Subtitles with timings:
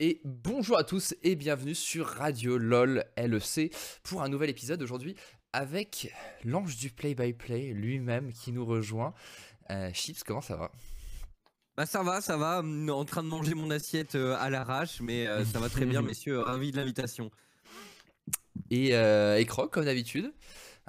[0.00, 3.72] Et bonjour à tous et bienvenue sur Radio LOL LEC
[4.02, 5.14] pour un nouvel épisode aujourd'hui
[5.52, 9.14] avec l'ange du play-by-play lui-même qui nous rejoint.
[9.70, 10.72] Euh, Chips, comment ça va?
[11.76, 15.00] Bah ça va, ça va, hum, en train de manger mon assiette euh, à l'arrache,
[15.00, 17.30] mais euh, ça va très bien messieurs, ravi de l'invitation.
[18.70, 20.32] Et, euh, et Croc, comme d'habitude,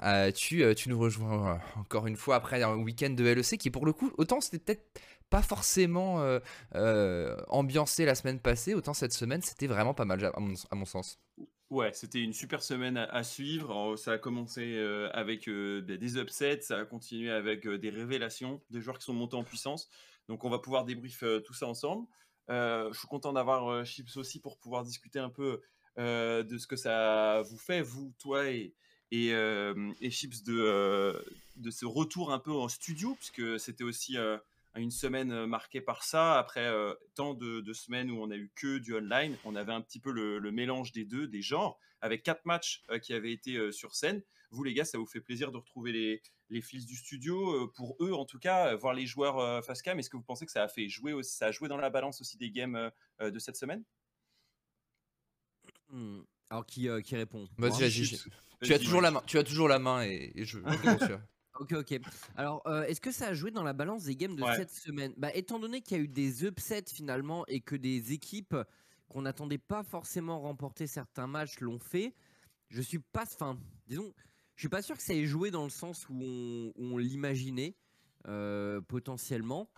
[0.02, 3.86] euh, tu, tu nous rejoins encore une fois après un week-end de LEC qui pour
[3.86, 6.38] le coup, autant c'était peut-être pas forcément euh,
[6.74, 10.40] euh, ambiancé la semaine passée, autant cette semaine c'était vraiment pas mal à
[10.74, 11.18] mon, sens.
[11.70, 13.96] Ouais, c'était une super semaine à, suivre.
[13.96, 18.98] Ça a commencé euh, avec des, upsets, ça a continué avec des révélations, des joueurs
[18.98, 19.88] qui sont montés en puissance.
[20.28, 22.06] Donc on va pouvoir débrief tout ça ensemble.
[22.48, 25.60] Je suis content d'avoir Chips aussi pour pouvoir discuter un peu
[25.96, 28.72] de ce que ça vous fait, vous, toi et,
[29.10, 31.20] et, et Chips, de,
[31.56, 34.16] de ce retour un peu en studio, puisque c'était aussi
[34.80, 36.38] une semaine euh, marquée par ça.
[36.38, 39.72] Après euh, tant de, de semaines où on a eu que du online, on avait
[39.72, 43.12] un petit peu le, le mélange des deux, des genres, avec quatre matchs euh, qui
[43.12, 44.22] avaient été euh, sur scène.
[44.50, 47.72] Vous, les gars, ça vous fait plaisir de retrouver les, les fils du studio, euh,
[47.74, 49.98] pour eux en tout cas, voir les joueurs euh, face cam.
[49.98, 51.90] Est-ce que vous pensez que ça a fait jouer aussi, ça a joué dans la
[51.90, 52.90] balance aussi des games
[53.20, 53.84] de cette semaine?
[55.88, 56.22] Hmm.
[56.50, 57.48] Alors qui, euh, qui répond?
[57.58, 58.18] Vas-y.
[58.62, 60.58] Tu as toujours la main, tu as toujours la main et, et je.
[61.58, 62.00] Ok, ok.
[62.36, 64.56] Alors, euh, est-ce que ça a joué dans la balance des games de Ouais.
[64.56, 65.12] cette semaine?
[65.16, 68.56] Bah, étant donné qu'il y a eu des upsets finalement et que des équipes
[69.08, 72.14] qu'on n'attendait pas forcément remporter certains matchs l'ont fait,
[72.68, 74.12] je suis pas, enfin, disons,
[74.56, 77.76] je suis pas sûr que ça ait joué dans le sens où on, l'imaginait
[78.26, 79.70] euh, potentiellement.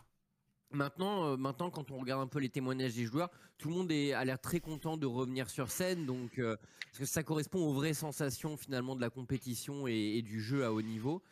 [0.70, 3.90] Maintenant, euh, maintenant, quand on regarde un peu les témoignages des joueurs, tout le monde
[3.90, 6.56] est, a l'air très content de revenir sur scène, donc euh,
[6.86, 10.64] parce que ça correspond aux vraies sensations finalement de la compétition et, et du jeu
[10.64, 11.22] à haut niveau.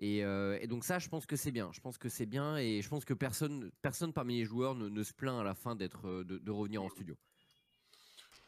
[0.00, 1.70] Et, euh, et donc ça, je pense que c'est bien.
[1.72, 5.02] Je pense que c'est bien et je pense que personne, personne parmi les joueurs ne,
[5.02, 7.16] se plaint à la fin euh, de, revenir en studio.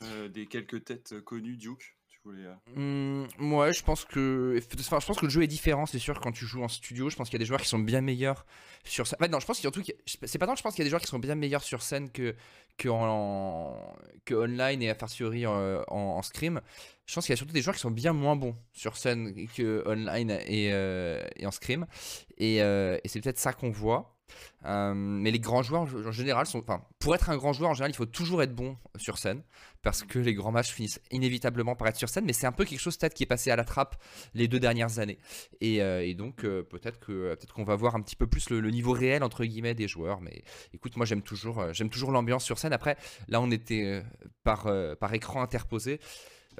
[0.03, 5.07] Euh, Des quelques têtes connues, Duke voulais, euh, Hmm, ouais, je pense que, enfin, je
[5.07, 7.11] pense que le jeu est différent, c'est sûr, quand tu joues en studio.
[7.11, 8.47] Je pense qu'il y a des joueurs qui sont bien meilleurs
[8.85, 9.19] sur scène.
[9.23, 10.91] En non, je pense surtout c'est pas tant, que je pense qu'il y a des
[10.91, 12.35] joueurs qui sont bien meilleurs sur scène que,
[12.79, 13.77] que, en,
[14.31, 16.61] online et a fortiori euh, en, en scrim.
[17.07, 19.49] Je pense qu'il y a surtout des joueurs qui sont bien moins bons sur scène
[19.57, 21.87] que online et, euh, en scrim.
[22.39, 22.59] Et
[23.05, 24.17] c'est peut-être ça qu'on voit.
[24.65, 26.61] Euh, mais les grands joueurs en général sont.
[26.61, 29.43] Enfin, pour être un grand joueur en général, il faut toujours être bon sur scène
[29.83, 32.25] parce que les grands matchs finissent inévitablement par être sur scène.
[32.25, 33.97] Mais c'est un peu quelque chose peut-être qui est passé à la trappe
[34.35, 35.19] les deux dernières années.
[35.61, 38.61] Et, euh, donc euh, peut-être que peut-être qu'on va voir un petit peu plus le,
[38.71, 40.21] niveau réel entre guillemets des joueurs.
[40.21, 42.73] Mais écoute, moi j'aime toujours euh, j'aime toujours l'ambiance sur scène.
[42.73, 42.97] Après,
[43.29, 44.03] là on était euh,
[44.45, 45.99] par euh, par écran interposé.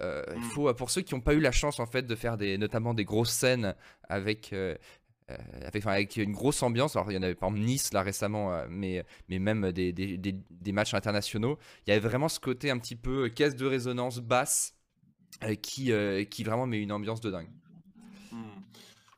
[0.01, 0.23] Euh,
[0.55, 2.95] faut pour ceux qui n'ont pas eu la chance en fait de faire des notamment
[2.95, 3.75] des grosses scènes
[4.09, 4.77] avec euh, euh,
[5.29, 6.97] avec, enfin, avec une grosse ambiance.
[6.97, 9.93] Alors, il y en avait par exemple Nice là récemment, euh, mais, mais même des,
[9.93, 11.59] des, des- des matchs internationaux.
[11.87, 14.75] Il y avait vraiment ce côté un petit peu caisse de résonance basse
[15.45, 17.49] euh, qui, euh, qui vraiment met une ambiance de dingue.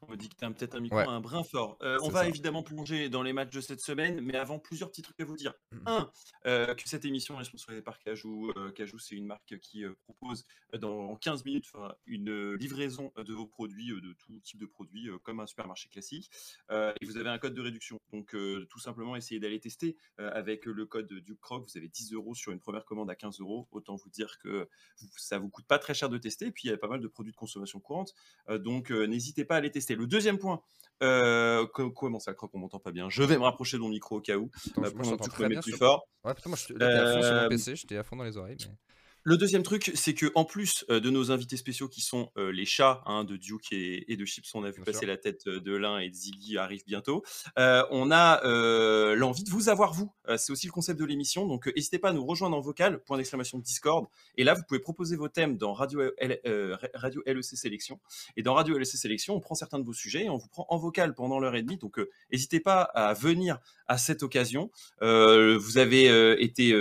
[0.09, 1.07] On me dit que tu as peut-être un micro Ouais.
[1.07, 1.77] un brin fort.
[1.83, 2.29] Euh, on va ça.
[2.29, 5.37] évidemment plonger dans les matchs de cette semaine, mais avant, plusieurs petits trucs à vous
[5.37, 5.55] dire.
[5.73, 5.83] Mhm.
[5.87, 6.11] Un,
[6.47, 8.53] euh, que cette émission est sponsorisée par Cajou.
[8.57, 10.45] Euh, Cajou, c'est une marque qui euh, propose
[10.75, 11.71] euh, dans 15 minutes
[12.07, 16.31] une livraison de vos produits, de tout type de produits, comme un supermarché classique.
[16.71, 17.99] Et vous avez un code de réduction.
[18.13, 18.37] Donc,
[18.69, 21.65] tout simplement, essayez d'aller tester avec le code du Croc.
[21.67, 23.69] Vous avez 10 euros sur une première commande à 15 euros.
[23.71, 24.69] Autant vous dire que
[25.17, 26.47] ça vous coûte pas très cher de tester.
[26.47, 28.15] Et puis, il y a pas mal de produits de consommation courante.
[28.49, 29.95] Donc, n'hésitez pas à les tester.
[29.97, 30.61] Le deuxième point,
[31.03, 33.09] euh, co- comment ça, Croc, on m'entend pas bien?
[33.11, 34.51] Je vais me rapprocher de mon micro au cas où.
[34.77, 34.91] Attends, euh,
[35.25, 36.07] je- très bien plus sur- fort.
[36.25, 38.25] Ouais, putain, moi je j'étais à fond sur mon Euh, PC, j'étais à fond dans
[38.25, 38.57] les oreilles.
[38.61, 38.75] mais-
[39.27, 42.53] Le deuxième truc, c'est que en plus euh, de nos invités spéciaux qui sont euh,
[42.53, 45.09] les chats hein, de Duke et, et de Chips, on a vu Bien passer sûr.
[45.09, 47.23] la tête euh, de l'un et de Ziggy arrive bientôt.
[47.59, 50.12] euh, on a euh, l'envie de vous avoir vous.
[50.29, 52.61] Euh, c'est aussi le concept de l'émission, donc euh, n'hésitez pas à nous rejoindre en
[52.61, 54.07] vocal, point d'exclamation Discord.
[54.37, 56.41] Et là, vous pouvez proposer vos thèmes dans Radio, L-
[56.93, 58.01] Radio LEC Sélection.
[58.37, 60.67] Et dans Radio LEC Sélection, on prend certains de vos sujets et on vous prend
[60.69, 61.79] en vocal pendant l'heure et demie.
[61.79, 64.71] Donc euh, n'hésitez pas à venir à cette occasion.
[65.00, 66.75] Euh, vous avez euh, été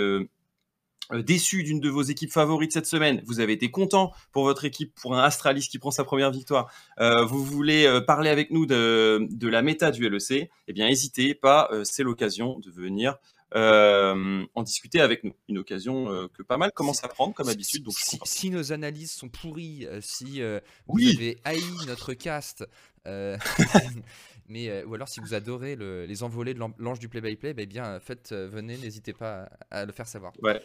[1.12, 4.94] déçu d'une de vos équipes favorites cette semaine, vous avez été content pour votre équipe,
[4.94, 8.66] pour un Astralis qui prend sa première victoire, euh, vous voulez euh, parler avec nous
[8.66, 13.16] de, de la méta du LEC, eh bien n'hésitez pas, euh, c'est l'occasion de venir
[13.54, 15.34] euh, en discuter avec nous.
[15.48, 19.12] Une occasion euh, que pas mal commence à prendre comme habitude, donc si, nos analyses
[19.12, 20.58] sont pourries, euh, si euh,
[20.88, 21.12] Oui.
[21.12, 22.64] vous avez haï notre cast
[23.06, 23.36] Euh,
[24.48, 27.54] mais euh, ou alors si vous adorez le- les envolées de l'an- l'ange du play-by-play,
[27.54, 30.32] bah, eh bien faites, euh, venez, n'hésitez pas à, le faire savoir.
[30.42, 30.60] Ouais,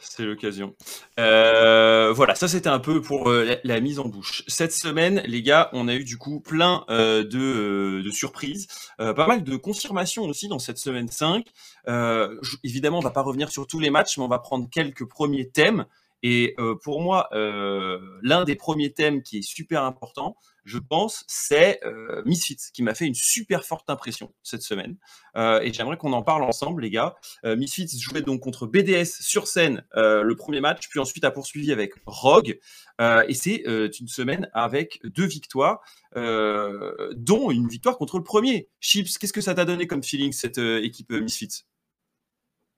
[0.00, 0.74] c'est l'occasion.
[1.18, 4.42] Euh, voilà, ça c'était un peu pour euh, la, mise en bouche.
[4.48, 8.66] Cette semaine, les gars, on a eu du coup plein euh, de, euh, surprises,
[9.00, 11.46] euh, pas mal de confirmations aussi dans cette semaine 5.
[11.88, 14.68] Euh, je- évidemment, on va pas revenir sur tous les matchs, mais on va prendre
[14.70, 15.86] quelques premiers thèmes.
[16.22, 21.24] Et euh, pour moi, euh, l'un des premiers thèmes qui est super important, je pense,
[21.26, 24.96] c'est euh, Misfits, qui m'a fait une super forte impression cette semaine.
[25.34, 27.16] Et j'aimerais qu'on en parle ensemble, les gars.
[27.42, 31.94] Misfits jouait donc contre BDS sur scène le premier match, puis ensuite a poursuivi avec
[32.06, 32.60] Rogue.
[33.00, 35.80] Et c'est une semaine avec deux victoires,
[36.14, 38.68] dont une victoire contre le premier.
[38.78, 41.64] Chips, qu'est-ce que ça t'a donné comme feeling cette équipe Misfits?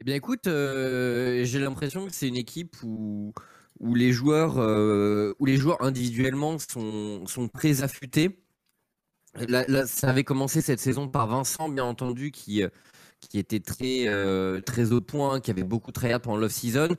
[0.04, 3.32] Eh bien, écoute, euh, j'ai l'impression que c'est une équipe où,
[3.80, 8.38] où, les joueurs, euh, où les joueurs individuellement sont, sont très affûtés.
[9.48, 12.68] Là, ça avait commencé cette saison par Vincent, bien entendu, qui, euh,
[13.20, 14.06] qui était très,
[14.62, 16.96] très au point, qui avait beaucoup travaillé pendant l'off-season.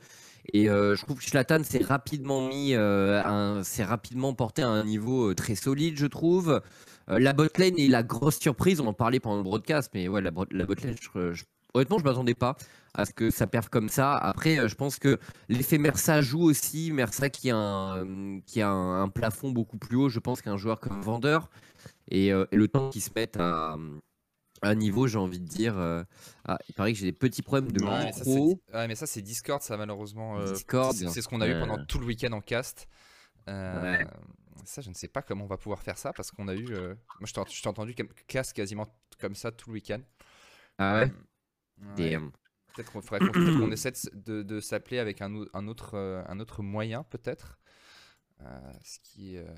[0.52, 2.50] Et je trouve que Schlatan s'est rapidement
[3.84, 6.60] rapidement porté à un niveau très solide, je trouve.
[7.08, 10.30] La botlane est la grosse surprise, on en parlait pendant le broadcast, mais ouais, la
[10.30, 11.44] botlane, je, je-
[11.76, 12.56] honnêtement, je m'attendais pas
[12.94, 14.16] à ce que ça perve comme ça.
[14.16, 15.18] Après, euh, je pense que
[15.48, 16.90] l'effet Mersa joue aussi.
[16.92, 20.56] Mersa qui a un, qui a un, un plafond beaucoup plus haut, je pense, qu'un
[20.56, 21.50] joueur comme Vendeur.
[22.08, 23.76] Et, euh, et le temps qu'ils se mettent à,
[24.62, 25.76] à un niveau, j'ai envie de dire.
[25.78, 26.02] euh,
[26.46, 28.60] ah, il paraît que j'ai des petits problèmes de Ouais, ça, micro.
[28.68, 30.38] c'est- ouais, mais ça, c'est Discord, ça malheureusement.
[30.38, 32.88] euh, Discord, c'est ce qu'on a eu pendant tout le week-end en cast.
[33.48, 34.06] Euh, Ouais.
[34.64, 36.66] Ça, je ne sais pas comment on va pouvoir faire ça parce qu'on a eu.
[36.72, 38.86] euh, Moi, je t'ai je t'ai entendu comme- cast quasiment
[39.20, 40.00] comme ça tout le week-end.
[40.78, 41.12] Ah ouais,
[41.80, 42.10] Ouais.
[42.10, 42.30] Damn.
[42.74, 46.22] Peut-être qu'on faudrait qu'on peut-être qu'on essaie de, s'appeler avec un, au- un autre, euh,
[46.28, 47.58] un autre moyen, peut-être.
[48.42, 49.54] Euh, ce qui est euh,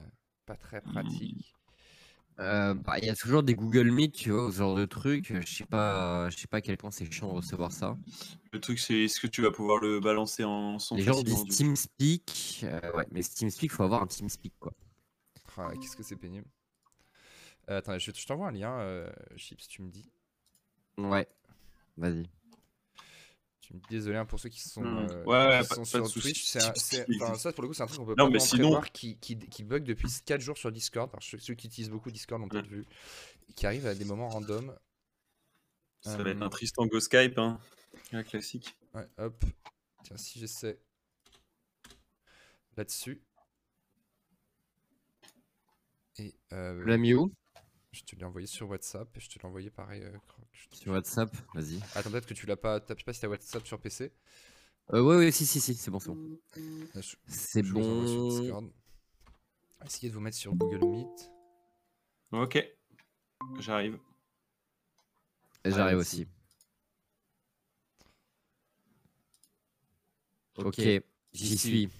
[0.46, 1.54] pas très pratique.
[2.38, 5.32] Euh, bah, Il y a toujours des Google Meet, tu vois, ce genre de trucs.
[5.40, 7.96] Je sais pas, je sais pas à quel point c'est chiant de recevoir ça.
[8.52, 11.42] Le truc, c'est est-ce que tu vas pouvoir le balancer en son Les gens disent
[11.42, 12.60] du TeamSpeak.
[12.62, 14.72] euh, ouais, mais TeamSpeak, faut avoir un TeamSpeak, quoi.
[15.56, 16.46] Ah, Qu'est-ce que c'est pénible.
[17.68, 20.08] Euh, attends, je, je t'envoie un lien, euh, Chips, tu me dis.
[20.96, 21.26] Ouais,
[21.98, 22.28] vas-y.
[23.60, 25.06] Tu me dis désolé hein, pour ceux qui sont, Hmm.
[25.10, 26.20] euh, Ouais, ouais, qui pas- sont pas sur de.
[26.20, 26.44] Twitch.
[26.46, 26.58] c'est
[27.22, 28.62] enfin, ça, pour le coup, c'est un truc qu'on peut Non, pas mais vraiment sinon-
[28.70, 31.10] prévoir qui, qui, qui bug depuis 4 jours sur Discord.
[31.10, 32.86] Alors, ceux ceux qui utilisent beaucoup Discord ont peut-être vu.
[33.54, 34.74] Qui arrive à des moments random.
[36.00, 37.60] Ça va être Euh, un Tristan Go Skype, hein.
[38.12, 38.74] Un classique.
[38.94, 39.44] Ouais, hop.
[40.04, 40.78] Tiens, si j'essaie
[42.76, 43.20] là-dessus.
[46.18, 46.82] Et euh,
[47.98, 50.02] je te l'ai envoyé sur WhatsApp et je te l'ai envoyé pareil.
[50.02, 50.46] euh, Croc.
[50.52, 51.80] Je te- Sur WhatsApp, vas-y.
[51.94, 52.80] Attends, peut-être que tu l'as pas.
[52.80, 54.12] t'as- Je sais pas si t'as WhatsApp sur PC.
[54.94, 56.38] Euh, ouais, ouais, si, si, si, c'est bon, c'est bon.
[56.56, 58.28] Je- C'est sur bon.
[58.30, 58.72] Discord.
[59.84, 61.32] Essayez de vous mettre sur Google Meet.
[62.32, 62.58] Ok.
[63.60, 63.98] J'arrive.
[65.64, 66.26] J'arrive aussi.
[70.56, 71.00] Ok, J'y
[71.32, 71.58] j'y suis.
[71.58, 71.90] suis.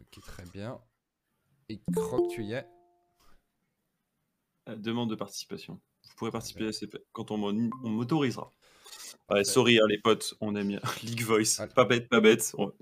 [0.00, 0.80] Ok, très bien.
[1.70, 2.66] Et Croc, tu y es.
[4.68, 5.80] Euh, demande de participation.
[6.08, 6.88] Vous pourrez participer à ces...
[7.12, 8.52] quand on on m'autorisera.
[9.30, 10.80] Ouais, sorry hein, les potes, on aime bien.
[11.02, 11.60] League Voice.
[11.74, 12.54] Pas bête, pas bête.
[12.58, 12.72] On-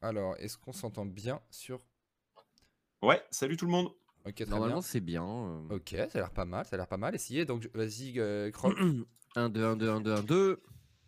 [0.00, 1.80] Alors, est-ce qu'on s'entend bien sur.
[3.02, 3.90] Ouais, salut tout le monde.
[4.26, 5.24] Ok, très Normalement, c'est bien.
[5.24, 5.76] euh.
[5.76, 7.14] Ok, ça a l'air pas mal, ça a l'air pas mal.
[7.14, 8.74] Essayez, donc vas-y, euh, Croc.
[9.36, 10.62] 1, 2, 1, 2, 1, 2, 1, 2.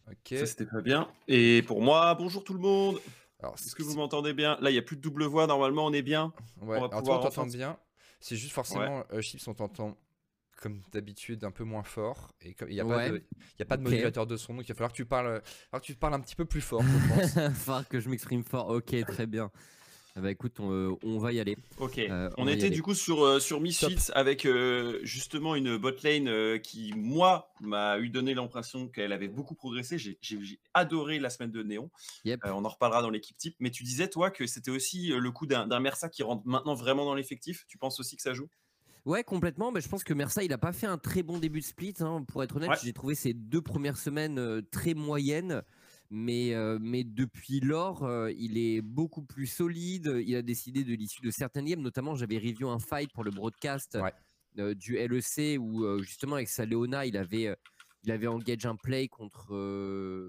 [0.08, 0.38] Ok.
[0.38, 1.10] Ça c'était pas bien.
[1.28, 3.00] Et pour moi, bonjour tout le monde.
[3.40, 4.56] Alors, Est-ce que vous m'entendez bien?
[4.60, 5.46] Là, il n'y a plus de double voix.
[5.46, 6.32] Normalement, on est bien.
[6.60, 7.78] Ouais, va alors toi, pouvoir on t'entend enfin- bien.
[8.20, 9.96] C'est juste forcément, euh, Chips, on t'entend
[10.60, 12.32] comme d'habitude un peu moins fort.
[12.42, 13.10] Et il n'y a, pas Ouais.
[13.10, 13.90] de- il y a pas de Ok.
[13.90, 15.26] modulateur de son, donc il va falloir que tu parles,
[15.72, 17.34] euh, que tu parles un petit peu plus fort, je pense.
[17.66, 18.68] Falloir que je m'exprime fort.
[18.68, 19.50] Ok, très bien.
[20.20, 21.56] Ah bah écoute, on, euh, on va y aller.
[21.78, 21.96] Ok.
[21.96, 26.58] Euh, on était du coup sur, euh, sur Misfits avec euh, justement une botlane euh,
[26.58, 29.96] qui, moi, m'a eu donné l'impression qu'elle avait beaucoup progressé.
[29.96, 30.18] J'ai-
[30.74, 31.90] adoré la semaine de Néon.
[32.26, 32.40] Yep.
[32.44, 33.56] On en reparlera dans l'équipe type.
[33.60, 37.06] Mais tu disais, toi, que c'était aussi le coup d'un Mersa qui rentre maintenant vraiment
[37.06, 37.64] dans l'effectif.
[37.66, 38.48] Tu penses aussi que ça joue?
[39.06, 39.72] Ouais, complètement.
[39.72, 41.94] Mais je pense que Mersa, il a pas fait un très bon début de split.
[42.00, 42.24] hein.
[42.28, 42.76] Pour être honnête, Ouais.
[42.84, 45.62] j'ai trouvé ces deux premières semaines très moyennes.
[46.12, 50.12] Mais, euh, mais depuis lors, euh, il est beaucoup plus solide.
[50.26, 51.80] Il a décidé de l'issue de certaines games.
[51.80, 54.12] Notamment, j'avais review un fight pour le broadcast Ouais.
[54.58, 57.54] euh, du LEC où justement avec sa Léona, il avait,
[58.02, 59.46] il avait engage un play contre,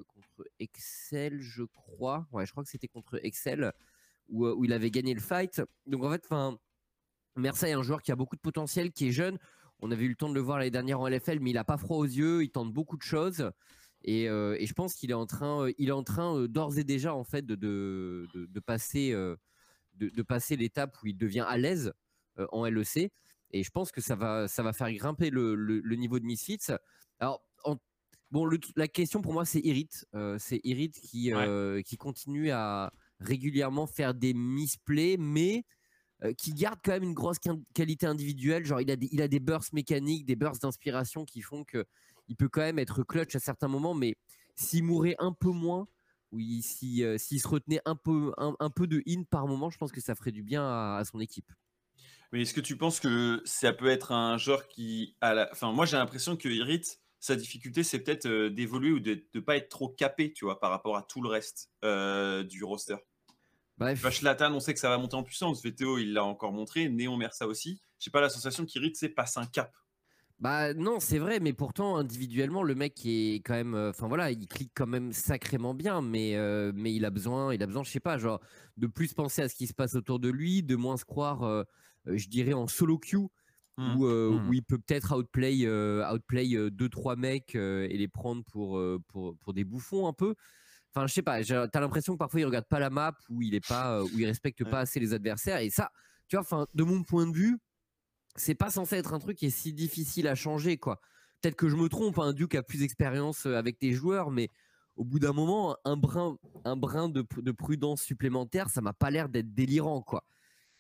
[0.08, 2.28] contre Excel, je crois.
[2.32, 3.72] Ouais, je crois que c'était contre Excel
[4.30, 5.64] où, où il avait gagné le fight.
[5.88, 6.58] Donc en fait, enfin,
[7.36, 9.40] Mersa est un joueur qui a beaucoup de potentiel, qui est jeune.
[9.80, 11.64] On avait eu le temps de le voir l'année dernière en LFL, mais il a
[11.64, 12.44] pas froid aux yeux.
[12.44, 13.50] Il tente beaucoup de choses.
[14.04, 16.48] Et, euh, et je pense qu'il est en train, euh, il est en train euh,
[16.48, 19.12] d'ores et déjà en fait de, de, de- de passer,
[19.96, 21.94] de, passer l'étape où il devient à l'aise
[22.52, 23.12] en LEC.
[23.52, 26.72] Et je pense que ça va, ça va faire grimper le, le, niveau de Misfits.
[27.20, 27.46] Alors,
[28.32, 29.90] bon, la question pour moi, c'est Irit.
[30.40, 31.32] c'est Irit qui,
[31.86, 35.66] qui continue à régulièrement faire des misplays, mais
[36.38, 37.38] qui garde quand même une grosse
[37.74, 38.66] qualité individuelle.
[38.66, 41.86] Genre, il a des, il a des bursts mécaniques, des bursts d'inspiration qui font que
[42.32, 44.16] il peut quand même être clutch à certains moments, mais
[44.56, 45.86] s'il mourait un peu moins,
[46.32, 50.00] oui, s'il se retenait un peu, un, peu de in par moment, je pense que
[50.00, 51.52] ça ferait du bien à son équipe.
[52.32, 55.50] Mais est-ce que tu penses que ça peut être un joueur qui, a la...
[55.52, 56.84] enfin, moi j'ai l'impression que Irit,
[57.20, 60.58] sa difficulté, c'est peut-être euh, d'évoluer ou de ne pas être trop capé, tu vois,
[60.62, 62.96] par rapport à tout le reste euh, du roster.
[63.78, 64.02] Bref.
[64.06, 65.62] On sait que ça va monter en puissance.
[65.62, 66.88] VTO, il l'a encore montré.
[66.88, 67.82] Néon Mersa aussi.
[68.00, 69.76] J'ai pas la sensation qu'Irit, c'est passe un cap.
[70.42, 74.32] Bah non, c'est vrai, mais pourtant individuellement, le mec est quand même, euh, enfin voilà,
[74.32, 76.36] il clique quand même sacrément bien, mais
[76.74, 78.42] mais il a besoin, il a besoin, je sais pas, genre
[78.78, 81.64] de plus penser à ce qui se passe autour de lui, de moins se croire
[82.08, 83.28] euh, je dirais en solo queue.
[83.78, 83.98] Mmh.
[84.02, 84.50] Euh, mmh.
[84.50, 89.38] Où, il peut peut-être outplay, euh, outplay deux trois mecs et les prendre pour, pour,
[89.38, 90.36] pour des bouffons un peu.
[90.94, 91.42] Enfin, je sais pas.
[91.44, 94.26] T'as l'impression que parfois il regarde pas la map ou il est pas, où il
[94.26, 95.60] respecte pas assez les adversaires.
[95.60, 95.90] Et ça,
[96.28, 97.58] tu vois, enfin, de mon point de vue,
[98.36, 101.00] c'est pas censé être un truc qui est si difficile à changer, quoi.
[101.42, 102.20] Peut-être que je me trompe.
[102.20, 104.50] Un hein, Duke a plus d'expérience avec tes joueurs, mais
[104.96, 109.10] au bout d'un moment, un brin, un brin de, de prudence supplémentaire, ça m'a pas
[109.10, 110.24] l'air d'être délirant, quoi.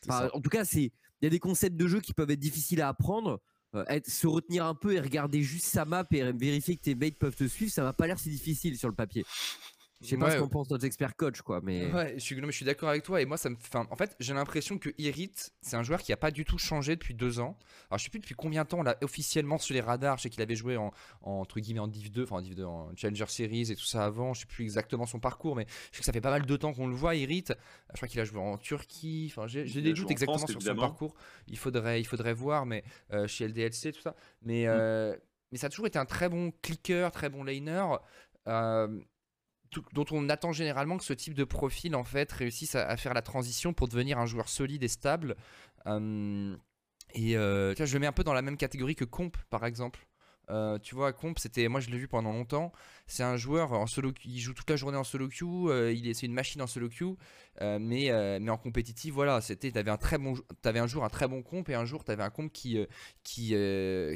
[0.09, 0.91] en tout cas, c'est
[1.21, 3.39] il y a des concepts de jeu qui peuvent être difficiles à apprendre.
[3.73, 7.17] Euh, se retenir un peu et regarder juste sa map et vérifier que tes baits
[7.17, 9.25] peuvent te suivre, ça va pas l'air si difficile sur le papier.
[10.01, 11.61] Je sais pas ce qu'en pense notre expert coach, quoi.
[11.63, 13.21] Mais ouais, je suis, je suis d'accord avec toi.
[13.21, 16.11] Et moi, ça me, enfin, en fait, j'ai l'impression que Irit, c'est un joueur qui
[16.11, 17.57] a pas du tout changé depuis deux ans.
[17.89, 20.17] Alors, je sais plus depuis combien de temps on l'a officiellement sur les radars.
[20.17, 20.91] Je sais qu'il avait joué en,
[21.21, 24.05] entre guillemets en Div 2, enfin en Div 2, en Challenger Series et tout ça
[24.05, 24.33] avant.
[24.33, 26.57] Je sais plus exactement son parcours, mais je sais que ça fait pas mal de
[26.57, 27.15] temps qu'on le voit.
[27.15, 29.31] Irit, je crois qu'il a joué en Turquie.
[29.31, 31.13] Enfin, j'ai des doutes exactement sur son parcours.
[31.47, 34.15] Il faudrait, il faudrait voir, mais euh, chez LDLC, tout ça.
[34.41, 34.69] Mais mm.
[34.69, 35.15] euh,
[35.51, 37.85] mais ça a toujours été un très bon clicker, très bon laner.
[38.47, 38.99] Euh,
[39.93, 43.21] dont on attend généralement que ce type de profil en fait réussisse à, faire la
[43.21, 45.35] transition pour devenir un joueur solide et stable.
[45.87, 46.55] Euh,
[47.13, 50.07] et euh, je le mets un peu dans la même catégorie que Comp par exemple.
[50.49, 52.73] Euh, tu vois, Comp, c'était, moi je l'ai vu pendant longtemps.
[53.07, 55.93] C'est un joueur en solo, il joue toute la journée en solo queue.
[55.93, 57.15] il est, c'est une machine en solo queue,
[57.79, 58.11] mais
[58.49, 59.97] en compétitif, voilà, c'était, t'avais un
[60.81, 62.85] un jour un très bon comp et un jour t'avais un comp qui
[63.23, 63.55] qui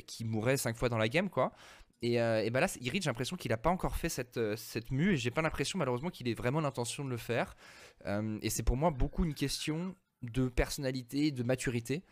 [0.08, 1.54] qui mourait cinq fois dans la game, quoi.
[2.02, 4.56] Et, euh, et bah là, Irid, j'ai l'impression qu'il n'a pas encore fait cette, euh,
[4.58, 7.56] cette mue et j'ai pas l'impression malheureusement qu'il ait vraiment l'intention de le faire.
[8.06, 12.04] Euh, et c'est pour moi beaucoup une question de personnalité, de maturité.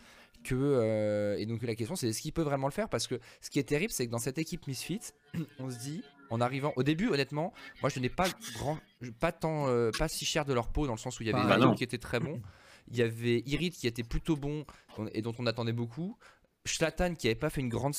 [0.44, 2.90] Que, et donc la question c'est est-ce qu'il peut vraiment le faire?
[2.90, 5.00] Parce que ce qui est terrible, c'est que dans cette équipe Misfit,
[5.60, 8.78] on se dit, en arrivant au début, honnêtement, moi je n'ai pas grand,
[9.22, 11.48] pas tant, pas si cher de leur peau dans le sens où il y avait
[11.48, 12.42] bah, qui était très bon.
[12.90, 14.66] Il y avait Irid qui était plutôt bon
[15.14, 16.18] et dont on attendait beaucoup.
[16.66, 17.94] Schlatan qui avait pas fait une grande,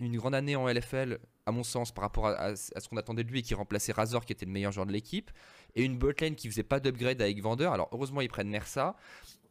[0.00, 3.30] une grande année en LFL, à mon sens, par rapport à, ce qu'on attendait de
[3.30, 5.30] lui et qui remplaçait Razor qui était le meilleur joueur de l'équipe,
[5.76, 7.72] et une botlane qui faisait pas d'upgrade avec Vendeur.
[7.72, 8.96] Alors heureusement ils prennent Mersa,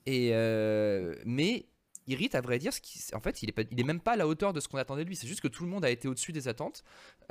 [0.06, 1.66] et euh, mais
[2.08, 4.16] Irit, à vrai dire, ce qui, en fait, il est, il est même pas à
[4.16, 5.18] la hauteur de ce qu'on attendait de lui.
[5.18, 6.84] C'est juste que tout le monde a été au-dessus des attentes,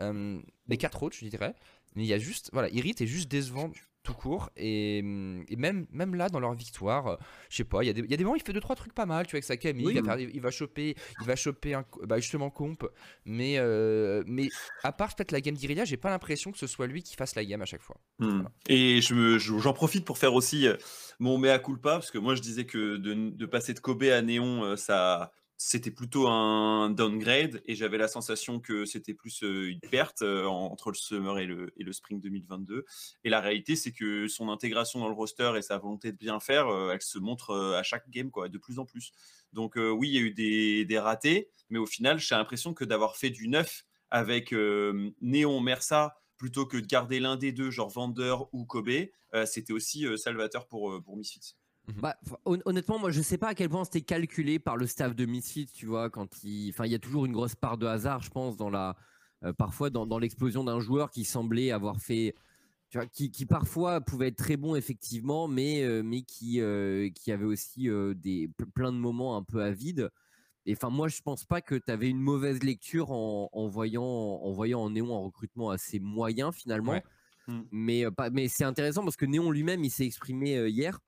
[0.02, 0.38] euh,
[0.68, 1.54] les quatre autres, je dirais.
[1.94, 3.70] Mais il y a juste, voilà, Irit est juste décevant
[4.06, 4.50] tout court.
[4.56, 7.16] Et, même, même là, dans leur victoire, euh,
[7.50, 8.76] je sais pas, il y, a des, y a des moments, il fait deux trois
[8.76, 11.36] trucs pas mal, tu vois, avec sa Camille, il, va il, va choper, il va
[11.36, 12.88] choper un, bah, justement comp.
[13.24, 14.48] Mais, euh, mais
[14.84, 17.34] à part peut-être la game d'Iria, j'ai pas l'impression que ce soit lui qui fasse
[17.34, 17.96] la game à chaque fois.
[18.18, 18.44] Hmm.
[18.68, 20.76] Et je j'en profite pour faire aussi euh,
[21.18, 24.22] mon mea culpa, parce que moi je disais que de, de passer de Kobe à
[24.22, 30.22] Néon, ça c'était plutôt un downgrade et j'avais la sensation que c'était plus une perte
[30.22, 32.84] entre le summer et le, et le, spring 2022.
[33.24, 36.40] Et la réalité, c'est que son intégration dans le roster et sa volonté de bien
[36.40, 39.12] faire, elle se montre à chaque game, quoi, de plus en plus.
[39.52, 42.84] Donc oui, il y a eu des, des ratés, mais au final, j'ai l'impression que
[42.84, 47.88] d'avoir fait du neuf avec Néon Mersa plutôt que de garder l'un des deux, genre
[47.88, 49.08] Vendeur ou Kobe,
[49.46, 51.56] c'était aussi salvateur pour, pour Misfits.
[51.88, 52.00] Mhm.
[52.00, 55.24] Bah, honnêtement, moi, je sais pas à quel point c'était calculé par le staff de
[55.24, 58.22] Misfits, tu vois, quand il, enfin, il y a toujours une grosse part de hasard,
[58.22, 58.96] je pense, dans la,
[59.44, 62.34] euh, parfois dans, l'explosion d'un joueur qui semblait avoir fait,
[62.90, 67.32] tu vois, qui, parfois pouvait être très bon effectivement, mais euh, mais qui euh, qui
[67.32, 70.10] avait aussi des plein de moments un peu à vide.
[70.64, 74.50] Et enfin, moi, je pense pas que tu avais une mauvaise lecture en, voyant en
[74.52, 77.00] voyant en Néon un recrutement assez moyen finalement.
[77.46, 77.60] Mm.
[77.70, 80.98] Mais, mais c'est intéressant parce que Néon lui-même, il s'est exprimé hier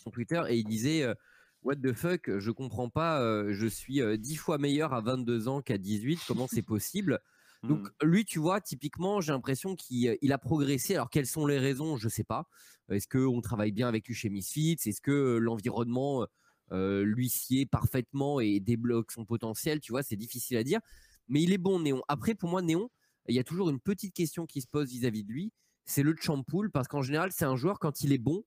[0.00, 1.14] son Twitter et il disait euh,
[1.62, 5.46] What the fuck, je comprends pas, euh, je suis euh, dix fois meilleur à 22
[5.48, 7.20] ans qu'à 18, comment c'est possible?
[7.68, 7.90] Donc Hmm.
[8.02, 10.94] lui, tu vois, typiquement, j'ai l'impression qu'il il a progressé.
[10.96, 11.96] Alors quelles sont les raisons?
[11.96, 12.48] Je sais pas.
[12.90, 14.78] Est-ce qu'on travaille bien avec lui chez Misfits?
[14.84, 16.26] Est-ce que l'environnement
[16.72, 19.78] euh, lui sied parfaitement et débloque son potentiel?
[19.80, 20.80] Tu vois, c'est difficile à dire.
[21.28, 22.02] Mais il est bon, Néon.
[22.08, 22.90] Après, pour moi, Néon,
[23.28, 25.52] il y a toujours une petite question qui se pose vis-à-vis de lui.
[25.84, 28.44] C'est le champool, parce qu'en général, c'est un joueur, quand il est bon,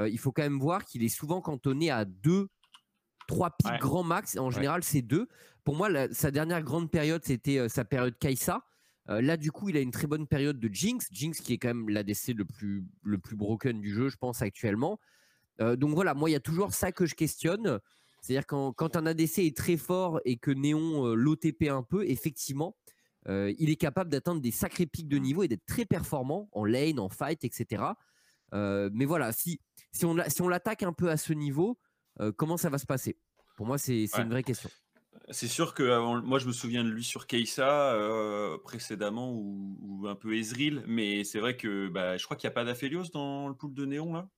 [0.00, 2.48] euh, il faut quand même voir qu'il est souvent cantonné à deux,
[3.26, 3.78] trois pics Ouais.
[3.78, 4.36] grand max.
[4.36, 5.28] En général, c'est deux.
[5.64, 8.64] Pour moi, la- sa dernière grande période, c'était euh, sa période Kaisa.
[9.08, 11.08] Euh, là, du coup, il a une très bonne période de Jinx.
[11.10, 14.42] Jinx qui est quand même l'ADC le plus, le plus broken du jeu, je pense,
[14.42, 14.98] actuellement.
[15.60, 17.78] Donc voilà, moi, il y a toujours ça que je questionne.
[18.20, 22.74] C'est-à-dire quand, quand un ADC est très fort et que Néon l'OTP un peu, effectivement,
[23.28, 26.64] euh, il est capable d'atteindre des sacrés pics de niveau et d'être très performant en
[26.64, 27.84] lane, en fight, etc.
[28.52, 29.60] Euh, mais voilà, si,
[29.94, 31.78] si on, l'a- si on l'attaque un peu à ce niveau,
[32.20, 33.16] euh, comment ça va se passer?
[33.56, 34.22] Pour moi, c'est Ouais.
[34.22, 34.68] une vraie question.
[35.30, 39.78] C'est sûr que avant- moi je me souviens de lui sur Keisa euh, précédemment ou,
[39.80, 42.64] ou un peu Ezreal, mais c'est vrai que bah, je crois qu'il n'y a pas
[42.64, 44.28] d'Aphelios dans le pool de Néon là?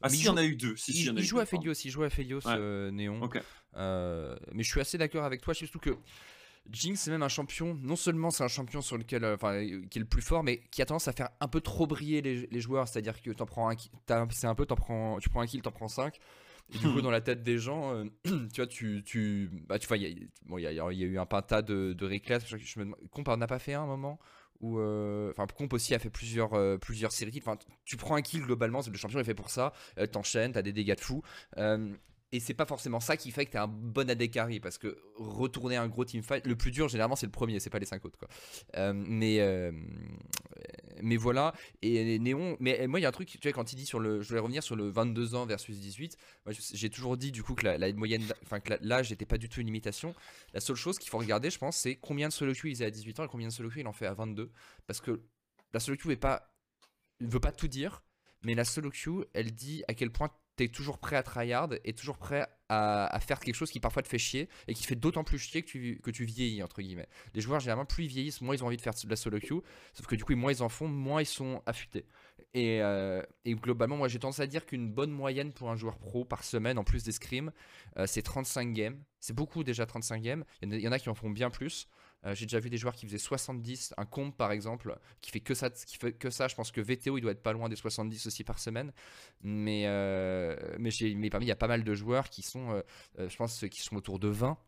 [0.00, 0.76] Ah Mais si, il y en a eu deux.
[0.76, 2.40] Si, si, il, joue deux, à Felios, il joue à Ouais.
[2.46, 3.28] euh, Néon.
[3.76, 5.54] Euh, mais je suis assez d'accord avec toi.
[5.54, 5.90] Surtout que
[6.70, 7.74] Jinx, c'est même un champion.
[7.82, 10.60] Non seulement c'est un champion sur lequel, euh, enfin, qui est le plus fort, mais
[10.70, 12.86] qui a tendance à faire un peu trop briller les, les joueurs.
[12.88, 13.76] C'est-à-dire que t'en prends un,
[14.30, 16.16] c'est un peu, t'en prends, tu prends un kill, t'en prends 5
[16.74, 19.86] Et du coup, dans la tête des gens, euh, tu vois, tu, tu, bah, tu
[19.88, 22.40] vois, il y, a- bon, y a, y a eu un pinta de, de réclames.
[22.46, 24.18] Je, je me demande- Comp en a pas fait un, un moment
[24.60, 27.30] où, euh, enfin, Comp aussi a fait plusieurs, euh, plusieurs séries.
[27.30, 27.42] kills.
[27.46, 29.72] Enfin, tu prends un kill globalement, c'est le champion est fait pour ça.
[30.12, 31.22] T'enchaînes, t'as des dégâts de fou.
[32.30, 34.22] Et c'est pas forcément ça qui fait que t'es un bon AD
[34.60, 37.78] parce que retourner un gros teamfight, le plus dur généralement c'est le premier, c'est pas
[37.78, 38.28] les 5 autres quoi.
[38.76, 39.72] Euh, mais euh,
[41.00, 43.76] mais voilà et Néon, mais moi il y a un truc, tu vois quand il
[43.76, 46.18] dit sur le, je voulais revenir sur le 22 ans versus 18.
[46.44, 49.48] Moi j'ai toujours dit du coup que la, moyenne, enfin que l'âge n'était pas du
[49.48, 50.14] tout une limitation.
[50.52, 52.86] La seule chose qu'il faut regarder, je pense, c'est combien de solo queue il faisait
[52.86, 54.50] à 18 ans et combien de solo queue il en fait à 22,
[54.86, 55.22] parce que
[55.72, 56.52] la solo queue est pas,
[57.20, 58.02] veut pas tout dire,
[58.42, 61.70] mais la solo queue, elle dit à quel point tu es toujours prêt à tryhard
[61.84, 64.94] et toujours prêt à, faire quelque chose qui parfois te fait chier et qui fait
[64.94, 67.08] d'autant plus chier que tu, vieillis, entre guillemets.
[67.34, 69.38] Les joueurs, généralement, plus ils vieillissent, moins ils ont envie de faire de la solo
[69.38, 69.62] queue,
[69.94, 72.04] sauf que du coup, moins ils en font, moins ils sont affûtés.
[72.54, 75.98] Et, euh, et globalement, moi j'ai tendance à dire qu'une bonne moyenne pour un joueur
[75.98, 77.52] pro par semaine, en plus des scrims,
[77.98, 79.02] euh, c'est 35 games.
[79.20, 80.44] C'est beaucoup déjà 35 games.
[80.62, 81.88] Il y en a qui en font bien plus.
[82.26, 85.40] Euh, j'ai déjà vu des joueurs qui faisaient 70, un comp par exemple, qui fait
[85.40, 85.68] que ça.
[85.72, 88.92] Je pense que VTO il doit être pas loin des 70 aussi par semaine.
[89.42, 90.90] Mais, euh, mais,
[91.30, 92.82] parmi il y a pas mal de joueurs qui sont,
[93.18, 94.58] euh, je pense, qui sont autour de 20.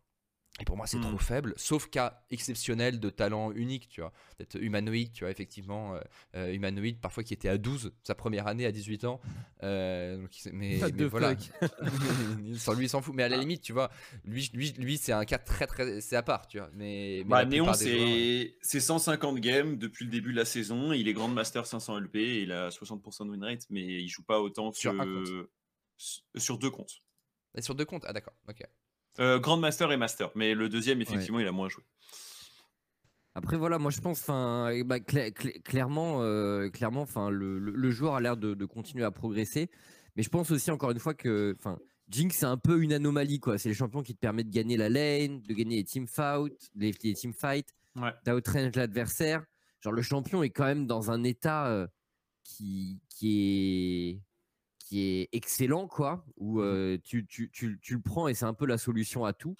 [0.58, 1.02] Et pour moi, c'est Hmm.
[1.02, 4.12] trop faible, sauf cas exceptionnel de talent unique, tu vois.
[4.36, 5.94] Peut-être humanoïde, tu vois, effectivement.
[5.94, 6.00] euh,
[6.34, 9.20] euh, humanoïde, parfois qui était à 12, sa première année à 18 ans.
[9.62, 11.34] Euh, donc, mais, voilà.
[12.56, 13.14] Sans lui, il s'en fout.
[13.14, 13.90] Mais à la limite, tu vois,
[14.24, 16.00] lui, lui, lui c'est un cas très, très.
[16.00, 16.70] C'est à part, tu vois.
[16.72, 17.74] Mais, mais Bah, Néon, ouais.
[17.74, 20.92] c'est c'est 150 games depuis le début de la saison.
[20.94, 24.08] Il est Grand Master 500 LP et il a 60% de win rate, mais il
[24.08, 27.02] joue pas autant Sur un deux comptes.
[27.54, 28.62] Et sur deux comptes Ah, d'accord, ok.
[29.20, 31.82] Euh, Grand Master et Master, mais le deuxième, effectivement, il a moins joué.
[33.34, 37.72] Après voilà, moi je pense, enfin, bah, cla- cla- clairement, euh, clairement, enfin, le, le-
[37.72, 39.70] le joueur a l'air de, de continuer à progresser,
[40.16, 41.78] mais je pense aussi encore une fois que, enfin,
[42.08, 43.56] Jinx c'est un peu une anomalie quoi.
[43.56, 46.92] C'est le champion qui te permet de gagner la lane, de gagner les teamfights, les,
[47.04, 47.14] les
[47.96, 48.12] Ouais.
[48.26, 49.44] d'outrange l'adversaire.
[49.80, 51.86] Genre le champion est quand même dans un état euh,
[52.42, 54.20] qui, qui est
[54.90, 58.54] qui est excellent quoi, où euh, tu, tu, tu, tu le prends et c'est un
[58.54, 59.54] peu la solution à tout.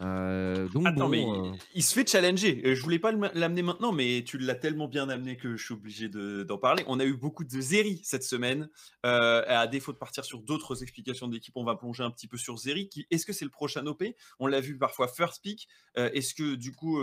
[0.00, 2.62] Euh, donc Attends, bon, mais euh, il, il se fait challenger.
[2.74, 6.08] Je voulais pas l'amener maintenant, mais tu l'as tellement bien amené que je suis obligé
[6.08, 6.84] de- d'en parler.
[6.86, 8.68] On a eu beaucoup de Zeri cette semaine.
[9.06, 12.36] Euh, à défaut de partir sur d'autres explications d'équipe, on va plonger un petit peu
[12.38, 12.90] sur Zeri.
[13.10, 14.04] Est-ce que c'est le prochain OP
[14.38, 15.66] On l'a vu parfois first pick.
[15.98, 17.00] Euh, Est-ce que du coup,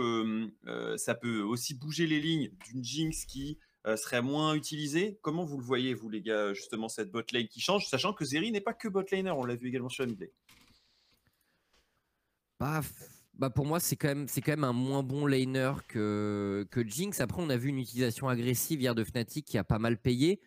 [0.96, 3.58] ça peut aussi bouger les lignes d'une Jinx qui
[3.96, 7.60] serait moins utilisée Comment vous le voyez, vous les gars, justement, cette bot lane qui
[7.60, 10.10] change, sachant que Zeri n'est pas que bot laner, on l'a vu également sur la
[10.10, 10.30] mid lane.
[12.60, 12.80] Bah,
[13.34, 16.86] bah pour moi, c'est quand, même, c'est quand même un moins bon laner que, que
[16.86, 17.20] Jinx.
[17.20, 20.40] Après, on a vu une utilisation agressive hier de Fnatic qui a pas mal payé.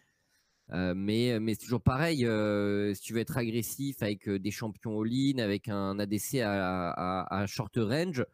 [0.71, 2.25] Euh, mais, mais c'est toujours pareil.
[2.25, 7.23] euh, si tu veux être agressif avec euh, des champions all-in, avec un ADC à,
[7.23, 8.25] à- short range,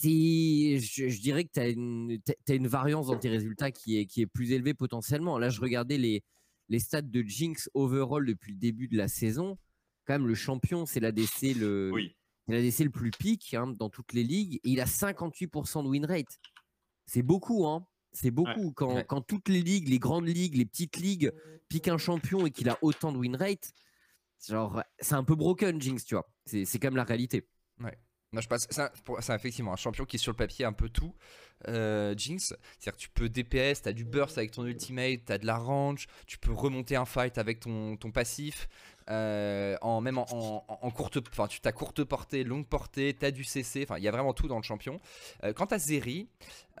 [0.00, 3.98] je, je dirais que tu as une, t'as- t'as une variance dans tes résultats qui
[3.98, 5.38] est, qui est plus élevée potentiellement.
[5.38, 6.22] Là, je regardais les,
[6.68, 9.58] les stats de Jinx overall depuis le début de la saison.
[10.06, 12.16] Quand même, le champion, c'est l'ADC le, Oui.
[12.46, 15.88] c'est l'ADC le plus pique hein, dans toutes les ligues et il a 58% de
[15.88, 16.38] win rate.
[17.06, 17.86] C'est beaucoup, hein.
[18.12, 18.70] C'est beaucoup.
[18.72, 19.04] Quand, Ouais.
[19.08, 21.32] quand toutes les ligues, les grandes ligues, les petites ligues
[21.68, 23.72] piquent un champion et qu'il a autant de win rate,
[24.46, 26.26] genre, c'est un peu broken, Jinx, tu vois.
[26.46, 27.48] C'est c'est quand même la réalité.
[28.34, 28.66] Non, je passe.
[28.68, 31.14] C'est effectivement un champion qui est sur le papier un peu tout.
[31.68, 35.32] Euh, Jinx, c'est-à-dire que tu peux DPS, tu as du burst avec ton ultimate, tu
[35.32, 38.68] as de la range, tu peux remonter un fight avec ton, ton passif.
[39.08, 43.30] Euh, en même en, en, courte, enfin tu as courte portée, longue portée, tu as
[43.30, 44.98] du CC, enfin il y a vraiment tout dans le champion.
[45.44, 46.26] Euh, quant à Zeri,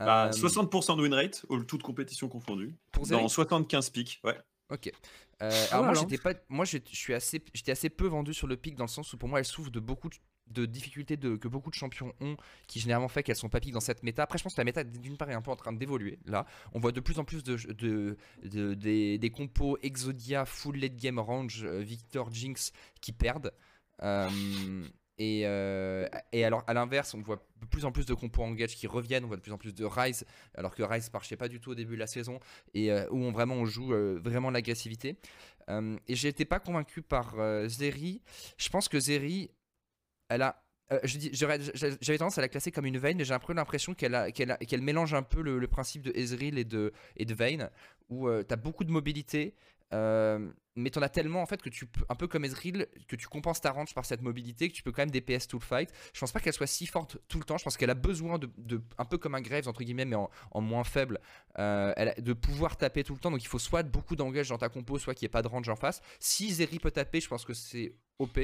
[0.00, 4.38] bah, de win rate, toute compétition confondue, pour dans 75 pics, ouais.
[4.70, 4.90] Ok.
[5.38, 8.74] alors moi j'étais pas, moi je suis assez, j'étais assez peu vendu sur le pic
[8.74, 10.14] dans le sens où pour moi elle souffre de beaucoup de
[10.48, 13.80] de difficultés de, que beaucoup de champions ont, qui généralement fait qu'elles sont pas dans
[13.80, 14.22] cette méta.
[14.22, 16.18] Après, je pense que la méta, d'une part, est un peu en train d'évoluer.
[16.26, 17.56] Là, on voit de plus en plus de,
[18.42, 23.52] de, des, compos Exodia, full late game range, euh, Victor, Jinx qui perdent.
[24.02, 24.28] Euh,
[25.16, 28.76] et, euh, et, alors, à l'inverse, on voit de plus en plus de compos engage
[28.76, 29.24] qui reviennent.
[29.24, 31.70] On voit de plus en plus de Rise, alors que Rise marchait pas du tout
[31.70, 32.38] au début de la saison,
[32.74, 35.16] et où on vraiment on joue vraiment l'agressivité.
[35.70, 37.36] et j'ai été pas convaincu par
[37.68, 38.20] Zeri.
[38.58, 39.50] Je pense que Zeri
[40.28, 40.60] elle a.
[40.92, 44.82] Euh, j'avais tendance à la classer comme une Vayne, mais j'ai un peu l'impression qu'elle
[44.82, 47.70] mélange un peu le, principe de Ezreal et de, et Vayne,
[48.10, 49.54] où euh, beaucoup de mobilité,
[49.94, 53.16] euh, mais tu en as tellement en fait que tu un peu comme Ezreal, que
[53.16, 55.64] tu compenses ta range par cette mobilité, que tu peux quand même DPS tout le
[55.64, 55.90] fight.
[56.12, 58.38] Je pense pas qu'elle soit si forte tout le temps, je pense qu'elle a besoin
[58.38, 61.18] de, un peu comme un Graves entre guillemets, mais en, moins faible,
[61.54, 63.30] elle de pouvoir taper tout le temps.
[63.30, 65.48] Donc il faut soit beaucoup d'engage dans ta compo, soit qu'il n'y ait pas de
[65.48, 66.02] range en face.
[66.18, 68.38] Si Ezreal peut taper, je pense que c'est OP.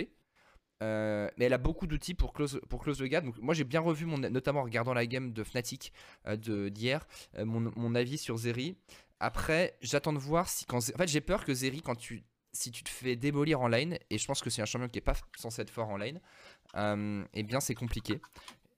[0.83, 3.25] Euh, mais elle a beaucoup d'outils pour close, pour le gap.
[3.25, 5.93] Donc moi j'ai bien revu, mon, notamment en regardant la game de Fnatic
[6.27, 8.77] euh, d'hier, euh, mon, avis sur Zeri.
[9.19, 10.65] Après, j'attends de voir si.
[10.73, 13.99] En fait j'ai peur que Zeri, quand tu, si tu te fais démolir en lane,
[14.09, 16.21] et je pense que c'est un champion qui est pas censé être fort en lane,
[17.35, 18.21] eh bien c'est compliqué.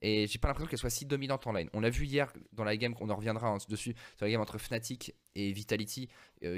[0.05, 1.69] Et j'ai pas l'impression qu'elle soit si dominante en lane.
[1.71, 4.41] On l'a vu hier dans la game, on en reviendra hein, dessus, sur la game
[4.41, 6.09] entre Fnatic et Vitality,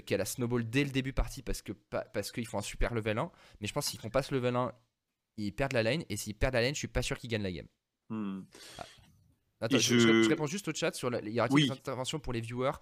[0.08, 3.20] qu'elle a snowball dès le début partie parce que parce qu'ils font un super level
[3.20, 3.32] 1.
[3.62, 4.74] Mais je pense qu'ils font pas ce level 1
[5.38, 6.04] ils perdent la lane.
[6.10, 7.68] Et s'ils perdent la lane, je suis pas sûr qu'ils gagnent la game.
[8.10, 8.42] Hmm.
[8.78, 8.86] Ah.
[9.62, 10.28] Attends, je...
[10.28, 11.22] réponds juste au chat sur la...
[11.22, 11.66] y aura oui.
[11.66, 12.74] une intervention pour les viewers.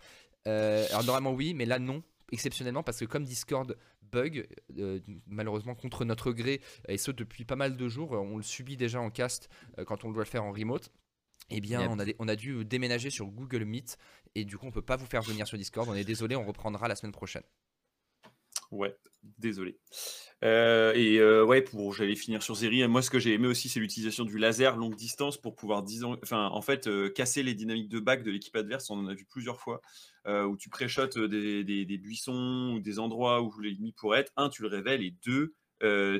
[0.47, 5.75] Euh, alors normalement oui, mais là non, exceptionnellement parce que comme Discord bug euh, malheureusement
[5.75, 9.09] contre notre gré et ce depuis pas mal de jours, on le subit déjà en
[9.09, 10.91] cast euh, quand on doit le faire en remote.
[11.49, 13.97] Eh bien, on, a on a dû déménager sur Google Meet
[14.35, 15.87] et du coup, on peut pas vous faire venir sur Discord.
[15.89, 17.43] On est désolé, on reprendra la semaine prochaine.
[18.71, 18.95] Ouais,
[19.37, 19.77] désolé.
[20.43, 22.85] Euh, et euh, ouais, pour j'allais finir sur Zeri.
[22.87, 25.83] Moi, ce que j'ai aimé aussi, c'est l'utilisation du laser longue distance pour pouvoir,
[26.21, 28.89] enfin, en fait, euh, casser les dynamiques de back de l'équipe adverse.
[28.89, 29.81] On en a vu plusieurs fois
[30.25, 34.31] où tu préchotes des, des, buissons ou des endroits où l'ennemi pourrait être.
[34.37, 35.53] Un, tu le révèles, et deux,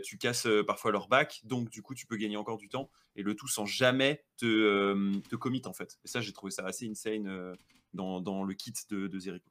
[0.01, 1.41] tu casses parfois leur back.
[1.45, 5.35] Donc, du coup, tu peux gagner encore du temps et le tout sans jamais te,
[5.37, 5.97] commit en fait.
[6.03, 7.55] Et ça, j'ai trouvé ça assez insane
[7.93, 9.41] dans, dans, le kit de, de Zeri.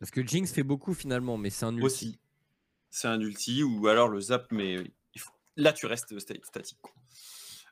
[0.00, 1.84] Parce que Jinx fait beaucoup finalement, mais c'est un ulti.
[1.84, 2.18] Aussi.
[2.90, 4.78] C'est un ulti ou alors le zap, mais
[5.56, 6.78] là tu restes statique.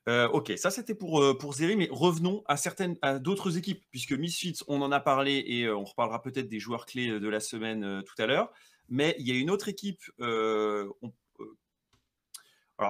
[0.08, 3.84] Euh, ok, ça c'était pour, euh, pour Zeri, mais revenons à certaines à d'autres équipes,
[3.90, 7.28] puisque Misfits, on en a parlé et euh, on reparlera peut-être des joueurs clés de
[7.28, 8.52] la semaine tout à l'heure.
[8.88, 10.02] Mais il y a une autre équipe.
[10.18, 10.94] alors,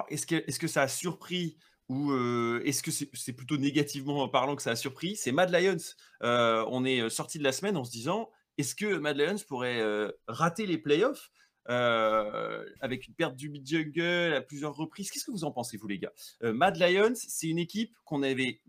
[0.09, 2.13] est-ce que, est que ça a surpris ou
[2.65, 5.15] est-ce que c'est plutôt négativement parlant que ça a surpris?
[5.15, 5.77] C'est Mad Lions.
[6.21, 10.11] on est sorti de la semaine en se disant est-ce que Mad Lions pourrait euh,
[10.27, 11.31] rater les playoffs
[11.69, 15.09] euh, avec une perte du mid-jungle à plusieurs reprises?
[15.09, 16.13] Qu'est-ce que vous en pensez, vous, les gars?
[16.43, 18.61] Euh, Mad Lions, c'est une équipe qu'on avait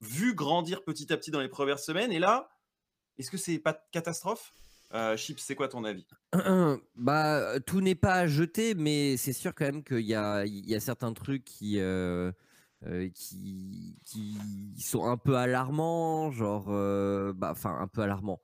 [0.00, 2.12] vu grandir petit à petit dans les premières semaines.
[2.12, 2.50] Et là,
[3.18, 4.52] est-ce que c'est pas catastrophe?
[5.16, 6.06] Chips, c'est quoi ton avis?
[6.96, 10.44] Bah, tout n'est pas à jeter, mais c'est sûr quand même qu'il y a,
[10.80, 11.78] certains trucs qui,
[14.78, 16.66] sont un peu alarmants, genre,
[17.34, 18.40] bah, un peu alarmants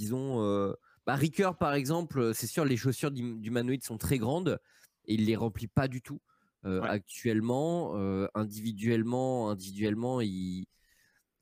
[0.00, 0.72] disons, euh,
[1.06, 4.58] bah, Ricker par exemple, c'est sûr, les chaussures d'humanoïde sont très grandes
[5.04, 6.20] et il les remplit pas du tout
[6.64, 7.92] euh, actuellement.
[7.96, 10.64] Euh, individuellement, individuellement, il,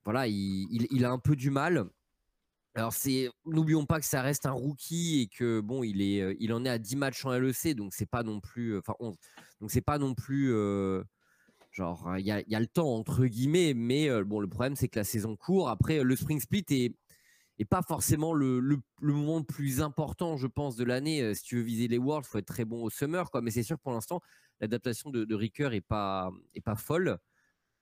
[0.05, 1.87] voilà, il, a un peu du mal.
[2.75, 6.53] Alors c'est, n'oublions pas que ça reste un rookie et que bon, il est, il
[6.53, 9.17] en est à 10 matchs en LEC, donc c'est pas non plus, enfin 11,
[9.61, 10.53] donc c'est pas non plus,
[11.73, 14.87] genre il y a, y a, le temps entre guillemets, mais bon, le problème c'est
[14.87, 15.71] que la saison court.
[15.71, 16.95] Après, le spring split est
[17.59, 18.61] et pas forcément le,
[19.01, 21.23] moment le plus important, je pense, de l'année.
[21.23, 23.41] Euh, si tu veux viser les Worlds, il faut être très bon au Summer, quoi.
[23.41, 24.21] Mais c'est sûr que pour l'instant,
[24.61, 27.19] l'adaptation de, de Ricker est pas, est pas folle.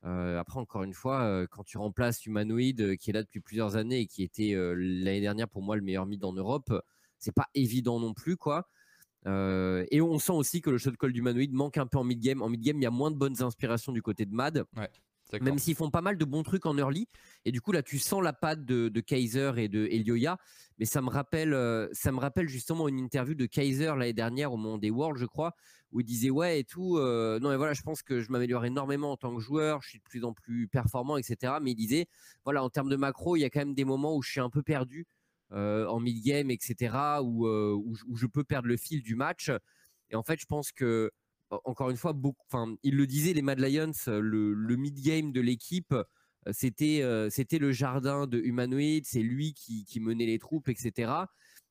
[0.04, 3.76] Euh, après, encore une fois, euh, quand tu remplaces Humanoid, qui est là depuis plusieurs
[3.76, 6.72] années et qui était l'année dernière pour moi le meilleur mid en Europe,
[7.18, 8.68] c'est pas évident non plus, quoi.
[9.26, 12.40] et on sent aussi que le shot call d'Humanoid manque un peu en mid game.
[12.40, 14.64] En mid game, il y a moins de bonnes inspirations du côté de Mad.
[15.32, 17.08] Même s'ils font pas mal de bons trucs en early.
[17.44, 20.38] Et du coup, là, tu sens la patte de, Kaiser et de Elioya.
[20.78, 24.52] Mais ça me, rappelle, euh, ça me rappelle justement une interview de Kaiser l'année dernière
[24.52, 25.54] au moment des Worlds, je crois,
[25.90, 26.98] où il disait Ouais, et tout.
[26.98, 29.82] Euh, non, et voilà, je pense que je m'améliore énormément en tant que joueur.
[29.82, 31.54] Je suis de plus en plus performant, etc.
[31.60, 32.06] Mais il disait
[32.44, 34.40] Voilà, en termes de macro, il y a quand même des moments où je suis
[34.40, 35.06] un peu perdu
[35.52, 36.94] euh, en mid-game, etc.
[37.22, 39.50] Où, où, je peux perdre le fil du match.
[40.10, 41.10] Et en fait, je pense que
[41.50, 42.14] encore une fois,
[42.48, 45.94] enfin, il le disait, les Mad Lions, le, mid-game de l'équipe,
[46.52, 51.12] c'était, c'était le jardin de Humanoid, c'est lui qui, menait les troupes, etc.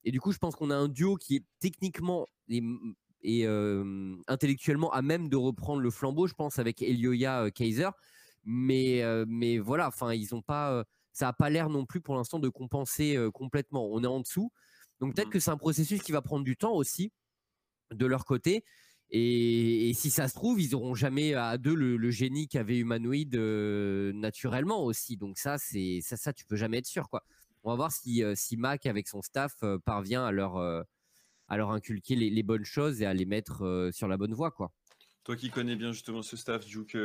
[0.03, 3.45] Et du coup, je pense qu'on a un duo qui est techniquement et,
[4.27, 7.89] intellectuellement à même de reprendre le flambeau, je pense, avec Elioya Kaiser.
[8.43, 12.39] Mais, mais voilà, enfin, ils ont pas, ça n'a pas l'air non plus pour l'instant
[12.39, 13.87] de compenser complètement.
[13.91, 14.51] On est en dessous.
[14.99, 15.31] Donc peut-être mmh.
[15.31, 17.11] que c'est un processus qui va prendre du temps aussi
[17.91, 18.63] de leur côté.
[19.11, 24.11] Et, si ça se trouve, ils n'auront jamais à deux le, génie qu'avait Humanoid euh,
[24.13, 25.17] naturellement aussi.
[25.17, 27.23] Donc ça, c'est ça, tu peux jamais être sûr, quoi.
[27.63, 30.57] On va voir si, euh, Mac avec son staff euh, parvient à leur
[31.47, 34.71] à leur inculquer les, bonnes choses et à les mettre sur la bonne voie, quoi.
[35.23, 36.99] Toi qui connais bien justement ce staff, Duke, tu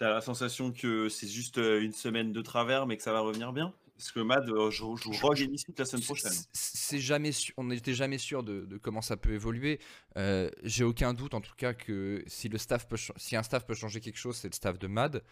[0.00, 3.52] as la sensation que c'est juste une semaine de travers, mais que ça va revenir
[3.52, 3.72] bien?
[4.00, 6.32] Parce que Mad euh, joue, Rogue et la semaine prochaine.
[6.54, 9.78] C'est jamais on n'était jamais sûr de, comment ça peut évoluer.
[10.16, 13.66] Euh, j'ai aucun doute en tout cas que si le staff peut, si un staff
[13.66, 15.22] peut changer quelque chose, c'est le staff de Mad.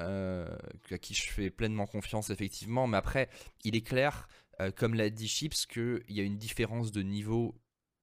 [0.00, 0.48] Euh,
[0.90, 2.88] à qui je fais pleinement confiance effectivement.
[2.88, 3.28] Mais après,
[3.64, 4.28] il est clair,
[4.76, 7.54] comme l'a dit Chips, qu'il y a une différence de niveau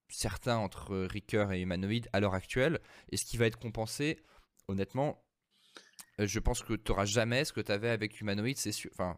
[0.08, 2.80] certain entre Ricker et Humanoid à l'heure actuelle.
[3.10, 4.18] Et ce qui va être compensé,
[4.68, 5.22] honnêtement,
[6.26, 8.90] je pense que tu n'auras jamais ce que tu avais avec Humanoid, c'est sûr.
[8.92, 9.16] Enfin,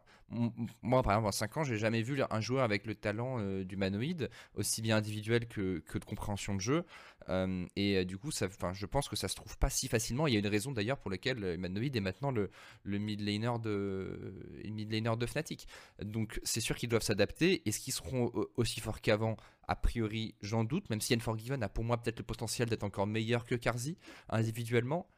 [0.82, 3.64] moi, par exemple, en 5 ans, j'ai jamais vu un joueur avec le talent euh,
[3.64, 6.84] d'Humanoid, aussi bien individuel que, que, de compréhension de jeu.
[7.28, 10.26] Euh, et du coup, ça, je pense que ça se trouve pas si facilement.
[10.26, 12.50] Il y a une raison d'ailleurs pour laquelle Humanoid est maintenant le,
[12.84, 15.66] le mid laner de, mid laner de Fnatic.
[16.02, 17.66] Donc, c'est sûr qu'ils doivent s'adapter.
[17.66, 19.36] Est-ce qu'ils seront aussi forts qu'avant?
[19.66, 23.06] A priori, j'en doute, même si N4Given a pour moi peut-être le potentiel d'être encore
[23.06, 23.96] meilleur que Karzi
[24.28, 25.08] individuellement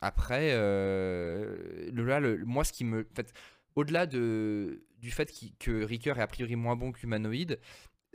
[0.00, 0.54] après,
[2.20, 3.06] le, moi, ce qui me.
[3.14, 3.32] fait,
[3.74, 7.56] au-delà de, du fait que Ricker est a priori moins bon qu'Humanoid,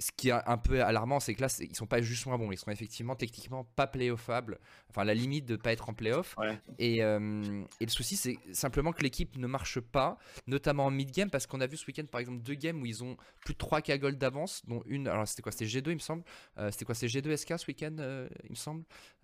[0.01, 2.51] ce qui est un peu alarmant, c'est que là, ils sont pas juste moins bons,
[2.51, 6.35] ils sont effectivement techniquement pas playoffables, enfin la limite de pas être en playoff.
[6.79, 11.29] Et, euh, et, le souci, c'est simplement que l'équipe ne marche pas, notamment en mid-game,
[11.29, 13.59] parce qu'on a vu ce week-end par exemple deux games où ils ont plus de
[13.59, 15.51] 3 k gold d'avance, dont une, alors c'était quoi?
[15.51, 16.23] C'était G2, il me semble.
[16.57, 16.95] Euh, c'était quoi?
[16.95, 18.83] C'est G2 SK ce week-end, euh, il me semble,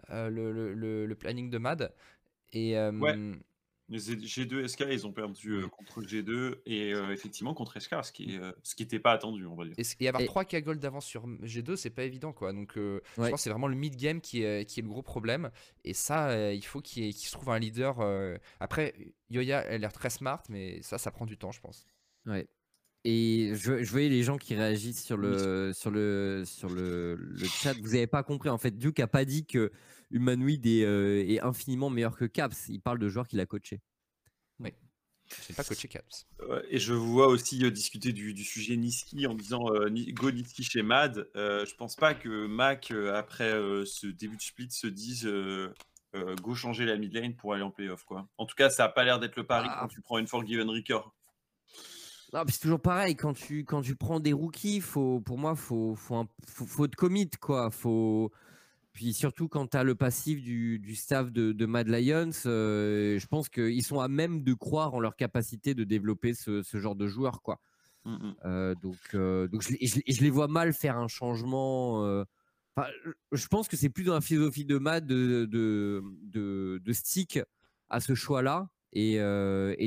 [0.10, 1.91] le, le, le, planning de MAD.
[2.53, 3.34] Et, les
[3.89, 8.36] G2 SK, ils ont perdu euh, contre G2 et euh, effectivement contre SK, ce qui
[8.36, 9.76] est, ce qui n'était pas attendu, on va dire.
[10.00, 12.52] Et, avoir 3 K gold d'avance sur G2, c'est pas évident quoi.
[12.52, 14.89] Donc euh, je pense que c'est vraiment le mid game qui est, qui est le
[14.89, 15.52] gros problème.
[15.86, 18.00] Et ça, il faut qu'il se trouve un leader.
[18.60, 18.93] Après,
[19.30, 21.86] Yoya, elle a l'air très smart, mais ça, ça prend du temps, je pense.
[22.26, 22.47] Ouais.
[23.10, 27.45] Et je, je, voyais les gens qui réagissent sur le, sur le, sur le, le
[27.45, 27.73] chat.
[27.82, 28.50] Vous n'avez pas compris.
[28.50, 29.71] En fait, Duke a pas dit que
[30.12, 32.70] Humanoid est, euh, est, infiniment meilleur que Caps.
[32.70, 33.82] Il parle de joueurs qu'il a coaché.
[34.60, 34.74] Oui.
[35.26, 36.26] Je n'ai pas coaché Caps.
[36.70, 40.63] et je vois aussi euh, discuter du, du, sujet Niski en disant euh, Go Niski
[40.63, 41.28] chez Mad.
[41.36, 43.52] je pense pas que Mac, après
[43.86, 45.30] ce début de split, se dise
[46.41, 48.04] Go changer la mid lane pour aller en playoff.
[48.06, 48.28] Quoi.
[48.38, 49.80] En tout cas, ça n'a pas l'air d'être le pari ah.
[49.82, 51.02] quand tu prends une Forgiven Ricker.
[52.48, 56.26] c'est toujours pareil quand tu quand tu prends des rookies, faut pour moi faut faut,
[56.48, 58.32] faut, faut te commit quoi, faut
[58.98, 63.48] puis surtout quand tu as le passif du, staff de, Mad Lions, euh, je pense
[63.48, 67.44] qu'ils sont à même de croire en leur capacité de développer ce, genre de joueurs.
[67.44, 67.60] Quoi.
[68.06, 68.36] Mmh, mmh.
[68.46, 72.04] Euh, donc, euh, donc je, les vois mal faire un changement.
[73.32, 77.40] je pense que c'est plus dans la philosophie de Mad de, de, stick
[77.90, 79.20] à ce choix-là et,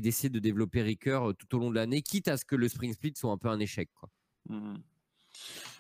[0.03, 2.95] d'essayer de développer Ricker tout au long de l'année, quitte à ce que le Spring
[2.95, 3.91] Split soit un peu un échec.
[3.93, 4.09] Quoi.
[4.49, 4.77] Mmh,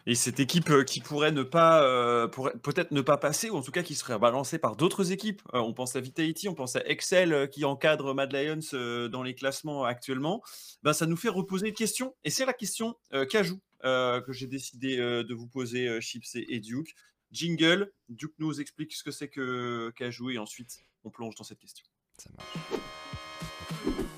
[0.07, 3.63] et cette équipe euh, qui pourrait ne pas, euh, peut-être ne pas passer, ou en
[3.63, 5.43] tout cas qui serait balancée par d'autres équipes.
[5.55, 9.35] Euh, on pense à Vitality, on pense à Excel qui encadre Mad Lions dans les
[9.35, 10.43] classements actuellement.
[10.83, 12.97] Ben, ça nous fait reposer une question, et c'est la question
[13.31, 16.95] Cajou que j'ai décidé de vous poser, Chips et, Duke.
[17.31, 21.59] Jingle, Duke nous explique ce que c'est que Cajou, et ensuite on plonge dans cette
[21.59, 21.87] question.
[22.19, 24.11] Ça marche.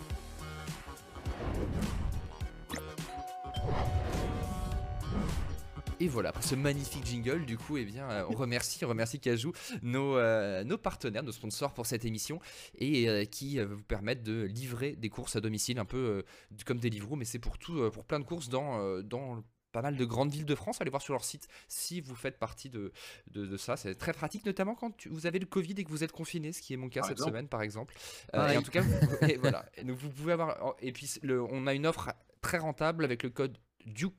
[6.00, 9.20] Et voilà, après ce magnifique jingle, du coup, eh bien, euh, on remercie, on remercie
[9.20, 9.52] Cajou,
[9.82, 12.40] nos, euh, nos partenaires, nos sponsors pour cette émission
[12.76, 16.24] et euh, qui vous permettent de livrer des courses à domicile, un peu
[16.66, 19.96] comme des livreaux, mais c'est pour tout, pour plein de courses dans, dans pas mal
[19.96, 20.80] de grandes villes de France.
[20.80, 22.92] Allez voir sur leur site si vous faites partie de,
[23.30, 23.76] de, ça.
[23.76, 26.60] C'est très pratique, notamment quand vous avez le Covid et que vous êtes confiné, ce
[26.60, 27.94] qui est mon cas cette semaine par exemple.
[28.34, 28.82] et en tout cas,
[29.28, 29.64] et voilà.
[29.84, 30.74] Donc vous pouvez avoir.
[30.80, 34.16] Et puis le, on a une offre très rentable avec le code Duke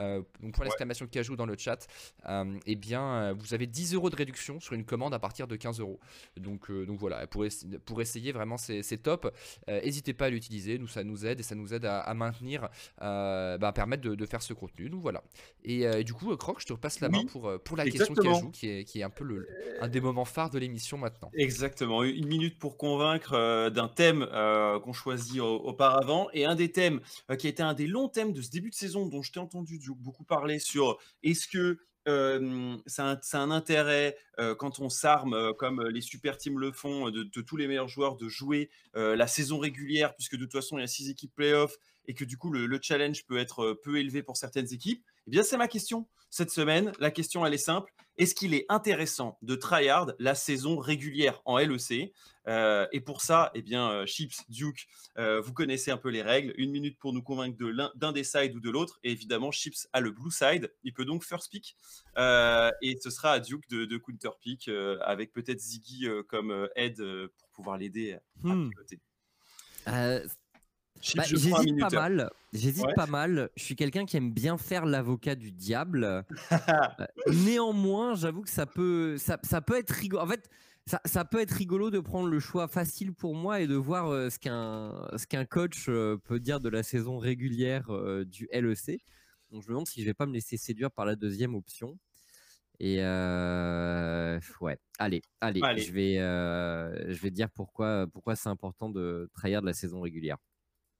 [0.00, 1.86] Euh, donc point d'exclamation cajou dans le chat,
[2.28, 5.46] euh, eh bien, euh, vous avez 10 euros de réduction sur une commande à partir
[5.46, 6.00] de 15 euros.
[6.36, 7.44] Donc, donc voilà, pour,
[7.84, 9.34] pour essayer vraiment, c'est top.
[9.68, 13.58] N'hésitez pas à l'utiliser, nous ça nous aide et ça nous aide à, maintenir, bah,
[13.60, 14.88] à permettre de, faire ce contenu.
[14.88, 15.22] Donc voilà.
[15.64, 18.68] Et du coup, Croc, je te repasse la main pour, pour la question cajou, qui
[18.68, 19.46] est, qui est un peu le,
[19.80, 21.30] un des moments phares de l'émission maintenant.
[21.34, 24.26] Exactement, une minute pour convaincre d'un thème
[24.82, 27.00] qu'on choisit auparavant et un des thèmes
[27.38, 29.40] qui a été un des longs thèmes de ce début de saison dont je t'ai
[29.40, 31.78] entendu beaucoup parler sur est-ce que
[32.86, 34.16] ça, a un intérêt
[34.58, 38.28] quand on s'arme comme les super teams le font de, tous les meilleurs joueurs de
[38.28, 42.14] jouer la saison régulière puisque de toute façon il y a six équipes playoffs et
[42.14, 45.56] que du coup le, challenge peut être peu élevé pour certaines équipes Eh bien c'est
[45.56, 46.92] ma question cette semaine.
[46.98, 51.58] La question elle est simple est-ce qu'il est intéressant de tryhard la saison régulière en
[51.58, 52.12] LEC
[52.46, 54.86] euh, Et pour ça, eh bien, euh, Chips, Duke,
[55.18, 56.52] euh, vous connaissez un peu les règles.
[56.58, 57.56] Une minute pour nous convaincre
[57.94, 59.00] d'un des sides ou de l'autre.
[59.02, 60.72] Et évidemment, Chips a le blue side.
[60.82, 61.74] Il peut donc first pick.
[62.16, 67.02] et ce sera à Duke de, de counter pick avec peut-être Ziggy comme aide
[67.38, 68.70] pour pouvoir l'aider à hmm.
[68.70, 69.00] piloter.
[71.16, 72.30] Bah, j'hésite pas mal.
[72.52, 73.50] J'hésite pas mal.
[73.56, 76.24] Je suis quelqu'un qui aime bien faire l'avocat du diable.
[76.68, 77.06] Euh,
[77.44, 80.22] néanmoins, j'avoue que ça peut, ça, ça, peut être rigolo.
[80.22, 80.48] En fait,
[80.86, 84.08] ça, ça, peut être rigolo de prendre le choix facile pour moi et de voir
[84.08, 87.90] euh, ce qu'un ce qu'un coach euh, peut dire de la saison régulière
[88.26, 89.02] du LEC.
[89.50, 91.98] Donc je me demande si je vais pas me laisser séduire par la deuxième option.
[92.78, 99.62] Et ouais, allez, allez, je vais je vais dire pourquoi pourquoi c'est important de trahir
[99.62, 100.38] de la saison régulière.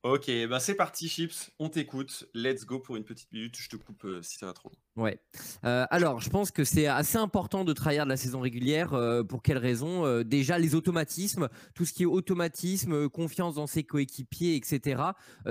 [0.05, 1.53] Ok, bah c'est parti, Chips.
[1.61, 2.29] On t'écoute.
[2.35, 3.57] Let's go pour une petite minute.
[3.57, 4.73] Je te coupe euh, si ça va trop.
[4.97, 5.21] Ouais.
[5.65, 8.95] Euh, alors, je pense que c'est assez important de trahir de la saison régulière.
[8.95, 13.85] Euh, pour quelles raisons Déjà, les automatismes, tout ce qui est automatisme, confiance dans ses
[13.85, 15.03] coéquipiers, etc.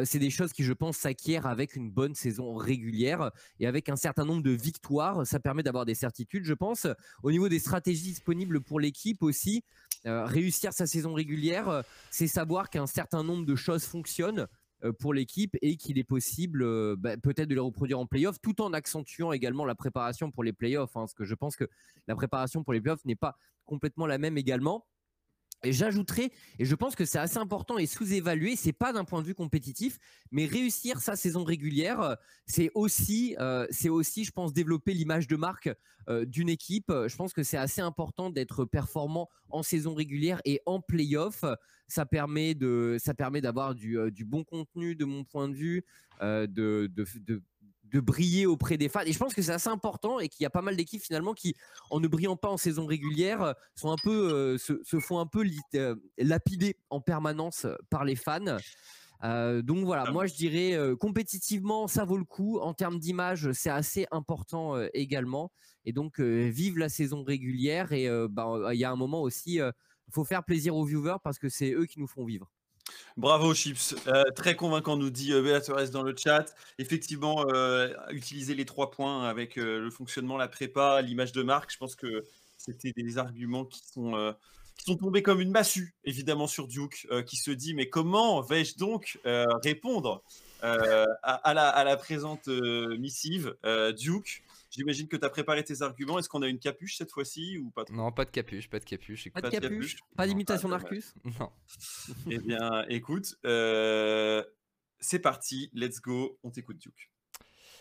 [0.04, 3.96] c'est des choses qui, je pense, s'acquièrent avec une bonne saison régulière et avec un
[3.96, 5.26] certain nombre de victoires.
[5.26, 6.88] Ça permet d'avoir des certitudes, je pense.
[7.24, 12.28] Au niveau des stratégies disponibles pour l'équipe aussi, euh, réussir sa saison régulière, euh, c'est
[12.28, 14.48] savoir qu'un certain nombre de choses fonctionnent
[14.84, 16.66] euh, pour l'équipe et qu'il est possible
[16.98, 20.54] bah, peut-être de les reproduire en playoff tout en accentuant également la préparation pour les
[20.54, 20.96] playoffs.
[20.96, 21.70] Hein, parce que je pense que
[22.08, 24.86] la préparation pour les playoffs n'est pas complètement la même également.
[25.64, 29.22] Et j'ajouterais, et je pense que c'est assez important et sous-évalué, c'est pas d'un point
[29.22, 30.00] de vue compétitif,
[30.32, 35.36] mais réussir sa saison régulière, c'est aussi, euh, c'est aussi, je pense, développer l'image de
[35.36, 35.70] marque
[36.10, 36.92] euh, d'une équipe.
[36.92, 41.46] Je pense que c'est assez important d'être performant en saison régulière et en playoff.
[41.88, 45.86] Ça permet de, ça permet d'avoir du, euh, bon contenu de mon point de vue,
[46.22, 46.90] de
[47.92, 49.02] de briller auprès des fans.
[49.06, 51.34] Et je pense que c'est assez important et qu'il y a pas mal d'équipes finalement
[51.34, 51.56] qui,
[51.90, 55.26] en ne brillant pas en saison régulière, euh, sont un peu, euh, se, font un
[55.26, 58.58] peu euh, lapider en permanence par les fans.
[59.64, 62.60] donc voilà, moi je dirais compétitivement ça vaut le coup.
[62.60, 65.52] En termes d'image, c'est assez important également.
[65.86, 69.72] Et donc vive la saison régulière et bah, il y a un moment aussi, il
[70.12, 72.52] faut faire plaisir aux viewers parce que c'est eux qui nous font vivre.
[73.18, 75.60] Bravo Chips, euh, très convaincant nous dit euh,
[75.92, 76.56] dans le chat.
[76.80, 81.72] Effectivement, euh, utiliser les trois points avec euh, le fonctionnement, la prépa, l'image de marque,
[81.72, 82.24] je pense que
[82.58, 84.36] c'était des arguments qui sont,
[84.78, 88.78] qui sont tombés comme une massue, évidemment, sur Duke, qui se dit mais comment vais-je
[88.78, 89.20] donc
[89.64, 90.22] répondre
[90.62, 93.56] à, la, à, la, présente missive
[93.98, 94.44] Duke?
[94.72, 96.18] J'imagine que tu as préparé tes arguments.
[96.18, 98.86] Est-ce qu'on a une capuche cette fois-ci ou pas Non, pas de capuche, pas de
[98.86, 99.30] capuche.
[99.32, 101.14] Pas de capuche, pas d'imitation d'Arcus?
[101.40, 101.52] Non.
[102.30, 104.44] eh bien, écoute, euh,
[105.00, 107.12] c'est parti, let's go, on t'écoute Duke.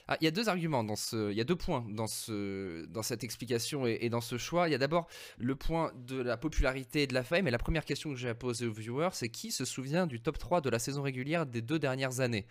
[0.08, 2.84] Ah, il y a deux arguments dans ce, il y a deux points dans ce,
[2.86, 4.68] dans cette explication et, dans ce choix.
[4.68, 5.06] Il y a d'abord
[5.38, 7.46] le point de la popularité et de la fame.
[7.46, 10.20] Et la première question que j'ai à poser aux viewers, c'est qui se souvient du
[10.20, 12.48] top 3 de la saison régulière des deux dernières années?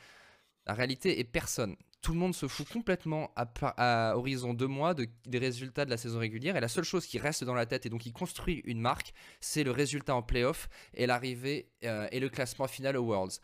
[0.65, 5.37] La réalité est personne tout le monde se fout complètement à, horizon deux mois des
[5.37, 7.89] résultats de la saison régulière et la seule chose qui reste dans la tête et
[7.89, 12.29] donc qui construit une marque, c'est le résultat en playoff et l'arrivée euh, et le
[12.29, 13.39] classement final aux Worlds.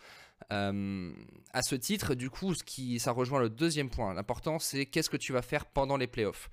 [0.52, 1.14] Euh,
[1.54, 4.14] à ce titre, du coup, ce qui, ça rejoint le deuxième point.
[4.14, 6.50] L'important, c'est qu'est-ce que tu vas faire pendant les playoffs.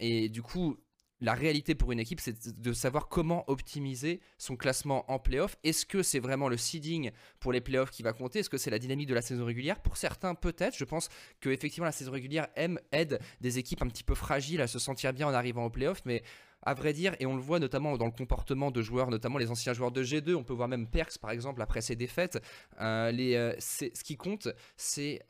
[0.00, 0.76] Et du coup,
[1.20, 5.56] la réalité pour une équipe, c'est de savoir comment optimiser son classement en playoff.
[5.64, 8.40] Est-ce que c'est vraiment le seeding pour les playoffs qui va compter?
[8.40, 9.80] Est-ce que c'est la dynamique de la saison régulière?
[9.80, 10.76] Pour certains, peut-être.
[10.76, 11.08] Je pense
[11.40, 15.12] que effectivement la saison régulière aide des équipes un petit peu fragiles à se sentir
[15.12, 16.22] bien en arrivant aux playoffs, mais
[16.64, 19.50] à vrai dire, et on le voit notamment dans le comportement de joueurs, notamment les
[19.50, 20.34] anciens joueurs de G2.
[20.34, 22.42] On peut voir même Perks, par exemple, après ses défaites.
[22.80, 25.20] Euh, euh, ce qui compte, c'est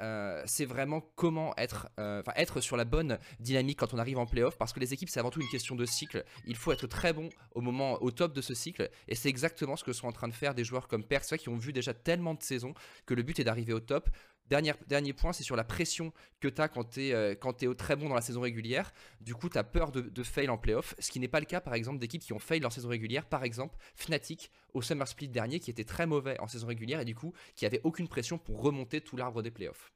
[0.46, 1.88] c'est vraiment comment être,
[2.36, 5.20] être sur la bonne dynamique quand on arrive en playoff, parce que les équipes, c'est
[5.20, 6.24] avant tout une question de cycle.
[6.46, 9.76] Il faut être très bon au moment, au top de ce cycle, et c'est exactement
[9.76, 11.94] ce que sont en train de faire des joueurs comme Perks, qui ont vu déjà
[11.94, 12.74] tellement de saisons
[13.06, 14.08] que le but est d'arriver au top.
[14.48, 17.74] Dernier, dernier point, c'est sur la pression que tu as quand tu es, euh, es
[17.74, 18.92] très bon dans la saison régulière.
[19.20, 21.60] Du coup, tu as peur de, fail en playoff, ce qui n'est pas le cas,
[21.60, 23.24] par exemple, d'équipes qui ont fail leur saison régulière.
[23.26, 27.04] Par exemple, Fnatic au Summer Split dernier, qui était très mauvais en saison régulière et
[27.06, 29.92] du coup, qui avait aucune pression pour remonter tout l'arbre des playoffs.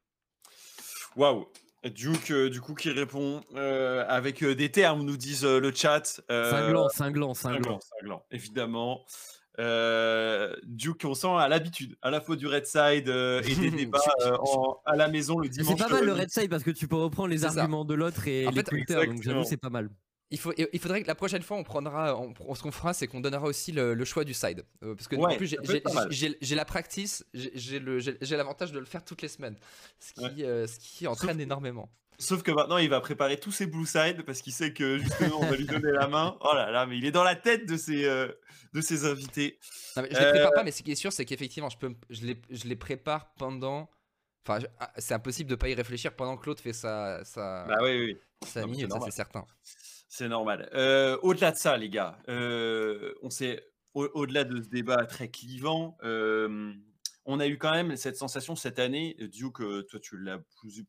[1.17, 1.47] Waouh!
[1.85, 6.21] Duke, euh, du coup, qui répond euh, avec des termes, nous disent le chat.
[6.29, 9.05] cinglant, cinglant, cinglant, cinglant, évidemment.
[9.59, 13.71] Euh, Duke, on sent à l'habitude, à la fois du Red Side euh, et des
[13.77, 14.37] débats euh,
[14.87, 15.77] à la maison le dimanche.
[15.77, 18.29] C'est pas mal le Red Side parce que tu peux reprendre les arguments de l'autre
[18.29, 19.91] et les fait, donc j'avoue c'est pas mal.
[20.31, 22.15] Il, faut, il faudrait que la prochaine fois on prendra,
[22.55, 25.57] ce qu'on fera, c'est qu'on donnera aussi le, choix du side, parce que en plus
[26.41, 29.57] j'ai la practice, j'ai l'avantage de le faire toutes les semaines,
[29.99, 31.89] ce qui, ce qui entraîne énormément.
[32.21, 35.41] Sauf que maintenant, il va préparer tous ses blue side parce qu'il sait que justement,
[35.41, 36.37] on va lui donner la main.
[36.41, 38.27] Oh là là, mais il est dans la tête de ses, euh,
[38.75, 39.61] de ses invités.
[39.95, 42.27] je les prépare pas, euh, mais ce qui est sûr, c'est qu'effectivement, je, peux, je,
[42.27, 43.89] les, je les prépare pendant.
[44.45, 47.79] Enfin, ah, c'est impossible de pas y réfléchir pendant que l'autre fait sa, sa, bah
[47.83, 48.19] oui, oui.
[48.45, 49.45] sa minute, ça c'est certain.
[50.09, 50.69] C'est normal.
[50.73, 53.65] Euh, au-delà de ça, les gars, on sait,
[53.95, 59.15] au-delà de ce débat très clivant, on a eu quand même cette sensation cette année,
[59.21, 60.85] Duke, toi tu l'as plus,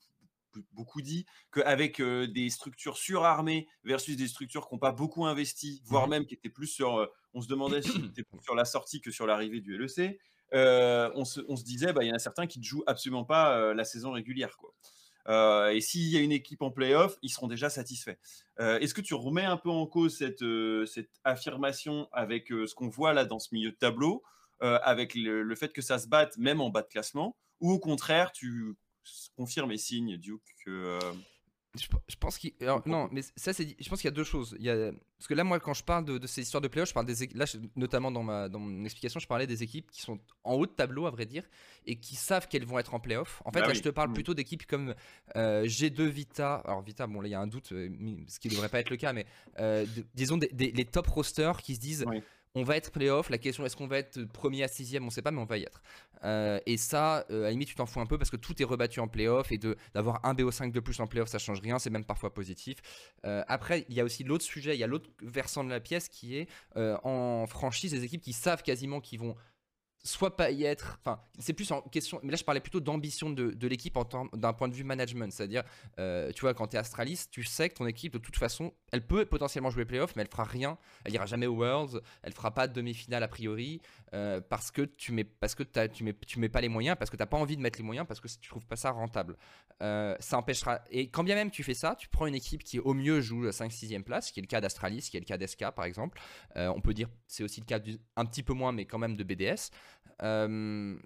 [0.72, 6.08] beaucoup dit, qu'avec des structures surarmées versus des structures qui n'ont pas beaucoup investi, voire
[6.08, 9.02] mmh même qui étaient plus sur, on se demandait si c'était plus sur la sortie
[9.02, 10.20] que sur l'arrivée du LEC,
[10.52, 13.84] on, se, disait, bah, il y en a certains qui ne jouent absolument pas la
[13.84, 14.58] saison régulière.
[14.58, 15.72] Quoi.
[15.74, 18.18] et s'il y a une équipe en playoff, ils seront déjà satisfaits.
[18.58, 20.44] Est-ce que tu remets un peu en cause cette,
[20.88, 24.24] cette affirmation avec ce qu'on voit là dans ce milieu de tableau,
[24.62, 27.80] avec le, le, fait que ça se batte même en bas de classement, ou au
[27.80, 28.76] contraire, tu
[29.36, 30.70] confirme et signe, Duke, que.
[30.70, 31.14] Euh,
[31.76, 32.54] je, pense qu'il.
[32.86, 33.76] Non, mais ça, c'est.
[33.80, 34.56] Je pense qu'il y a deux choses.
[34.60, 34.92] Il y a...
[35.18, 37.28] Parce que là, moi, quand je parle de, ces histoires de playoffs, je parle des.
[37.36, 37.46] Là,
[37.76, 40.72] notamment dans, ma, dans mon explication, je parlais des équipes qui sont en haut de
[40.72, 41.44] tableau, à vrai dire,
[41.86, 43.44] et qui savent qu'elles vont être en playoff.
[43.46, 44.14] En fait, bah là, je te parle mmh.
[44.14, 44.96] plutôt d'équipes comme
[45.36, 46.56] euh, G2 Vita.
[46.66, 47.90] Alors, Vita, bon, là, il y a un doute, euh,
[48.28, 49.28] ce qui ne devrait pas être le cas, mais
[50.16, 52.06] disons des, les top rosters qui se disent
[52.56, 53.30] on va être playoff.
[53.30, 55.58] La question est-ce qu'on va être premier à sixième, on sait pas, mais on va
[55.58, 55.82] y être.
[56.24, 58.62] Euh, et ça, euh, à la limite, tu t'en fous un peu parce que tout
[58.62, 59.60] est rebattu en playoff et
[59.94, 62.78] d'avoir un BO5 de plus en playoff, ça change rien, c'est même parfois positif.
[63.26, 65.80] Euh, après, il y a aussi l'autre sujet, il y a l'autre versant de la
[65.80, 69.36] pièce qui est en franchise des équipes qui savent quasiment qu'ils vont
[70.04, 70.98] soit pas y être.
[71.04, 72.20] Enfin, c'est plus en question.
[72.24, 73.98] Mais là, je parlais plutôt d'ambition de, l'équipe
[74.34, 75.32] d'un point de vue management.
[75.32, 75.64] C'est-à-dire,
[76.00, 78.74] euh, tu vois, quand tu es Astralis, tu sais que ton équipe, de toute façon,
[78.92, 80.78] elle peut potentiellement jouer playoff, mais elle fera rien.
[81.06, 82.02] Elle ira jamais aux Worlds.
[82.24, 83.82] Elle fera pas de demi-finale a priori.
[84.14, 87.12] Euh, parce que tu mets, parce que tu mets, tu mets pas les moyens, parce
[87.12, 89.38] que t'as pas envie de mettre les moyens, parce que tu trouves pas ça rentable.
[89.82, 90.82] Euh, ça empêchera.
[90.90, 93.44] Et quand bien même tu fais ça, tu prends une équipe qui au mieux joue
[93.44, 96.20] la 5-6e place, qui est le cas d'Astralis, qui est le cas d'SK par exemple.
[96.56, 97.80] on peut dire c'est aussi le cas
[98.16, 99.70] un petit peu moins, mais quand même de BDS.
[100.22, 100.98] Euh,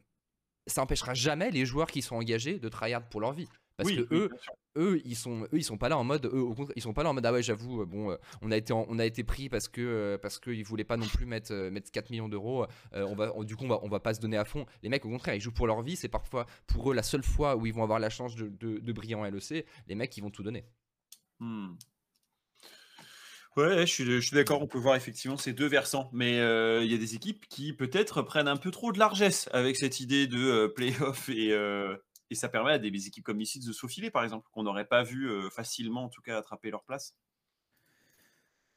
[0.65, 3.49] ça empêchera jamais les joueurs qui sont engagés de tryhard pour leur vie.
[3.75, 4.29] Parce que eux,
[4.77, 6.93] eux, ils sont, eux, ils sont pas là en mode, eux, au contraire, ils sont
[6.93, 9.05] pas là en mode, ah ouais, j'avoue, euh, bon, euh, on a été, on a
[9.05, 12.65] été pris parce que, parce qu'ils voulaient pas non plus mettre, mettre 4 millions d'euros.
[12.93, 14.65] on va, du coup, on va, on va pas se donner à fond.
[14.81, 15.95] Les mecs, au contraire, ils jouent pour leur vie.
[15.95, 18.93] C'est parfois pour eux la seule fois où ils vont avoir la chance de, de,
[18.93, 19.65] briller en LEC.
[19.87, 20.65] Les mecs, ils vont tout donner.
[21.39, 21.73] Hmm.
[23.55, 26.95] Ouais, je suis, d'accord, on peut voir effectivement ces deux versants, mais euh, il y
[26.95, 30.39] a des équipes qui peut-être prennent un peu trop de largesse avec cette idée de
[30.39, 31.95] euh, playoff et, euh,
[32.33, 34.87] et ça permet à des, équipes comme ici de se faufiler, par exemple, qu'on n'aurait
[34.87, 37.15] pas vu facilement, en tout cas, attraper leur place.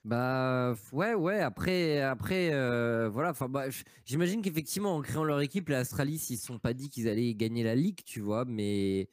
[0.04, 2.50] Bah ouais ouais après après
[3.09, 3.64] voilà enfin bah,
[4.04, 7.34] j'imagine qu'effectivement en créant leur équipe les Astralis ils se sont pas dit qu'ils allaient
[7.34, 9.09] gagner la ligue tu vois mais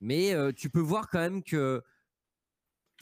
[0.00, 1.80] mais tu peux voir quand même que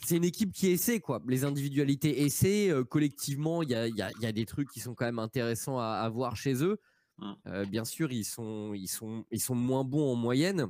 [0.03, 1.21] c'est une équipe qui essaie quoi.
[1.27, 2.69] Les individualités essaient.
[2.69, 6.63] Euh, collectivement, il y a, des trucs qui sont quand même intéressants à, voir chez
[6.63, 6.79] eux.
[7.17, 7.31] Mmh.
[7.47, 10.67] Euh, bien sûr, ils sont, ils, sont, ils sont moins bons en moyenne.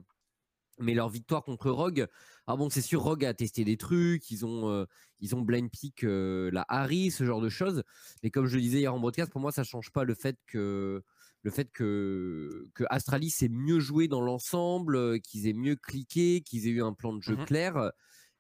[0.82, 2.08] Mais leur victoire contre Rogue,
[2.48, 4.86] ah bon, c'est sûr, Rogue a testé des trucs, ils ont, euh,
[5.20, 7.84] ils ont blind pick la Harry, ce genre de choses.
[8.24, 10.38] Mais comme je le disais hier en broadcast, pour moi, ça change pas le fait
[10.48, 11.04] que
[11.44, 16.68] le fait que, que Astralis ait mieux joué dans l'ensemble, qu'ils aient mieux cliqué, qu'ils
[16.68, 17.92] aient eu un plan de jeu mmh clair.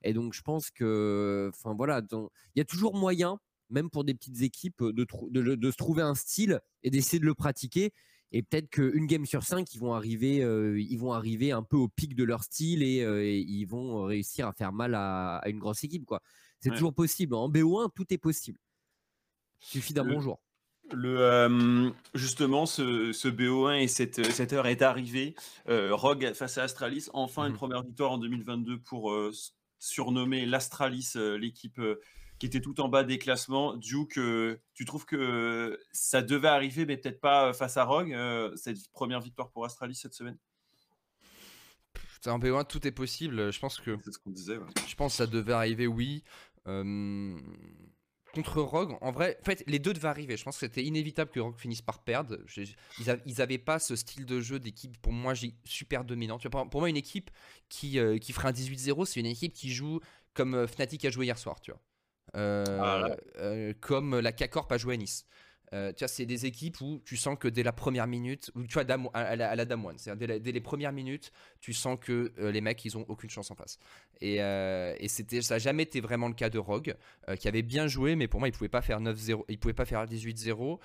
[0.03, 3.39] Et donc, je pense que, enfin voilà, il y a toujours moyen,
[3.69, 7.35] même pour des petites équipes, de, de, se trouver un style et d'essayer de le
[7.35, 7.91] pratiquer.
[8.31, 11.89] Et peut-être qu'une game sur cinq, ils vont arriver, ils vont arriver un peu au
[11.89, 16.05] pic de leur style et, ils vont réussir à faire mal à, une grosse équipe,
[16.05, 16.21] quoi.
[16.59, 17.33] C'est toujours possible.
[17.33, 18.59] En BO1, tout est possible.
[19.59, 20.39] Suffit d'un Le- bonjour.
[20.91, 25.35] Le, euh, justement, ce, ce BO1 et cette, cette heure est arrivée.
[25.69, 27.57] Euh, Rogue face à Astralis, enfin une Mhm.
[27.57, 29.31] première victoire en 2022 pour euh,
[29.79, 32.01] surnommer l'Astralis, euh, l'équipe euh,
[32.41, 33.77] qui était tout en bas des classements.
[33.77, 38.51] Duke, euh, tu trouves que ça devait arriver, mais peut-être pas face à Rogue, euh,
[38.55, 40.39] cette première victoire pour Astralis cette semaine?
[42.25, 43.51] Un BO1, tout est possible.
[43.53, 44.57] Je pense que C'est ce qu'on disait.
[44.57, 44.65] ouais.
[44.87, 46.23] je pense que ça devait arriver, oui.
[46.65, 47.39] Euh,
[48.33, 50.35] Contre Rogue, en vrai, en fait, les deux devaient arriver.
[50.35, 52.37] Je pense que c'était inévitable que Rogue finisse par perdre.
[52.97, 55.33] Ils, a- ils avaient pas ce style de jeu d'équipe, pour moi,
[55.63, 56.39] super dominant.
[56.39, 57.29] Tu vois, pour, moi, une équipe
[57.69, 59.99] qui, euh, qui ferait un 18-0, c'est une équipe qui joue
[60.33, 61.81] comme euh, Fnatic a joué hier soir, tu vois.
[62.35, 63.17] Euh, Ah, là.
[63.39, 65.25] euh, comme la K-Corp a joué à Nice.
[65.73, 68.83] Euh, c'est des équipes où tu sens que dès la première minute, ou tu vois,
[69.13, 72.59] à, la, à Dame One, c'est-à-dire dès, les premières minutes, tu sens que euh, les
[72.59, 73.77] mecs, ils ont aucune chance en face.
[74.19, 76.95] Et, euh, c'était, ça n'a jamais été vraiment le cas de Rogue,
[77.29, 79.73] euh, qui avait bien joué, mais pour moi, il pouvait pas faire 9-0, il pouvait
[79.73, 80.79] pas faire 18-0.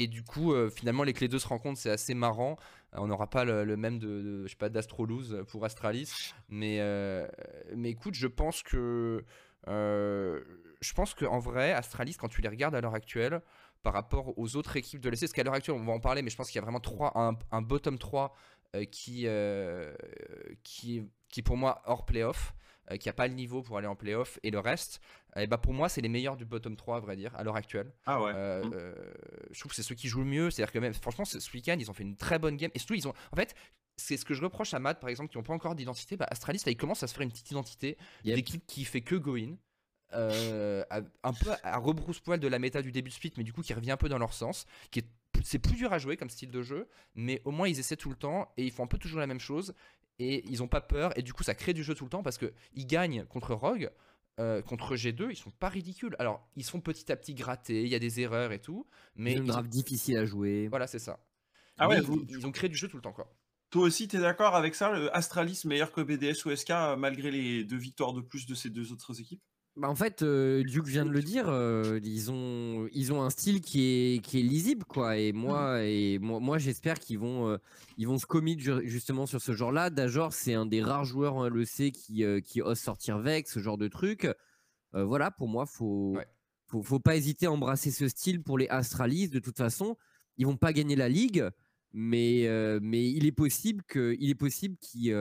[0.00, 2.56] Et du coup, euh, finalement, les clés 2 se rencontrent, c'est assez marrant.
[2.94, 4.70] Euh, on n'aura pas le, même de, de- sais pas,
[5.46, 7.28] pour Astralis, mais, euh,
[7.76, 9.22] mais écoute, je pense que,
[9.66, 13.42] je pense que en vrai, Astralis, quand tu les regardes à l'heure actuelle,
[13.82, 16.22] par rapport aux autres équipes de l'EC, parce qu'à l'heure actuelle, on va en parler,
[16.22, 17.12] mais je pense qu'il y a vraiment trois,
[17.50, 18.34] un, bottom 3
[18.76, 19.26] euh, qui,
[20.62, 22.54] qui, qui pour moi hors playoff,
[22.98, 25.02] qui n'a pas le niveau pour aller en playoff, et le reste,
[25.36, 27.56] et bah pour moi, c'est les meilleurs du bottom 3, à vrai dire, à l'heure
[27.56, 27.92] actuelle.
[28.06, 28.32] Ah ouais.
[28.34, 28.70] Euh, Mm.
[28.74, 28.94] euh,
[29.50, 30.50] je trouve que c'est ceux qui jouent le mieux.
[30.50, 32.70] C'est-à-dire que même, franchement, ce week-end, ils ont fait une très bonne game.
[32.74, 33.14] Et surtout, ils ont.
[33.32, 33.54] En fait,
[33.96, 36.16] c'est ce que je reproche à Matt, par exemple, qui n'ont pas encore d'identité.
[36.16, 38.34] Bah, Astralis, là, il commence à se faire une petite identité Yep.
[38.36, 39.56] d'équipe qui fait que go in.
[40.12, 40.82] euh,
[41.22, 43.72] un peu à rebrousse-poil de la méta du début de split, mais du coup qui
[43.74, 45.06] revient un peu dans leur sens, qui est
[45.44, 48.10] c'est plus dur à jouer comme style de jeu, mais au moins ils essaient tout
[48.10, 49.72] le temps et ils font un peu toujours la même chose
[50.18, 52.22] et ils ont pas peur et du coup ça crée du jeu tout le temps
[52.24, 53.88] parce que ils gagnent contre Rogue,
[54.40, 56.16] euh, contre G2, ils sont pas ridicules.
[56.18, 58.86] Alors ils se font petit à petit gratter, il y a des erreurs et tout,
[59.14, 60.66] mais une ils ont- draft difficile à jouer.
[60.68, 61.20] voilà c'est ça.
[61.78, 63.32] Ah ouais, Mais vous- ils, ils ont créé du jeu tout le temps quoi.
[63.70, 66.96] Toi aussi, tu es d'accord avec ça le Astralis meilleur que BDS ou SK euh,
[66.96, 69.42] malgré les deux victoires de plus de ces deux autres équipes?
[69.76, 73.30] Bah, en fait, euh, Duke vient de le dire, euh, ils, ont, ils ont un
[73.30, 73.82] style qui
[74.16, 75.16] est, qui est lisible, quoi.
[75.16, 77.56] Et moi, et moi, moi j'espère qu'ils vont, euh,
[77.96, 79.88] ils vont se commit ju- justement sur ce genre-là.
[79.90, 83.78] Dajor, c'est un des rares joueurs en LEC qui, qui ose sortir Vex, ce genre
[83.78, 84.28] de truc.
[84.92, 86.26] Voilà, pour moi, faut, Ouais.
[86.66, 89.28] faut, faut pas hésiter à embrasser ce style pour les Astralis.
[89.28, 89.96] De toute façon,
[90.36, 91.48] ils vont pas gagner la ligue,
[91.92, 92.48] mais,
[92.82, 95.16] mais il est possible que, il est possible qu'ils,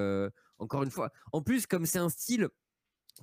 [0.58, 2.50] encore une fois, en plus, comme c'est un style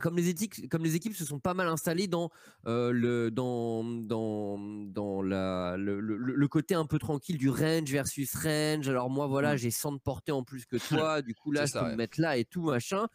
[0.01, 2.31] comme les, éthiques, comme les équipes se sont pas mal installées dans,
[2.67, 7.91] euh, le, dans, dans, dans la, le, le- le côté un peu tranquille du range
[7.91, 8.89] versus range.
[8.89, 9.59] Alors moi, voilà, Mm.
[9.59, 11.23] j'ai 100 de portée en plus que toi.
[11.23, 11.93] du coup, là, je ça, peux ouais.
[11.93, 13.07] me mettre là et tout, machin.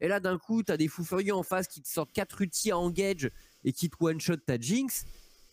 [0.00, 2.42] Et là, d'un coup, tu as des fous furieux en face qui te sortent 4
[2.42, 3.30] outils à engage
[3.64, 5.04] et qui te one-shot ta Jinx.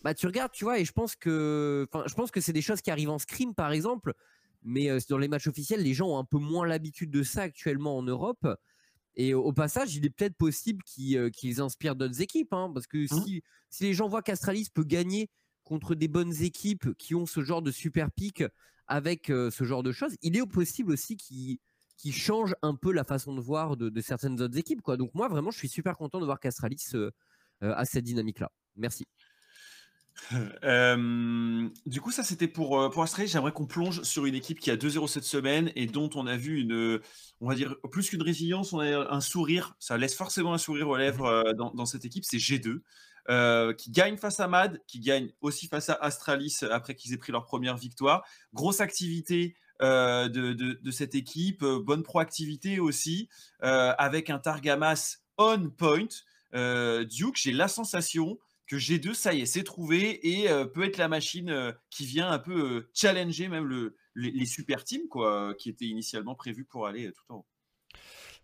[0.03, 2.81] Bah, tu regardes, tu vois, et je pense que, je pense que c'est des choses
[2.81, 4.13] qui arrivent en scrim, par exemple.
[4.63, 7.41] Mais euh, dans les matchs officiels, les gens ont un peu moins l'habitude de ça
[7.43, 8.47] actuellement en Europe.
[9.21, 12.53] Et au, passage, il est peut-être possible qu'ils euh, inspirent d'autres équipes.
[12.53, 15.29] hein, parce que si, si les gens voient qu'Astralis peut gagner
[15.65, 18.45] contre des bonnes équipes qui ont ce genre de super pick
[18.87, 23.03] avec euh, ce genre de choses, il est possible aussi qu'ils changent un peu la
[23.03, 24.81] façon de voir de, de certaines autres équipes.
[24.81, 24.95] Quoi.
[24.95, 27.11] Donc moi, vraiment, je suis super content de voir qu'Astralis euh,
[27.61, 28.49] euh, a cette dynamique-là.
[28.77, 29.05] Merci.
[30.63, 33.29] Euh, du coup, ça c'était pour, pour Astralis.
[33.29, 36.37] J'aimerais qu'on plonge sur une équipe qui a 2-0 cette semaine et dont on a
[36.37, 36.99] vu une,
[37.41, 39.75] on va dire, plus qu'une résilience, on a un sourire.
[39.79, 42.25] Ça laisse forcément un sourire aux lèvres euh, dans, dans cette équipe.
[42.25, 42.81] C'est G2
[43.29, 47.17] euh, qui gagne face à Mad, qui gagne aussi face à Astralis après qu'ils aient
[47.17, 48.23] pris leur première victoire.
[48.53, 53.29] Grosse activité euh, de, de- de cette équipe, bonne proactivité aussi,
[53.61, 56.07] avec un Targamas on point.
[56.53, 58.37] Duke, j'ai la sensation
[58.69, 62.05] que G2, ça y est, c'est trouvé et euh, peut être la machine euh, qui
[62.05, 66.35] vient un peu euh, challenger même le, les, les super teams quoi, qui étaient initialement
[66.35, 67.47] prévus pour aller tout en haut.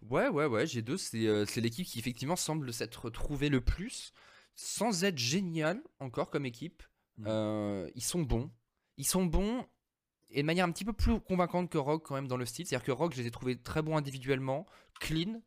[0.01, 0.97] Ouais, ouais, ouais, G2,
[1.45, 4.13] c'est l'équipe qui effectivement semble s'être trouvée le plus,
[4.55, 6.83] sans être génial encore comme équipe.
[7.17, 7.25] Mm.
[7.27, 8.51] Euh, ils sont bons.
[8.97, 9.65] Ils sont bons
[10.29, 12.65] et de manière un petit peu plus convaincante que Rogue quand même dans le style.
[12.65, 14.65] C'est-à-dire que Rogue, je les ai trouvés très bons individuellement,
[14.99, 15.41] clean,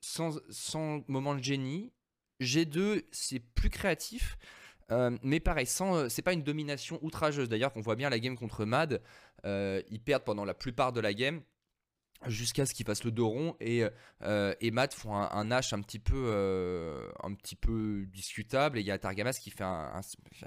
[0.00, 1.92] sans, sans moment de génie.
[2.40, 4.36] G2, c'est plus créatif.
[4.92, 7.48] euh, mais pareil, euh, c'est pas une domination outrageuse.
[7.48, 9.02] D'ailleurs, qu'on voit bien la game contre Mad,
[9.44, 11.42] euh, ils perdent pendant la plupart de la game.
[12.28, 13.84] Jusqu'à ce qu'il fasse le dos rond et,
[14.22, 18.78] euh, et Matt font un, un Nash un petit peu euh, un petit peu discutable.
[18.78, 20.00] Et il y a Targamas qui fait un,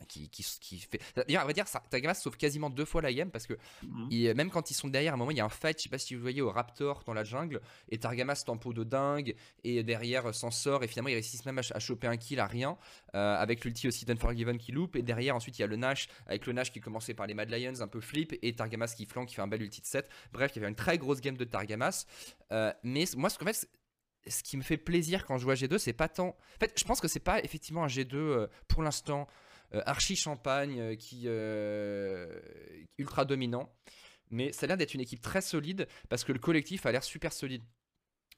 [0.07, 3.13] qui, qui, qui fait d'ailleurs on va dire ça, Targamas sauve quasiment deux fois la
[3.13, 3.53] game parce que
[3.83, 4.07] Mhm.
[4.11, 5.77] il- même quand ils sont derrière à un moment il y a un fight.
[5.77, 8.83] Je sais pas si vous voyez au Raptor dans la jungle et Targamas tempo de
[8.83, 12.17] dingue et derrière euh, s'en sort et finalement ils réussissent même à, à choper un
[12.17, 12.77] kill à rien
[13.15, 16.07] euh, avec l'ulti aussi d'Unforgiven qui loupe et derrière ensuite il y a le Nash
[16.27, 19.05] avec le Nash qui commençait par les Mad Lions un peu flip et Targamas qui
[19.05, 21.21] flanque qui fait un bel ulti de 7 bref il y avait une très grosse
[21.21, 21.68] game de Targamas
[22.51, 23.69] euh, mais moi ce qu'en fait
[24.27, 26.73] ce qui me fait plaisir quand je joue à G2 c'est pas tant en fait
[26.77, 29.27] je pense que c'est pas effectivement un G2 euh, pour l'instant
[29.73, 31.27] euh, archi champagne qui
[32.97, 33.71] ultra dominant.
[34.31, 37.03] Mais ça a l'air d'être une équipe très solide parce que le collectif a l'air
[37.03, 37.63] super solide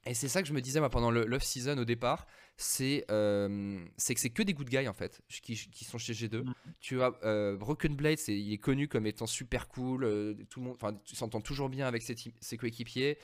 [0.04, 2.26] et c'est ça que je me disais moi pendant le l'off season au départ,
[2.56, 6.12] c'est euh, c'est que c'est que des good guys en fait qui, qui sont chez
[6.12, 6.42] G2.
[6.42, 6.54] Mhm.
[6.80, 10.66] Tu as euh, Broken Blade, il est connu comme étant super cool, euh, tout le
[10.66, 13.18] monde, enfin tu s'entends toujours bien avec ses, coéquipiers.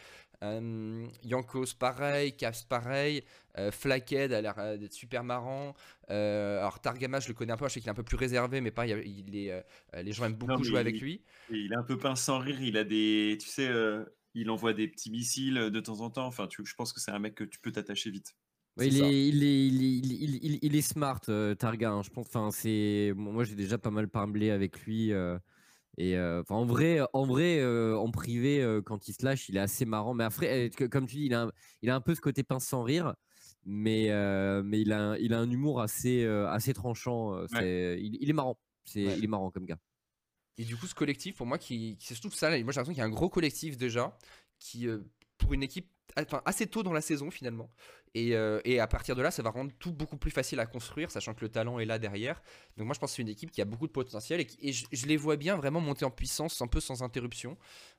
[0.45, 3.25] Euh, Yankos pareil, Caps pareil,
[3.59, 5.75] euh, Flackhead a l'air d'être super marrant.
[6.09, 8.61] Alors Targamas je le connais un peu, je sais qu'il est un peu plus réservé,
[8.61, 9.65] mais pas, il, est,
[10.01, 11.23] les gens aiment beaucoup Non, jouer avec lui.
[11.51, 12.63] Il est un peu pince sans rire.
[12.63, 13.69] Il a des, tu sais,
[14.41, 16.27] il envoie des petits missiles euh, de temps en temps.
[16.27, 18.35] Enfin, tu, je pense que c'est un mec que tu peux t'attacher vite.
[18.77, 21.55] Ouais, il, est, il, est, il, est, il, est- il est- il est smart, euh,
[21.55, 21.91] Targa.
[21.91, 22.27] hein, je pense.
[22.29, 25.13] Enfin, c'est bon, moi j'ai déjà pas mal parlé avec lui.
[25.13, 25.37] euh,
[25.97, 29.57] et euh, en vrai, en vrai, euh, en privé, euh, quand il se lâche, il
[29.57, 30.15] est assez marrant.
[30.15, 32.21] Mais après, euh, que- comme tu dis, il a, un, il a un peu ce
[32.21, 33.15] côté pince sans rire.
[33.65, 37.35] Mais, euh, mais il, a, un- il a un humour assez, euh, assez tranchant.
[37.61, 38.59] euh, il, il est marrant.
[38.85, 39.19] C'est, Ouais.
[39.19, 39.79] Il est marrant comme gars.
[40.59, 42.49] Et du coup, ce collectif, pour moi, qui, qui c'est surtout ça.
[42.51, 44.17] Moi, j'ai l'impression qu'il y a un gros collectif déjà,
[44.59, 44.99] qui, euh,
[45.39, 45.89] pour une équipe,
[46.19, 47.71] enfin, assez tôt dans la saison finalement.
[48.15, 50.67] Et, euh, et à partir de là, ça va rendre tout beaucoup plus facile à
[50.67, 52.43] construire, sachant que le talent est là derrière.
[52.77, 54.59] Donc moi, je pense que c'est une équipe qui a beaucoup de potentiel et, qui-
[54.63, 57.57] et je, je les vois bien vraiment monter en puissance, un peu sans interruption.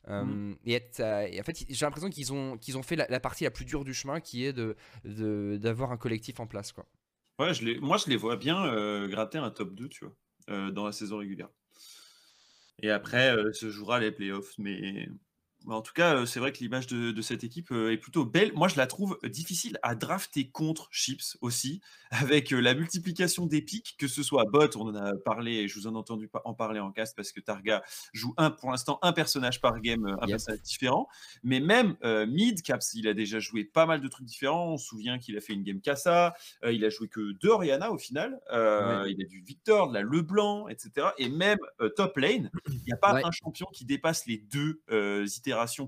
[0.09, 3.05] Euh, et, être, euh, et en fait, j'ai l'impression qu'ils ont, qu'ils ont fait la,
[3.07, 6.47] la partie la plus dure du chemin, qui est de, de- d'avoir un collectif en
[6.47, 6.85] place, quoi.
[7.39, 10.85] Ouais, je les, moi, je les vois bien gratter un top 2, tu vois, dans
[10.85, 11.49] la saison régulière.
[12.81, 14.57] Et après, euh, se jouera les playoffs.
[14.57, 15.09] Mais,
[15.75, 18.25] en tout cas, euh, c'est vrai que l'image de, de cette équipe euh, est plutôt
[18.25, 18.51] belle.
[18.53, 23.61] Moi, je la trouve difficile à drafter contre Chips aussi, avec euh, la multiplication des
[23.61, 26.29] pics, que ce soit bot, on en a parlé, et je vous en ai entendu
[26.45, 30.05] en parler en cast, parce que Targa joue un, pour l'instant un personnage par game,
[30.05, 30.29] un Yep.
[30.29, 31.07] personnage différent.
[31.43, 34.73] Mais même euh, mid, Caps, il a déjà joué pas mal de trucs différents.
[34.73, 37.49] On se souvient qu'il a fait une game Kassa, euh, il a joué que deux
[37.49, 38.39] Oriana au final.
[38.51, 41.07] Euh, Il a du Victor, de la Leblanc, etc.
[41.17, 41.57] Et même
[41.95, 43.21] top lane, il n'y a pas Ouais.
[43.25, 45.25] un champion qui dépasse les deux euh,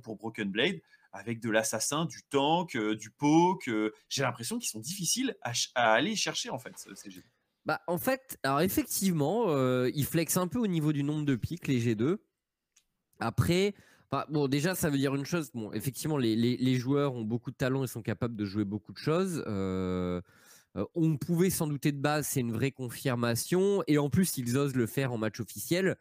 [0.02, 0.80] pour Broken Blade.
[1.14, 3.68] Avec de l'assassin, du tank, euh, du poke.
[3.68, 5.52] euh, J'ai l'impression qu'ils sont difficiles à,
[5.92, 6.72] aller chercher en fait.
[6.78, 7.22] ce CG.
[7.66, 11.36] Bah, en fait, alors effectivement, euh, ils flexent un peu au niveau du nombre de
[11.36, 12.18] pics, les G2.
[13.20, 13.76] Après,
[14.30, 15.52] bon, déjà, ça veut dire une chose.
[15.54, 18.94] Bon, effectivement, les, les- joueurs ont beaucoup de talent et sont capables de jouer beaucoup
[18.94, 19.44] de choses.
[19.48, 20.22] Euh,
[20.96, 23.84] on pouvait s'en douter de base, c'est une vraie confirmation.
[23.88, 25.98] Et en plus, ils osent le faire en match officiel.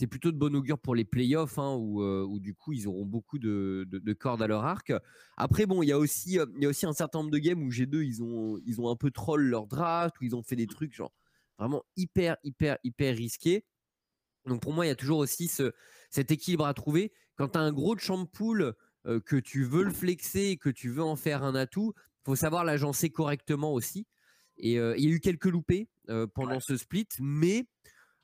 [0.00, 2.88] C'est plutôt de bon augure pour les playoffs, hein, où, euh, où du coup, ils
[2.88, 4.94] auront beaucoup de, de- de cordes à leur arc.
[5.36, 7.36] Après, bon, il y, a aussi, euh, il y a aussi un certain nombre de
[7.36, 10.42] games où G2, ils ont, ils ont un peu troll leur draft, où ils ont
[10.42, 11.12] fait des trucs genre
[11.58, 13.66] vraiment hyper, hyper, hyper risqués.
[14.46, 15.72] Donc pour moi, il y a toujours aussi ce,
[16.08, 17.12] cet équilibre à trouver.
[17.36, 18.72] Quand tu as un gros champ pool,
[19.06, 21.92] euh, que tu veux le flexer, que tu veux en faire un atout,
[22.24, 24.06] faut savoir l'agencer correctement aussi.
[24.56, 27.66] Et euh, il y a eu quelques loupés euh, pendant ce split, mais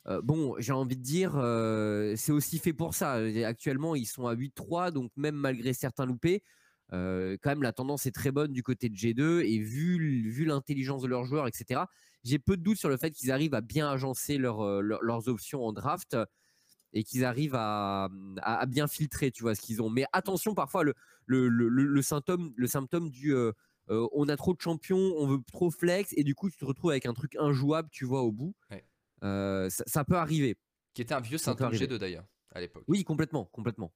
[0.09, 3.21] euh, bon, j'ai envie de dire, euh, c'est aussi fait pour ça.
[3.23, 6.43] Et Actuellement, ils sont à 8-3, donc même malgré certains loupés,
[6.93, 11.03] euh, quand même la tendance est très bonne du côté de G2 et vu, l'intelligence
[11.03, 11.87] de leurs joueurs, etc.
[12.25, 15.03] J'ai peu de doutes sur le fait qu'ils arrivent à bien agencer leur, euh, leur-
[15.03, 16.17] leurs options en draft
[16.93, 18.09] et qu'ils arrivent à,
[18.69, 19.91] bien filtrer, tu vois, ce qu'ils ont.
[19.91, 23.53] Mais attention, parfois, le, symptôme, le symptôme du euh,
[23.91, 26.65] euh, on a trop de champions, on veut trop flex, et du coup, tu te
[26.65, 28.55] retrouves avec un truc injouable, tu vois, au bout.
[29.23, 30.57] Euh, ça, ça peut arriver.
[30.95, 31.87] Qui était un vieux arriver.
[31.87, 32.85] G2 d'ailleurs, à l'époque.
[32.89, 33.93] Oui, complètement, complètement.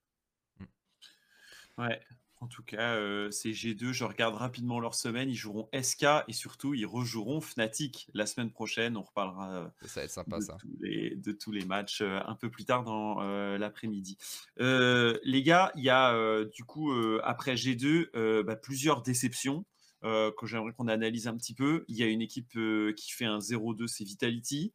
[1.78, 2.00] Ouais.
[2.42, 5.28] En tout cas, euh, ces G2, je regarde rapidement leur semaine.
[5.28, 8.96] Ils joueront SK et surtout, ils rejoueront Fnatic la semaine prochaine.
[8.96, 10.56] On reparlera euh, Ça va être sympa de, ça.
[10.58, 14.16] tous les, de tous les matchs euh, un peu plus tard dans euh, l'après-midi.
[14.58, 19.02] Euh, les gars, il y a euh, du coup, euh, après G2, euh, bah, plusieurs
[19.02, 19.66] déceptions
[20.02, 21.84] que j'aimerais qu'on analyse un petit peu.
[21.88, 24.72] Il y a une équipe euh, qui fait un 0-2, c'est Vitality.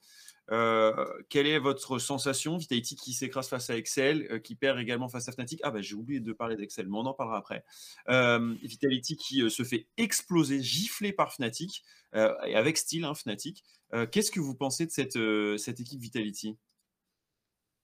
[0.52, 0.94] Euh,
[1.30, 5.28] quelle est votre sensation Vitality qui s'écrase face à Excel, euh, qui perd également face
[5.28, 5.60] à Fnatic?
[5.64, 7.64] Ah bah j'ai oublié de parler d'Excel, mais on en parlera après.
[8.10, 13.16] Euh, Vitality qui euh, se fait exploser, gifler par Fnatic, euh, et avec style, hein,
[13.16, 13.64] Fnatic.
[13.94, 16.58] Euh, Qu'est-ce que vous pensez de cette, euh, cette équipe Vitality?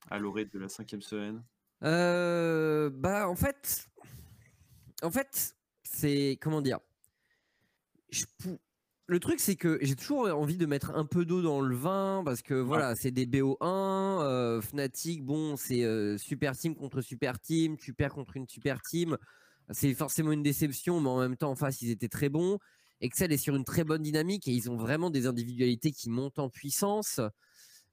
[0.09, 1.43] À l'orée de la cinquième semaine
[1.83, 3.87] Euh, bah, en fait,
[5.01, 6.79] en fait, c'est comment dire
[9.11, 12.21] Le truc, c'est que j'ai toujours envie de mettre un peu d'eau dans le vin
[12.23, 13.57] parce que voilà, c'est des BO1.
[13.61, 17.75] Euh, Fnatic, bon, c'est euh, super team contre super team.
[17.75, 19.17] Tu perds contre une super team.
[19.71, 22.57] C'est forcément une déception, mais en même temps, en face, ils étaient très bons.
[23.01, 26.39] Excel est sur une très bonne dynamique et ils ont vraiment des individualités qui montent
[26.39, 27.19] en puissance.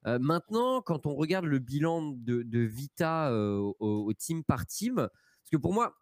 [0.07, 5.57] Euh, maintenant, quand on regarde le bilan de, Vita au, team par team, parce que
[5.57, 5.97] pour moi,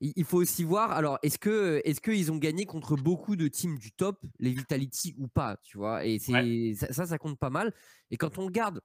[0.00, 0.92] il faut aussi voir.
[0.92, 5.14] Alors, est-ce que est-ce qu'ils ont gagné contre beaucoup de teams du top, les Vitality
[5.18, 6.04] ou pas, tu vois?
[6.04, 7.74] Et c'est ça, ça, compte pas mal.
[8.10, 8.80] Et quand on regarde,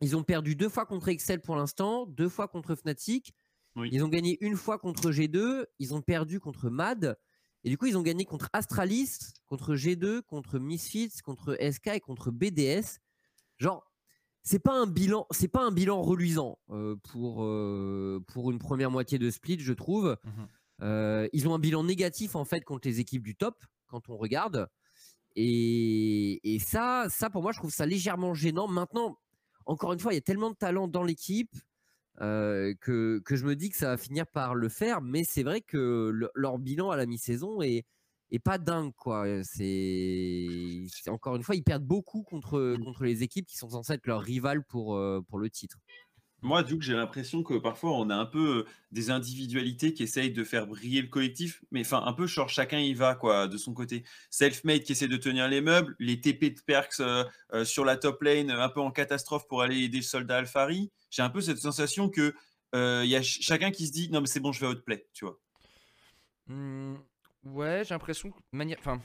[0.00, 3.34] ils ont perdu deux fois contre Excel pour l'instant, deux fois contre Fnatic.
[3.76, 5.64] Ils ont gagné une fois contre G2.
[5.78, 7.16] Ils ont perdu contre Mad.
[7.62, 12.00] Et du coup, ils ont gagné contre Astralis, contre G2, contre Misfits, contre SK et
[12.00, 12.98] contre BDS.
[13.58, 13.89] Genre,
[14.42, 18.90] c'est pas un bilan, c'est pas un bilan reluisant euh, pour euh, pour une première
[18.90, 20.16] moitié de split, je trouve.
[20.24, 20.30] Mmh
[20.82, 23.54] euh, ils ont un bilan négatif en fait contre les équipes du top
[23.86, 24.66] quand on regarde.
[25.36, 28.66] Et, et ça, ça pour moi, je trouve ça légèrement gênant.
[28.66, 29.18] Maintenant,
[29.66, 31.54] encore une fois, il y a tellement de talent dans l'équipe
[32.18, 35.02] que, que je me dis que ça va finir par le faire.
[35.02, 37.84] Mais c'est vrai que leur bilan à la mi-saison est
[38.30, 39.26] et pas dingue quoi.
[39.44, 42.84] C'est encore une fois ils perdent beaucoup contre mmh.
[42.84, 45.78] contre les équipes qui sont censées être leurs rivales pour pour le titre.
[46.42, 50.42] Moi, Duke, j'ai l'impression que parfois on a un peu des individualités qui essayent de
[50.42, 53.74] faire briller le collectif, mais enfin un peu genre chacun y va quoi de son
[53.74, 54.04] côté.
[54.30, 57.02] Self-made qui essaie de tenir les meubles, les TP de Perks
[57.64, 60.90] sur la top lane un peu en catastrophe pour aller aider le soldat Alfari.
[61.10, 62.34] J'ai un peu cette sensation que
[62.72, 65.26] il y a chacun qui se dit non mais c'est bon je vais outplay, tu
[65.26, 65.38] vois.
[66.46, 66.96] Mmh.
[67.44, 69.00] Ouais, j'ai l'impression que manière, enfin,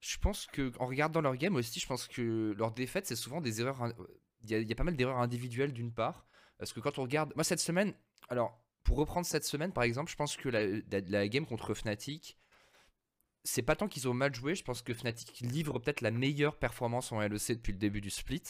[0.00, 3.40] je pense que en regardant leur game aussi, je pense que leur défaite c'est souvent
[3.40, 3.92] des erreurs.
[4.42, 6.26] Il y, a, pas mal d'erreurs individuelles d'une part,
[6.58, 7.92] parce que quand on regarde, moi cette semaine,
[8.28, 12.38] alors pour reprendre cette semaine par exemple, je pense que la, game contre Fnatic,
[13.44, 16.56] c'est pas tant qu'ils ont mal joué, je pense que Fnatic livre peut-être la meilleure
[16.58, 18.42] performance en LEC depuis le début du split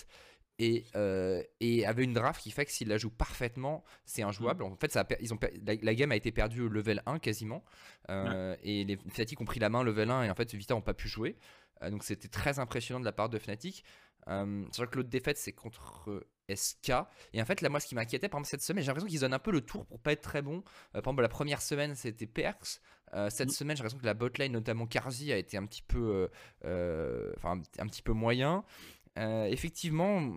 [0.61, 4.63] et, euh, et, avait une draft qui fait que s'il la joue parfaitement, c'est injouable.
[4.63, 7.65] En fait, ça ils ont, la, game a été perdue au level 1 quasiment.
[8.11, 10.83] Euh, et les Fnatic ont pris la main level 1 et en fait, Vita n'ont
[10.83, 11.39] pas pu jouer.
[11.83, 13.85] Euh, donc c'était très impressionnant de la part de Fnatic.
[14.27, 16.93] c'est vrai que l'autre défaite, c'est contre SK.
[17.33, 19.21] Et en fait, là, moi, ce qui m'inquiétait, par exemple, cette semaine, j'ai l'impression qu'ils
[19.21, 20.61] donnent un peu le tour pour pas être très bon.
[20.93, 22.83] par exemple, la première semaine, c'était Perks.
[23.31, 23.51] cette mm.
[23.51, 26.29] semaine, j'ai l'impression que la botlane, notamment Karzi, a été un petit peu,
[26.63, 28.63] enfin, un petit peu moyen.
[29.19, 30.33] Euh, effectivement,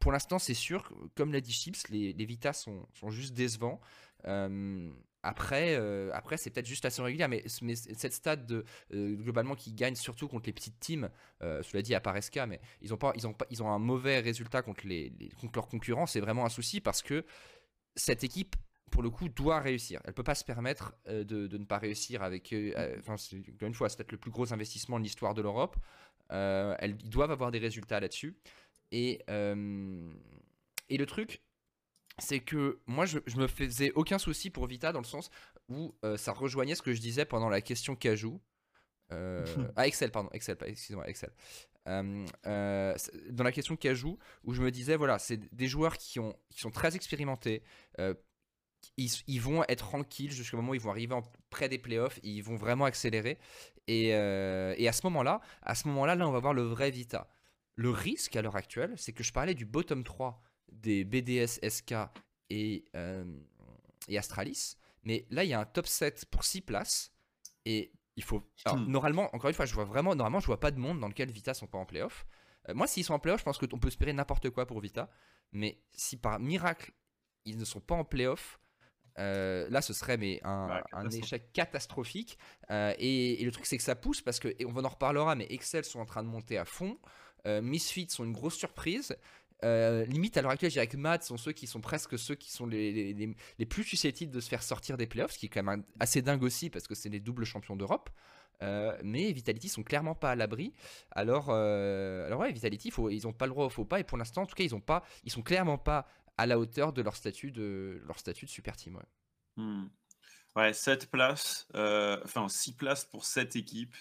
[0.00, 3.80] pour l'instant, c'est sûr, comme l'a dit Chips, les, les Vita sont, sont, juste décevants.
[4.26, 4.90] Euh,
[5.22, 9.96] après, euh, après c'est peut-être juste assez régulière, mais, cette stade de, globalement qui gagne
[9.96, 11.10] surtout contre les petites teams,
[11.40, 13.78] cela dit à part SK, mais ils ont, pas, ils, ont pas, ils ont un
[13.78, 17.24] mauvais résultat contre, les, contre leurs concurrents, c'est vraiment un souci parce que
[17.96, 18.54] cette équipe
[18.90, 20.00] pour le coup, doit réussir.
[20.04, 22.54] Elle peut pas se permettre de, de, ne pas réussir avec.
[22.98, 23.16] enfin,
[23.62, 25.76] une fois, c'est peut-être le plus gros investissement de l'histoire de l'Europe.
[26.32, 28.36] Euh, elles, ils doivent avoir des résultats là-dessus.
[28.90, 30.12] Et, euh,
[30.88, 31.42] et le truc,
[32.18, 35.30] c'est que moi, je, je, me faisais aucun souci pour Vita dans le sens
[35.68, 38.40] où euh, ça rejoignait ce que je disais pendant la question Cajou.
[39.10, 41.30] ah, Excel, pardon, Excel, excusez-moi, Excel.
[41.86, 46.60] dans la question Cajou, où je me disais, voilà, c'est des joueurs qui, ont, qui
[46.60, 47.62] sont très expérimentés,
[48.96, 52.42] ils, vont être tranquilles jusqu'au moment où ils vont arriver en, près des playoffs, ils
[52.42, 53.38] vont vraiment accélérer.
[53.88, 57.28] Euh, et, à ce moment-là, à ce moment-là, là, on va voir le vrai Vita.
[57.74, 61.94] Le risque à l'heure actuelle, c'est que je parlais du bottom 3 des BDS, SK
[62.50, 63.24] et, euh,
[64.08, 64.76] et Astralis.
[65.04, 67.12] Mais là, il y a un top 7 pour 6 places.
[67.64, 68.42] Et il faut.
[68.64, 70.14] Alors, normalement, encore une fois, je vois vraiment.
[70.14, 72.26] Normalement, je vois pas de monde dans lequel Vita sont pas en playoff.
[72.68, 75.08] Euh, moi, s'ils sont en playoff, je pense qu'on peut espérer n'importe quoi pour Vita.
[75.52, 76.92] Mais si par miracle,
[77.44, 78.58] ils ne sont pas en playoff,
[79.18, 82.38] euh, là, ce serait mais un, échec catastrophique.
[82.70, 85.46] Euh, et, le truc, c'est que ça pousse parce que, et on en reparlera, mais
[85.50, 86.98] Excel sont en train de monter à fond.
[87.46, 89.16] Euh, Misfits sont une grosse surprise.
[89.62, 92.50] limite à l'heure actuelle, je dirais que Mad sont ceux qui sont presque ceux qui
[92.50, 93.12] sont les,
[93.58, 96.22] les, plus susceptibles de se faire sortir des playoffs, ce qui est quand même assez
[96.22, 98.10] dingue aussi parce que c'est les doubles champions d'Europe.
[98.60, 100.74] mais Vitality sont clairement pas à l'abri.
[101.10, 104.18] Alors, alors ouais, Vitality, faut, ils ont pas le droit au faux pas et pour
[104.18, 106.06] l'instant, en tout cas, ils ont pas, ils sont clairement pas
[106.38, 108.96] à la hauteur de leur statut de, leur statut de super team.
[108.96, 110.72] Ouais.
[110.72, 111.06] 7 hmm.
[111.10, 113.94] places, euh, enfin 6 places pour 7 équipes.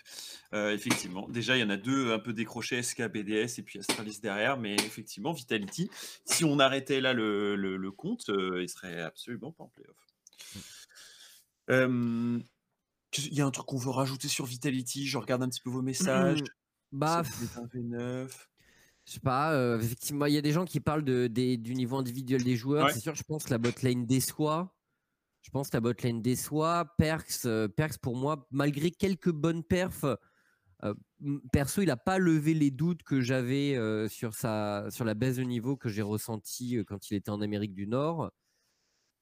[0.53, 3.79] Euh, effectivement, déjà il y en a deux un peu décrochés, SK, BDS et puis
[3.79, 5.89] Astralis derrière, mais effectivement, Vitality,
[6.25, 9.97] si on arrêtait là le, le, compte, euh, il serait absolument pas en playoff.
[11.69, 12.39] Hmm.
[13.17, 15.69] Il y a un truc qu'on veut rajouter sur Vitality, je regarde un petit peu
[15.69, 16.43] vos messages.
[16.91, 17.23] Bah,
[19.07, 21.95] je sais pas, euh, effectivement, il y a des gens qui parlent de, du niveau
[21.95, 22.91] individuel des joueurs.
[22.91, 24.75] C'est sûr, je pense que la bot lane déçoit.
[25.43, 26.93] Je pense que la botlane déçoit.
[26.97, 30.03] Perks, euh, Perks, pour moi, malgré quelques bonnes perfs,
[30.83, 30.93] euh,
[31.53, 33.77] perso, il n'a pas levé les doutes que j'avais
[34.09, 37.73] sur, sa, sur la baisse de niveau que j'ai ressenti quand il était en Amérique
[37.73, 38.29] du Nord.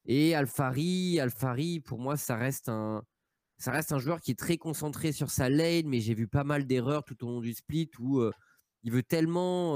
[0.06, 3.04] Et Alfari, Alfari, pour moi, ça reste un,
[3.60, 6.44] ça reste un joueur qui est très concentré sur sa lane, mais j'ai vu pas
[6.44, 8.24] mal d'erreurs tout au long du split où
[8.86, 9.76] il veut tellement,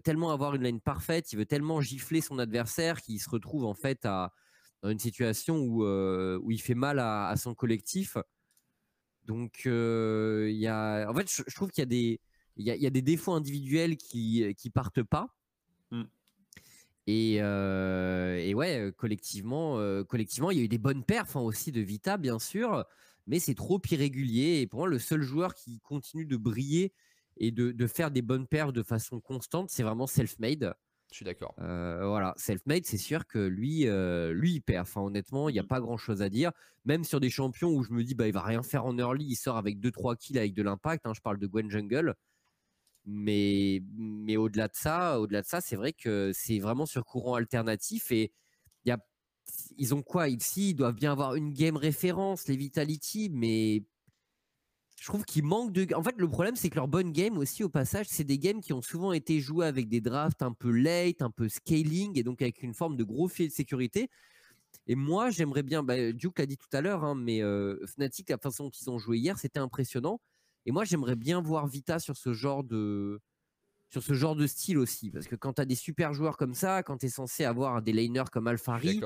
[0.00, 3.74] tellement avoir une lane parfaite, il veut tellement gifler son adversaire qu'il se retrouve en
[3.74, 4.32] fait à,
[4.82, 8.16] dans une situation où, euh, où il fait mal à, son collectif.
[9.24, 12.20] Donc, euh, il y a, en fait, je, trouve qu'il y a des,
[12.56, 15.34] il y, a, des défauts individuels qui qui partent pas.
[15.90, 16.02] Mm.
[17.06, 21.72] Et, euh, et, ouais, collectivement, collectivement, il y a eu des bonnes perfs hein, aussi
[21.72, 22.84] de Vita, bien sûr,
[23.26, 24.60] mais c'est trop irrégulier.
[24.60, 26.92] Et pour moi, le seul joueur qui continue de briller
[27.40, 30.74] et de, de faire des bonnes perfs de façon constante, c'est vraiment Self-Made.
[31.10, 31.54] Je suis d'accord.
[31.58, 34.82] Euh, voilà, self-made, c'est sûr que lui, euh, lui, il perd.
[34.82, 35.66] Enfin, honnêtement, il n'y a mmh.
[35.66, 36.52] pas grand-chose à dire.
[36.84, 39.24] Même sur des champions où je me dis, bah, il va rien faire en early,
[39.24, 41.06] il sort avec 2-3 kills avec de l'impact.
[41.06, 42.14] Hein, je parle de Gwen Jungle.
[43.06, 47.34] Mais, mais au-delà de ça, au-delà de ça, c'est vrai que c'est vraiment sur courant
[47.34, 48.32] alternatif et
[48.84, 48.98] y a,
[49.78, 50.28] ils ont quoi?
[50.28, 53.82] Ici Ils doivent bien avoir une game référence, les Vitality, mais
[55.00, 55.94] je trouve qu'il manque de.
[55.94, 58.60] En fait, le problème, c'est que leurs bonnes games aussi, au passage, c'est des games
[58.60, 62.22] qui ont souvent été joués avec des drafts un peu late, un peu scaling, et
[62.22, 64.10] donc avec une forme de gros filet de sécurité.
[64.86, 65.82] Et moi, j'aimerais bien.
[65.82, 68.90] Bah, Duke l'a dit tout à l'heure, hein, mais euh, Fnatic, la façon dont ils
[68.90, 70.20] ont joué hier, c'était impressionnant.
[70.66, 73.22] Et moi, j'aimerais bien voir Vita sur ce genre de
[73.88, 76.54] sur ce genre de style aussi, parce que quand tu as des super joueurs comme
[76.54, 79.00] ça, quand tu es censé avoir des laners comme Alphari,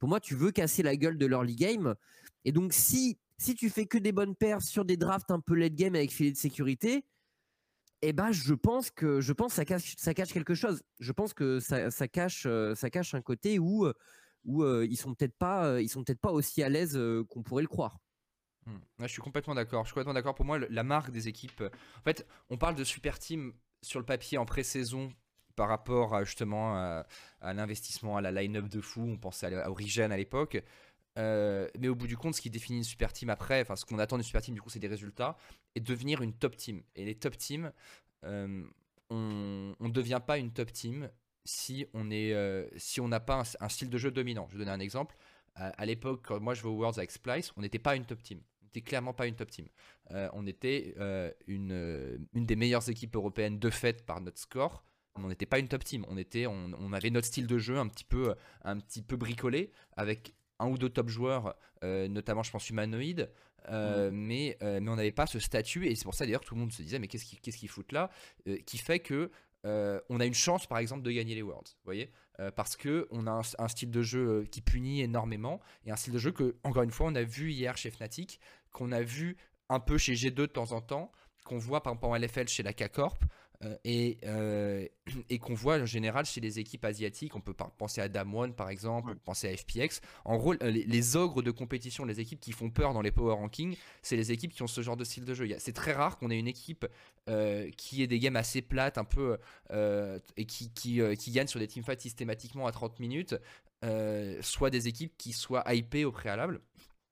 [0.00, 1.94] pour moi, tu veux casser la gueule de l'early game.
[2.44, 5.54] Et donc, si si tu fais que des bonnes paires sur des drafts un peu
[5.54, 7.04] late game avec filet de sécurité,
[8.02, 10.82] eh ben, je pense que je pense ça cache ça cache quelque chose.
[11.00, 13.86] Je pense que ça, cache euh, ça cache un côté où
[14.44, 17.42] où euh, ils sont peut-être pas euh, ils sont peut-être pas aussi à l'aise qu'on
[17.42, 17.98] pourrait le croire.
[18.66, 18.78] Hmm.
[19.00, 19.84] je suis complètement d'accord.
[19.84, 20.34] Je suis complètement d'accord.
[20.34, 21.62] Pour moi, la marque des équipes.
[21.62, 25.12] En fait, on parle de super team sur le papier en pré-saison
[25.56, 27.04] par rapport à, justement à,
[27.54, 29.00] l'investissement, à la line-up de fou.
[29.00, 30.62] On pensait à Origin à l'époque.
[31.18, 33.84] Euh, mais au bout du compte, ce qui définit une super team après, enfin ce
[33.84, 35.36] qu'on attend d'une super team, du coup, c'est des résultats
[35.74, 36.82] et devenir une top team.
[36.94, 37.72] Et les top teams,
[38.24, 38.64] euh,
[39.10, 41.10] on ne devient pas une top team
[41.44, 44.46] si on euh, si n'a pas un, style de jeu dominant.
[44.48, 45.16] Je vais donner un exemple.
[45.54, 48.22] À, l'époque, quand moi je vais aux Worlds avec Splice, on n'était pas une top
[48.22, 48.40] team.
[48.62, 49.66] On n'était clairement pas une top team.
[50.10, 50.94] on était
[51.48, 54.84] une, une des meilleures équipes européennes de fait par notre score
[55.24, 56.06] on n'était pas une top team.
[56.08, 59.16] On était, on, on, avait notre style de jeu un petit peu, un petit peu
[59.16, 61.54] bricolé avec un ou deux top joueurs,
[61.84, 63.30] euh, notamment je pense humanoïde,
[63.68, 66.54] euh, mais, euh, mais on n'avait pas ce statut, et c'est pour ça d'ailleurs tout
[66.54, 68.10] le monde se disait mais qu'est-ce qu'ils qu'est-ce foutent là
[68.66, 69.30] Qui fait que
[69.64, 72.10] on a une chance par exemple de gagner les Worlds, vous voyez
[72.56, 76.18] Parce que on a un, style de jeu qui punit énormément, et un style de
[76.18, 78.40] jeu que, encore une fois, on a vu hier chez Fnatic,
[78.72, 79.36] qu'on a vu
[79.68, 81.12] un peu chez G2 de temps en temps,
[81.44, 83.22] qu'on voit par exemple en LFL chez la K-Corp,
[83.84, 84.86] et, euh,
[85.30, 88.70] et qu'on voit en général chez les équipes asiatiques, on peut penser à Damwon par
[88.70, 90.00] exemple, penser à FPX.
[90.24, 93.76] En gros, les, ogres de compétition, les équipes qui font peur dans les power rankings,
[94.02, 95.48] c'est les équipes qui ont ce genre de style de jeu.
[95.58, 96.86] C'est très rare qu'on ait une équipe
[97.28, 99.38] euh, qui ait des games assez plates, un peu,
[100.36, 103.34] et qui, qui, qui, gagne sur des teamfights systématiquement à 30 minutes,
[104.40, 106.60] soit des équipes qui soient hypées au préalable.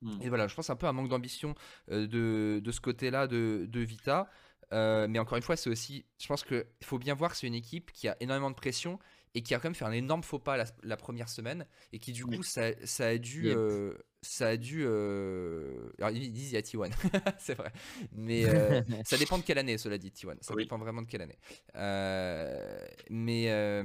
[0.03, 0.21] Hmm.
[0.21, 1.55] Et voilà, je pense un peu un manque d'ambition
[1.89, 4.31] de, de, ce côté-là de, de Vita.
[4.73, 7.47] Euh, mais encore une fois, c'est aussi, je pense qu'il faut bien voir que c'est
[7.47, 8.99] une équipe qui a énormément de pression
[9.35, 12.12] et qui a quand même fait un énorme faux pas la, première semaine et qui
[12.12, 13.93] du coup ça, ça, a dû euh,
[14.23, 16.91] ça a dû euh, alors ils disent il y a T1
[17.39, 17.71] c'est vrai.
[18.12, 18.45] Mais
[19.05, 21.39] ça dépend de quelle année cela dit T1 ça dépend vraiment de quelle année.
[23.11, 23.83] Mais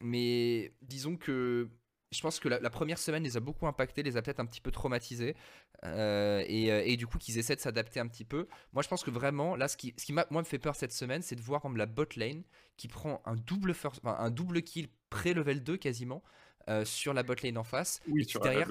[0.00, 1.68] mais disons que
[2.12, 4.60] je pense que la, première semaine les a beaucoup impactés, les a peut-être un petit
[4.60, 5.36] peu traumatisés.
[5.84, 8.48] Euh, euh, et, du coup, qu'ils essaient de s'adapter un petit peu.
[8.72, 10.92] Moi, je pense que vraiment, là, ce qui, ce qui moi, me fait peur cette
[10.92, 12.42] semaine, c'est de voir comme la bot lane
[12.76, 16.22] qui prend un double, un double kill pré-level 2 quasiment.
[16.68, 18.70] Euh, sur la bot lane en face et, qui derrière,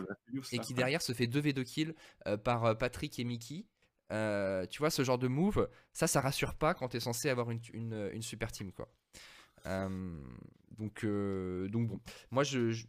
[0.51, 1.95] et qui derrière se fait 2v2 kills
[2.43, 3.65] par Patrick et Mickey.
[4.69, 7.49] tu vois, ce genre de move, ça, ça rassure pas quand tu es censé avoir
[7.49, 8.71] une, une, une super team.
[8.71, 8.89] quoi.
[9.65, 12.85] donc, donc bon, moi je, je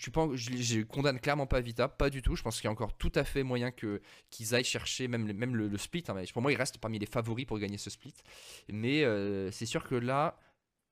[0.00, 2.34] suis pas, je, condamne clairement pas Vita, pas du tout.
[2.34, 5.30] Je pense qu'il y a encore tout à fait moyen que qu'ils aillent chercher même,
[5.32, 6.04] même le, split.
[6.08, 6.14] Hein.
[6.32, 8.14] Pour moi, il reste parmi les favoris pour gagner ce split.
[8.68, 10.38] Mais euh, c'est sûr que là,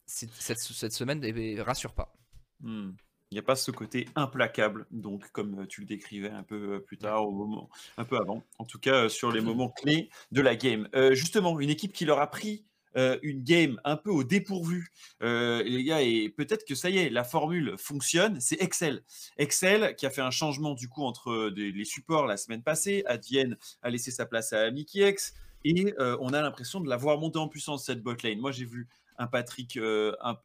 [0.07, 2.12] cette, cette, semaine ne rassure pas.
[2.61, 2.90] Hmm.
[3.30, 6.78] Il n'y a pas ce côté implacable, donc comme tu le décrivais un peu euh,
[6.80, 8.42] plus tard, au moment, un peu avant.
[8.59, 10.88] En tout cas, sur les moments clés de la game.
[10.96, 15.84] Euh, justement, une équipe qui leur a pris une game un peu au dépourvu, les
[15.84, 19.03] gars, et peut-être que ça y est, la formule fonctionne, c'est Excel.
[19.38, 23.03] Excel qui a fait un changement du coup entre les supports la semaine passée.
[23.07, 25.34] Advienne a laissé sa place à Mickey X
[25.64, 28.38] et on a l'impression de la voir monter en puissance cette botlane.
[28.38, 28.88] Moi, j'ai vu
[29.18, 29.78] un Patrick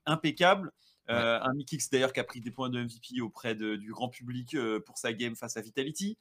[0.05, 0.71] impeccable.
[1.09, 4.55] Euh, un Mikix d'ailleurs qui a pris des points de MVP auprès du grand public
[4.55, 6.17] euh, pour sa game face à Vitality.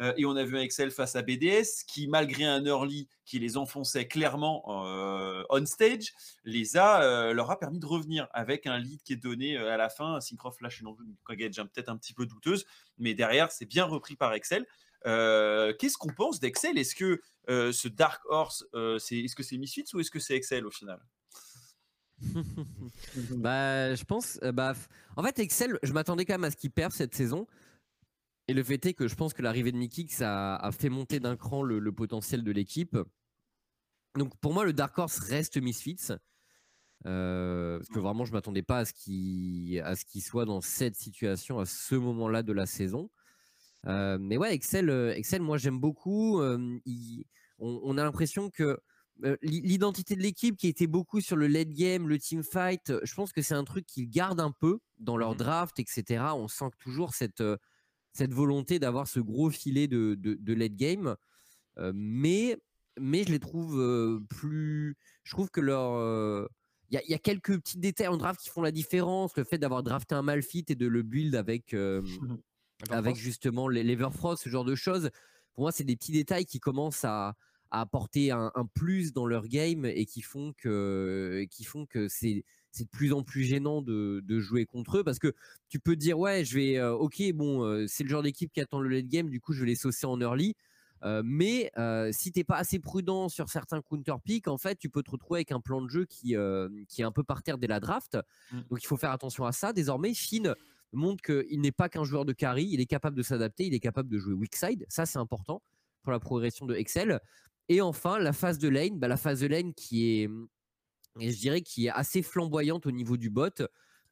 [0.00, 3.38] Euh, et on a vu un Excel face à BDS qui, malgré un early qui
[3.38, 4.62] les enfonçait clairement
[5.50, 6.12] on stage,
[6.44, 9.88] les a, leur a permis de revenir avec un lead qui est donné à la
[9.88, 10.20] fin.
[10.20, 10.88] Syncroft lâche une
[11.28, 12.64] engage peut-être un petit peu douteuse,
[12.98, 14.66] mais derrière c'est bien repris par Excel.
[15.04, 16.78] Qu'est-ce qu'on pense d'Excel?
[16.78, 20.70] Est-ce que ce Dark Horse, est-ce que c'est Misfits ou est-ce que c'est Excel au
[20.70, 21.00] final?
[23.36, 24.38] bah, je pense.
[24.42, 24.74] Euh, bah,
[25.16, 27.46] en fait, Excel, je m'attendais quand même à ce qu'il perde cette saison.
[28.48, 31.20] Et le fait est que je pense que l'arrivée de Mikix a, a fait monter
[31.20, 32.96] d'un cran le, potentiel de l'équipe.
[34.16, 36.12] Donc pour moi, le Dark Horse reste Misfits.
[37.06, 41.66] Euh, parce que vraiment, je m'attendais pas à ce qu'il soit dans cette situation à
[41.66, 43.10] ce moment-là de la saison.
[43.86, 46.40] Euh, mais ouais, Excel, Excel, moi j'aime beaucoup.
[47.58, 48.80] on, a l'impression que
[49.42, 53.32] l'identité de l'équipe qui était beaucoup sur le late game, le team fight, je pense
[53.32, 56.24] que c'est un truc qu'ils gardent un peu dans leur mmh draft, etc.
[56.34, 57.42] On sent toujours cette,
[58.12, 61.16] cette volonté d'avoir ce gros filet de, de, late game.
[61.94, 62.58] mais,
[63.00, 64.96] mais je les trouve plus.
[65.24, 66.48] Je trouve que leur.
[66.90, 69.36] Il y, a quelques petits détails en draft qui font la différence.
[69.36, 71.74] Le fait d'avoir drafté un Malfit et de le build avec,
[72.90, 75.10] avec justement l'Everfrost, ce genre de choses.
[75.54, 77.34] Pour moi, c'est des petits détails qui commencent à,
[77.70, 82.44] à apporter un, plus dans leur game et qui font que, qui font que c'est
[82.70, 85.04] c'est de plus en plus gênant de, de, jouer contre eux.
[85.04, 85.34] Parce que
[85.68, 88.60] tu peux dire ouais je vais euh, ok bon euh, c'est le genre d'équipe qui
[88.60, 90.54] attend le late game du coup je vais les saucer en early.
[91.04, 91.70] Euh, mais
[92.12, 95.38] si t'es pas assez prudent sur certains counter picks en fait tu peux te retrouver
[95.38, 96.34] avec un plan de jeu qui
[96.88, 98.18] qui est un peu par terre dès la draft.
[98.52, 98.60] Mmh.
[98.70, 99.72] donc il faut faire attention à ça.
[99.72, 100.54] Désormais Finn
[100.92, 102.66] montre qu'il n'est pas qu'un joueur de carry.
[102.70, 103.66] Il est capable de s'adapter.
[103.66, 104.86] Il est capable de jouer weak side.
[104.88, 105.62] Ça c'est important
[106.02, 107.20] pour la progression de Excel
[107.68, 110.30] et enfin, la phase de lane, bah, la phase de lane qui est,
[111.20, 113.62] je dirais, qui est assez flamboyante au niveau du bot.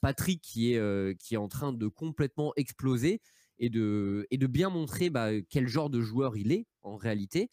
[0.01, 3.21] Patrick qui est, euh, qui est en train de complètement exploser
[3.59, 7.51] et de, et de bien montrer bah, quel genre de joueur il est en réalité.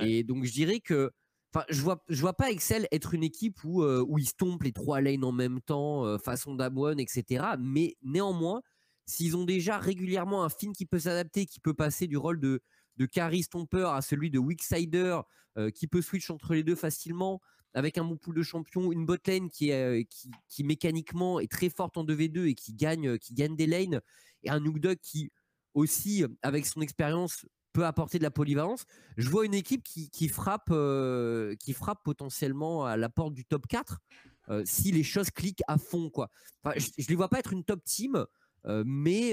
[0.00, 1.12] Et donc je dirais que
[1.54, 4.62] Enfin, je vois, je vois pas Excel être une équipe où, euh, où ils stompent
[4.62, 7.44] les trois lanes en même temps, euh, façon Damwon, etc.
[7.60, 8.62] Mais néanmoins,
[9.04, 12.62] s'ils ont déjà régulièrement un fin qui peut s'adapter, qui peut passer du rôle de,
[12.96, 15.20] de carry stomper à celui de weak sider,
[15.58, 17.40] euh, qui peut switch entre les deux facilement,
[17.74, 20.02] avec un bon de champions, une bot lane qui, euh,
[20.48, 24.00] qui, mécaniquement est très forte en 2v2 et qui gagne, euh, qui gagne des lanes,
[24.42, 25.30] et un Nook qui
[25.74, 28.84] aussi, avec son expérience, peut apporter de la polyvalence.
[29.16, 30.70] Je vois une équipe qui, qui frappe,
[31.58, 33.98] qui frappe potentiellement à la porte du top 4
[34.64, 36.10] si les choses cliquent à fond.
[36.10, 36.28] Quoi.
[36.76, 38.26] je ne les vois pas être une top team,
[38.64, 39.32] mais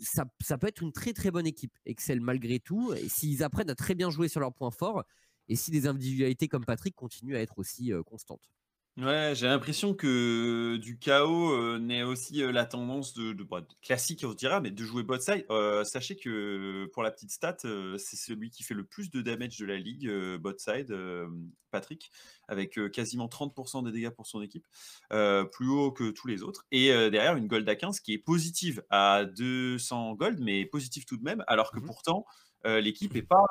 [0.00, 2.94] ça, peut être une très très bonne équipe, Excel malgré tout.
[3.08, 5.04] S'ils apprennent à très bien jouer sur leurs points forts,
[5.48, 8.50] et si des individualités comme Patrick continuent à être aussi constantes.
[8.96, 13.62] Ouais, j'ai l'impression que du chaos euh, n'est aussi euh, la tendance de, de, bah,
[13.82, 15.46] classique, on se dira, mais de jouer bot side.
[15.48, 19.56] Euh, sachez que pour la petite stat, c'est celui qui fait le plus de damage
[19.58, 20.94] de la ligue, bot side,
[21.70, 22.10] Patrick,
[22.48, 24.66] avec quasiment 30% des dégâts pour son équipe,
[25.08, 26.66] plus haut que tous les autres.
[26.70, 31.16] Et derrière, une gold à 15 qui est positive à 200 gold, mais positive tout
[31.16, 32.26] de même, alors que mmh pourtant,
[32.64, 33.46] l'équipe n'est pas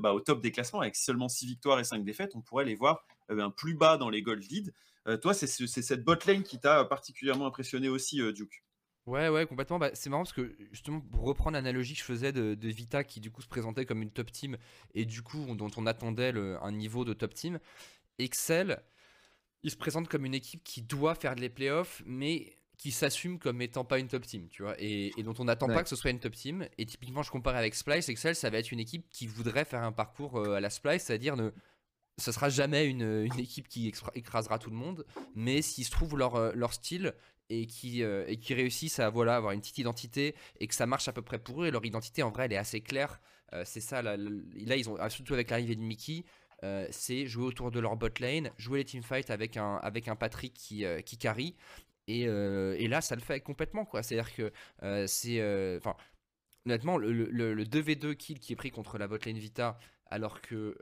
[0.00, 2.32] bah, au top des classements avec seulement 6 victoires et 5 défaites.
[2.36, 4.72] On pourrait les voir ben, plus bas dans les gold lead.
[5.20, 8.62] toi, c'est cette bot lane qui t'a particulièrement impressionné aussi, Duke.
[9.06, 9.78] Ouais, ouais, complètement.
[9.78, 13.20] Bah, c'est marrant parce que justement, pour reprendre l'analogie que je faisais de, Vita qui
[13.20, 14.56] du coup se présentait comme une top team
[14.94, 17.60] et du coup dont on attendait un niveau de top team,
[18.18, 18.82] Excel,
[19.62, 23.62] il se présente comme une équipe qui doit faire les playoffs, mais qui s'assume comme
[23.62, 26.10] étant pas une top team, tu vois, et, dont on n'attend pas que ce soit
[26.10, 26.68] une top team.
[26.76, 29.82] Et typiquement, je compare avec Splice, Excel, ça va être une équipe qui voudrait faire
[29.82, 31.50] un parcours euh, à la Splice, c'est-à-dire ne,
[32.18, 35.04] ce sera jamais une, équipe qui écrasera tout le monde,
[35.34, 37.14] mais s'ils se trouvent leur, euh, leur style
[37.50, 40.86] et qui, euh, et qui réussissent à voilà, avoir une petite identité et que ça
[40.86, 43.20] marche à peu près pour eux, et leur identité en vrai elle est assez claire,
[43.64, 46.24] c'est ça, là, là, ils ont, surtout avec l'arrivée de Mickey,
[46.90, 50.52] c'est jouer autour de leur bot lane, jouer les teamfights avec un, avec un Patrick
[50.52, 51.54] qui, qui carry,
[52.08, 54.02] euh, et, là, ça le fait complètement, quoi.
[54.02, 54.52] C'est-à-dire que
[54.82, 55.40] euh, c'est.
[55.40, 55.96] Euh, enfin,
[56.66, 59.78] honnêtement, le, le, 2v2 kill qui est pris contre la botlane Vita,
[60.10, 60.76] alors que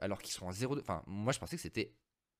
[0.00, 1.92] alors qu'ils sont à 0 Enfin, moi, je pensais que c'était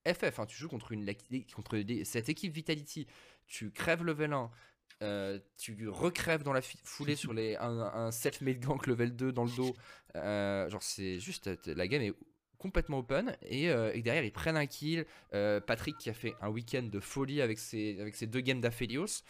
[0.06, 0.38] FF.
[0.38, 0.46] Hein.
[0.46, 1.06] Tu joues contre, une,
[1.54, 3.06] contre cette équipe Vitality,
[3.46, 5.40] tu crèves level 1.
[5.58, 9.50] tu recrèves dans la foulée sur les, un, un self-made gank level 2 dans le
[9.56, 9.74] dos.
[10.14, 11.50] genre, c'est juste.
[11.66, 12.14] La game est
[12.58, 15.04] complètement open et, euh, et derrière ils prennent un kill.
[15.34, 18.60] Euh, Patrick qui a fait un week-end de folie avec ses, avec ses deux games
[18.60, 19.22] d'Aphelios.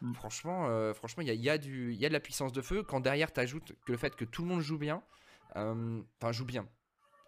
[0.00, 0.12] Mm.
[0.14, 2.52] Franchement, euh, franchement, il y a, y, a du- il y a de la puissance
[2.52, 2.82] de feu.
[2.82, 5.02] Quand derrière tu ajoutes que le fait que tout le monde joue bien, euh,
[5.54, 6.66] enfin joue bien.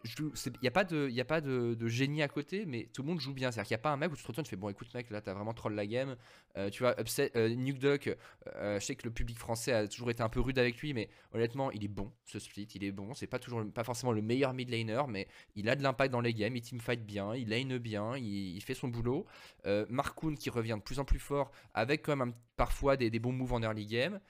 [0.05, 3.09] Il n'y a pas, de, y a pas de, génie à côté, mais tout le
[3.09, 3.51] monde joue bien.
[3.51, 4.93] C'est-à-dire qu'il n'y a pas un mec où tu te retournes, tu fais bon, écoute,
[4.95, 6.17] mec, là, t'as vraiment troll la game.
[6.57, 8.17] Euh, tu vois, upset, euh, Nuke Duck,
[8.55, 10.95] euh, je sais que le public français a toujours été un peu rude avec lui,
[10.95, 13.15] mais honnêtement, il est bon, ce split, il est bon.
[13.15, 16.21] C'est pas toujours, pas forcément le meilleur mid laner, mais il a de l'impact dans
[16.21, 19.27] les games, il teamfight bien, il lane bien, il, il fait son boulot.
[19.67, 23.11] Euh, Markoon qui revient de plus en plus fort, avec quand même un- parfois des,
[23.11, 24.21] des bons moves en early game.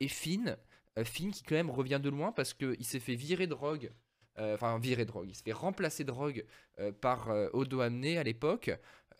[0.00, 0.56] Et Finn,
[0.98, 3.92] euh, Finn qui quand même revient de loin parce qu'il s'est fait virer de Rogue.
[4.38, 5.28] euh, Enfin, virer de Rogue.
[5.30, 6.44] Il s'est fait remplacer de Rogue
[6.78, 8.70] euh, par euh, Odo Amné à l'époque.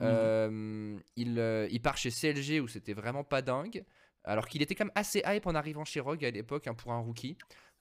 [0.00, 3.84] Euh, il, euh, il part chez CLG où c'était vraiment pas dingue.
[4.24, 6.92] Alors qu'il était quand même assez hype en arrivant chez Rogue à l'époque hein, pour
[6.92, 7.36] un rookie.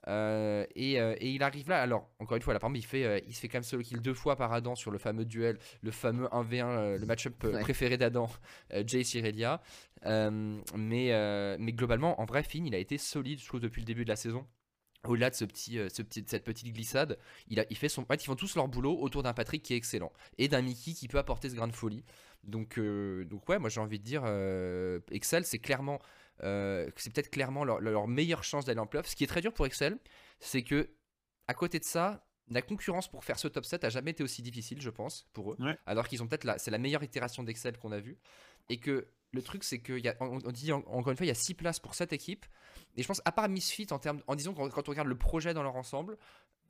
[0.07, 1.81] Euh, et, euh, et il arrive là.
[1.81, 4.13] Alors, encore une fois, il, fait, euh, il se fait quand même solo kill deux
[4.13, 7.61] fois par Adam sur le fameux duel, le fameux 1v1, euh, le match-up Ouais.
[7.61, 8.29] préféré d'Adam,
[8.85, 9.61] Jay Sirelia.
[10.05, 13.85] Euh, mais, mais globalement, en vrai, Finn, il a été solide, je trouve, depuis le
[13.85, 14.45] début de la saison.
[15.03, 18.03] Au-delà de ce petit, ce petit, cette petite glissade, il, a, il fait son.
[18.03, 20.61] En fait, ils font tous leur boulot autour d'un Patrick qui est excellent et d'un
[20.61, 22.03] Mickey qui peut apporter ce grain de folie.
[22.43, 24.23] Donc, donc ouais, moi j'ai envie de dire,
[25.11, 25.99] Excel, c'est clairement,
[26.43, 29.07] euh, c'est peut-être clairement leur, leur meilleure chance d'aller en playoff.
[29.07, 29.97] Ce qui est très dur pour Excel,
[30.39, 30.89] c'est que
[31.47, 34.41] à côté de ça, la concurrence pour faire ce top 7 a jamais été aussi
[34.41, 35.57] difficile, je pense, pour eux.
[35.59, 35.77] Ouais.
[35.85, 38.17] Alors qu'ils ont peut-être la, c'est la meilleure itération d'Excel qu'on a vue.
[38.69, 41.25] Et que le truc, c'est qu'il y a, on, on dit en- encore une fois,
[41.25, 42.45] il y a 6 places pour cette équipe.
[42.97, 45.17] Et je pense, à part Misfit, en termes, en disant quand, quand on regarde le
[45.17, 46.17] projet dans leur ensemble,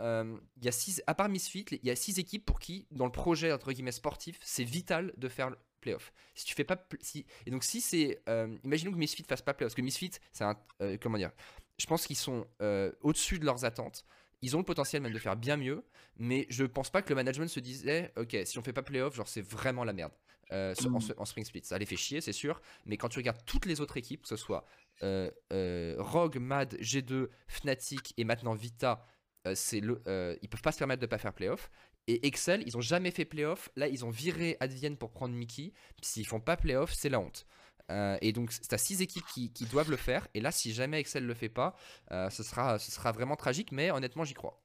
[0.02, 3.06] euh, y a six, à part Misfit, il y a 6 équipes pour qui, dans
[3.06, 5.52] le projet entre guillemets sportif, c'est vital de faire
[5.82, 6.14] playoff.
[6.36, 9.54] Si tu fais pas, si, et donc si c'est, euh, imaginons que Misfit fasse pas
[9.54, 11.32] playoff, parce que Misfit, c'est un, euh, comment dire,
[11.78, 14.06] je pense qu'ils sont euh, au-dessus de leurs attentes.
[14.42, 15.84] Ils ont le potentiel même de faire bien mieux,
[16.18, 19.16] mais je pense pas que le management se disait, ok, si on fait pas playoff,
[19.16, 20.14] genre c'est vraiment la merde.
[20.52, 21.14] en, Mm.
[21.18, 22.62] en spring split, ça les fait chier, c'est sûr.
[22.86, 24.66] Mais quand tu regardes toutes les autres équipes, que ce soit
[25.02, 29.06] Rogue, Mad, G2, Fnatic et maintenant Vita,
[29.48, 31.72] euh, le, euh, ils peuvent pas se permettre de pas faire playoff.
[32.08, 33.70] Et Excel, ils ont jamais fait playoff.
[33.76, 35.74] Là, ils ont viré Advienne pour prendre Mickey.
[36.02, 37.46] S'ils font pas playoff, c'est la honte.
[37.90, 40.28] Euh, et donc, c'est à six équipes qui, qui doivent le faire.
[40.34, 41.76] Et là, si jamais Excel le fait pas,
[42.12, 43.72] euh, ce, sera, ce sera vraiment tragique.
[43.72, 44.62] Mais honnêtement, j'y crois.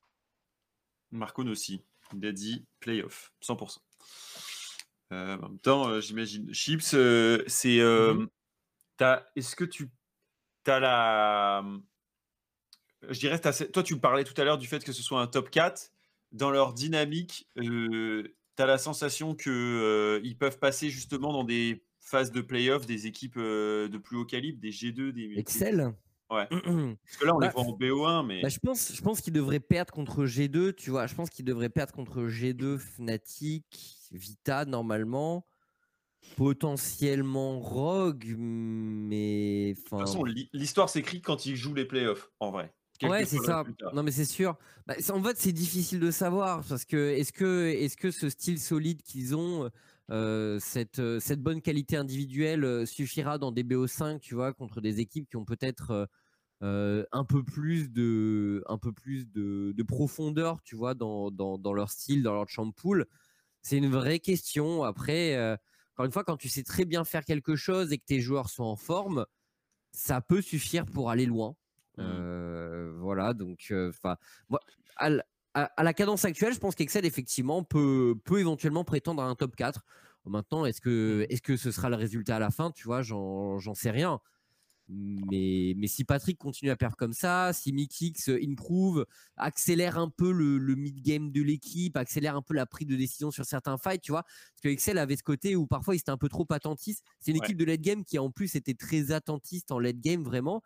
[1.10, 1.82] Marcon aussi.
[2.14, 3.78] Il a dit playoff, 100%.
[5.12, 6.52] Euh, en même temps, euh, j'imagine.
[6.52, 7.78] Chips, euh, c'est.
[7.80, 8.28] euh, Mhm.
[8.96, 9.90] t'as- Est-ce que tu.
[10.64, 11.64] T'as la.
[13.08, 15.26] Je dirais, toi, tu me parlais tout à l'heure du fait que ce soit un
[15.28, 15.92] top 4.
[16.36, 18.22] Dans leur dynamique, euh,
[18.56, 23.36] tu as la sensation qu'ils peuvent passer justement dans des phases de playoff des équipes
[23.36, 25.38] euh, de plus haut calibre, des G2, des.
[25.38, 25.94] Excel
[26.30, 26.46] Ouais.
[26.50, 26.60] Bah,
[27.04, 28.48] Parce que là, on les Bah, voit en BO1, mais.
[28.50, 31.06] je pense, je pense qu'il devrait perdre contre G2, tu vois.
[31.06, 33.64] Je pense qu'il devrait perdre contre G2, Fnatic,
[34.12, 35.46] Vita normalement,
[36.36, 42.50] potentiellement Rogue, mais De toute façon, l'hi- l'histoire s'écrit quand ils jouent les playoffs, en
[42.50, 42.74] vrai.
[43.02, 43.64] Ouais, c'est ça.
[43.92, 44.56] Non, mais c'est sûr.
[44.86, 48.60] Bah, en fait, c'est difficile de savoir parce que est-ce que, est-ce que ce style
[48.60, 49.70] solide qu'ils ont,
[50.10, 54.80] euh, cette, euh, cette bonne qualité individuelle euh, suffira dans des BO5, tu vois, contre
[54.80, 56.08] des équipes qui ont peut-être
[56.62, 61.58] euh, un peu plus de, un peu plus de, de profondeur, tu vois, dans, dans,
[61.58, 63.06] dans leur style, dans leur champ pool.
[63.62, 64.84] C'est une vraie question.
[64.84, 65.56] Après, euh,
[65.94, 68.48] encore une fois, quand tu sais très bien faire quelque chose et que tes joueurs
[68.48, 69.26] sont en forme,
[69.92, 71.56] ça peut suffire pour aller loin.
[71.98, 72.04] Mhm.
[72.06, 74.16] Euh, voilà, donc, enfin,
[74.96, 75.24] à, l-
[75.54, 79.34] à- à la cadence actuelle, je pense qu'Excel effectivement peut, peut éventuellement prétendre à un
[79.34, 79.84] top 4.
[80.24, 83.58] Maintenant, est-ce que, est-ce que ce sera le résultat à la fin Tu vois, j'en
[83.58, 84.20] j'en sais rien.
[84.88, 89.04] Mais, mais si Patrick continue à perdre comme ça, si Mikix improve,
[89.36, 93.32] accélère un peu le, le mid-game de l'équipe, accélère un peu la prise de décision
[93.32, 94.22] sur certains fights, tu vois.
[94.22, 97.02] Parce que Excel avait ce côté où parfois il était un peu trop attentiste.
[97.18, 97.46] C'est une Ouais.
[97.46, 100.62] équipe de late game qui en plus était très attentiste en late game, vraiment.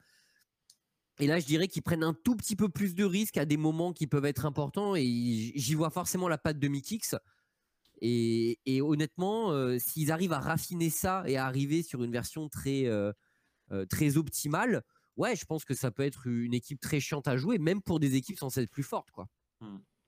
[1.20, 3.58] Et là, je dirais qu'ils prennent un tout petit peu plus de risques à des
[3.58, 4.96] moments qui peuvent être importants.
[4.96, 5.04] Et
[5.54, 7.14] j'y vois forcément la patte de Mikix.
[8.00, 12.48] Et, et honnêtement, euh, s'ils arrivent à raffiner ça et à arriver sur une version
[12.48, 13.12] très, euh,
[13.72, 14.82] euh, très optimale,
[15.16, 18.00] ouais, je pense que ça peut être une équipe très chiante à jouer, même pour
[18.00, 19.10] des équipes censées être plus fortes.
[19.10, 19.26] Quoi.
[19.60, 19.99] En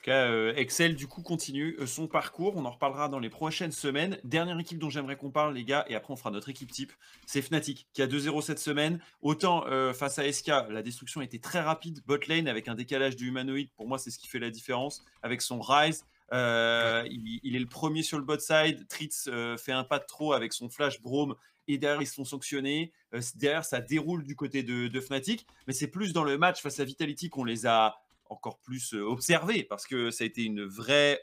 [0.00, 2.56] tout cas, euh, Excel, du coup, continue euh, son parcours.
[2.56, 4.18] On en reparlera dans les prochaines semaines.
[4.24, 6.92] Dernière équipe dont j'aimerais qu'on parle, les gars, et après on fera notre équipe type,
[7.26, 8.98] c'est Fnatic, qui a 2-0 cette semaine.
[9.20, 12.00] Autant euh, face à SK, la destruction était très rapide.
[12.06, 15.04] Bot lane, avec un décalage du humanoïde, pour moi, c'est ce qui fait la différence.
[15.22, 18.86] Avec son Rise, euh, il, il est le premier sur le bot side.
[18.88, 21.34] Tritz euh, fait un pas de trop avec son flash Brome.
[21.68, 22.90] Et derrière, ils se font sanctionner.
[23.14, 25.46] Euh, derrière, ça déroule du côté de, de Fnatic.
[25.66, 27.96] Mais c'est plus dans le match face à Vitality qu'on les a
[28.30, 31.20] encore plus observé parce que ça a été une vraie,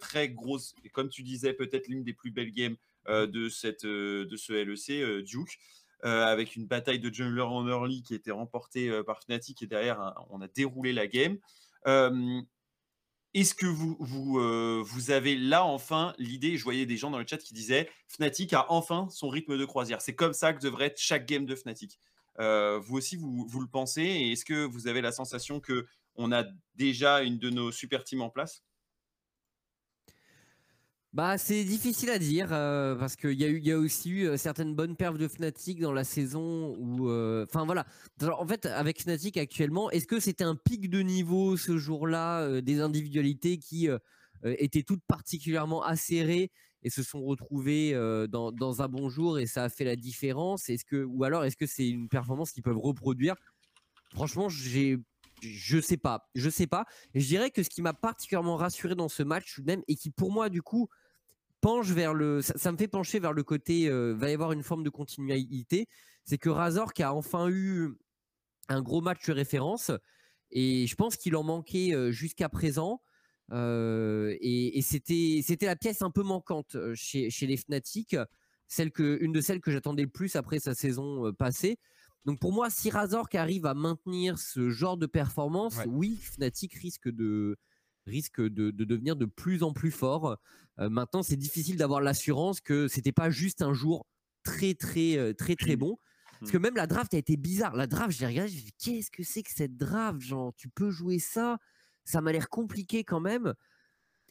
[0.00, 2.76] très grosse, et comme tu disais, peut-être l'une des plus belles games
[3.08, 5.58] de, cette, de ce LEC, Duke.
[6.02, 10.14] avec une bataille de jungler en early qui était remportée par Fnatic et derrière hein,
[10.30, 11.38] on a déroulé la game.
[13.34, 17.26] Est-ce que vous, vous, vous, avez là enfin l'idée, je voyais des gens dans le
[17.26, 20.00] chat qui disaient Fnatic a enfin son rythme de croisière.
[20.00, 21.98] C'est comme ça que devrait être chaque game de Fnatic.
[22.38, 25.86] vous aussi, vous, vous, le pensez Et est-ce que vous avez la sensation que
[26.18, 28.62] on a déjà une de nos super teams en place?
[31.14, 34.94] Bah, c'est difficile à dire euh, parce qu'il y, a aussi eu euh, certaines bonnes
[34.94, 37.08] perfs de Fnatic dans la saison où.
[37.08, 37.86] Euh, enfin voilà.
[38.22, 42.80] en fait, avec Fnatic actuellement, est-ce que c'était un pic de niveau ce jour-là des
[42.80, 43.88] individualités qui
[44.44, 46.50] étaient toutes particulièrement acérées
[46.82, 47.94] et se sont retrouvées
[48.28, 50.68] dans, dans, un bon jour et ça a fait la différence?
[50.68, 53.34] Est-ce que ou alors est-ce que c'est une performance qu'ils peuvent reproduire?
[54.12, 54.98] Franchement, j'ai
[55.42, 56.84] je sais pas, je sais pas.
[57.14, 60.32] Je dirais que ce qui m'a particulièrement rassuré dans ce match même et qui pour
[60.32, 60.88] moi du coup
[61.60, 64.62] penche vers le, ça, me fait pencher vers le côté, euh, va y avoir une
[64.62, 65.88] forme de continuité,
[66.24, 67.90] c'est que Razor qui a enfin eu
[68.68, 69.90] un gros match de référence
[70.50, 73.02] et je pense qu'il en manquait euh, jusqu'à présent.
[73.50, 78.14] Euh, et, c'était c'était la pièce un peu manquante chez, chez les Fnatic,
[78.66, 81.78] celle que une de celles que j'attendais le plus après sa saison passée.
[82.24, 87.08] Donc pour moi, si Razor arrive à maintenir ce genre de performance, oui, Fnatic risque
[87.08, 87.56] de
[88.06, 90.38] risque de, devenir de plus en plus fort.
[90.78, 94.06] Euh, maintenant, c'est difficile d'avoir l'assurance que c'était pas juste un jour
[94.42, 95.98] très très euh, très très bon.
[96.40, 96.62] Parce que mmh.
[96.62, 97.74] même la draft a été bizarre.
[97.76, 100.68] La draft, je l'ai regardé, je me qu'est-ce que c'est que cette draft Genre, tu
[100.68, 101.58] peux jouer ça?
[102.04, 103.54] Ça m'a l'air compliqué quand même.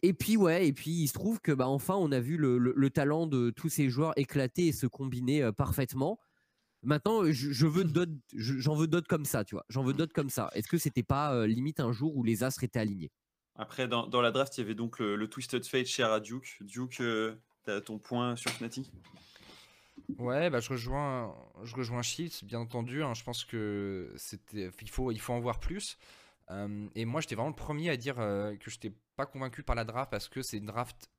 [0.03, 2.89] Et puis ouais, et puis il se trouve que bah enfin on a vu le,
[2.89, 6.19] talent de tous ces joueurs éclater et se combiner euh, parfaitement.
[6.87, 9.65] Maintenant, je, veux d'autres, j'en veux d'autres comme ça, tu vois.
[9.69, 10.49] J'en veux d'autres comme ça.
[10.53, 13.11] Est-ce que c'était pas limite un jour où les astres étaient alignés?
[13.57, 16.57] Après, dans, la draft, il y avait donc le, Twisted Fate cher à Duke.
[16.61, 17.35] Duke, euh,
[17.65, 18.91] tu as ton point sur Fnatic?
[20.19, 23.03] Ouais, bah je rejoins, je rejoins Shields, bien entendu.
[23.03, 23.13] Hein.
[23.15, 25.97] je pense que c'était, il faut, il faut en voir plus.
[26.51, 29.63] Euh, et moi, j'étais vraiment le premier à dire euh, que je n'étais pas convaincu
[29.63, 31.09] par la draft parce que c'est une draft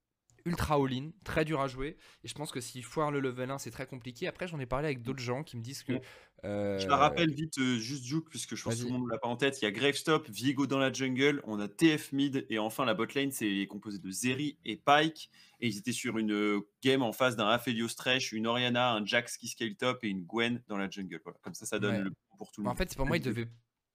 [0.49, 1.97] ultra all-in, très dur à jouer.
[2.25, 4.27] Et je pense que s'il foire le level 1, c'est très compliqué.
[4.27, 6.01] Après, j'en ai parlé avec d'autres gens qui me disent que.
[6.45, 9.11] Je la rappelle vite, euh, juste Juke, puisque je pense que tout le monde ne
[9.11, 9.61] l'a pas en tête.
[9.61, 12.95] Il y a Gravestop, Viego dans la jungle, on a TF mid, et enfin la
[12.95, 15.31] botlane, c'est composé de Zeri et Pike.
[15.61, 19.05] Et ils étaient sur une euh, game en face d'un Aphelios Thresh, une Oriana, un
[19.05, 21.21] Jax qui scale top et une Gwen dans la jungle.
[21.25, 21.39] Voilà.
[21.43, 22.75] Comme ça, ça donne le pour tout le monde.
[22.75, 23.49] En fait, pour moi, il devait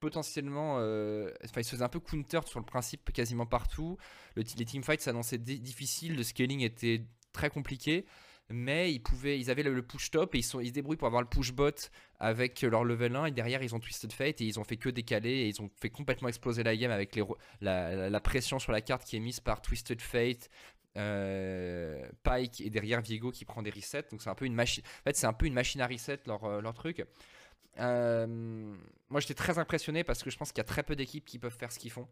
[0.03, 0.75] potentiellement.
[0.79, 3.97] Euh, enfin, il se faisait un peu counter sur le principe quasiment partout.
[4.35, 8.05] Le, les teamfights s'annonçaient difficiles, le scaling était très compliqué.
[8.49, 11.07] Mais ils, pouvaient, ils avaient le, push top et ils, sont, ils se débrouillent pour
[11.07, 11.71] avoir le push bot
[12.19, 13.27] avec leur level 1.
[13.27, 15.29] Et derrière, ils ont Twisted Fate et ils ont fait que décaler.
[15.29, 17.17] Et ils ont fait complètement exploser la game avec
[17.61, 20.49] la, pression sur la carte qui est mise par Twisted Fate,
[20.97, 24.03] euh, Pike et derrière Viego qui prend des resets.
[24.11, 24.83] Donc c'est un peu une machine.
[24.85, 27.05] En fait, c'est un peu une machine à reset leur, euh, leur truc.
[27.79, 28.27] Euh,
[29.09, 31.39] moi, j'étais très impressionné parce que je pense qu'il y a très peu d'équipes qui
[31.39, 32.07] peuvent faire ce qu'ils font.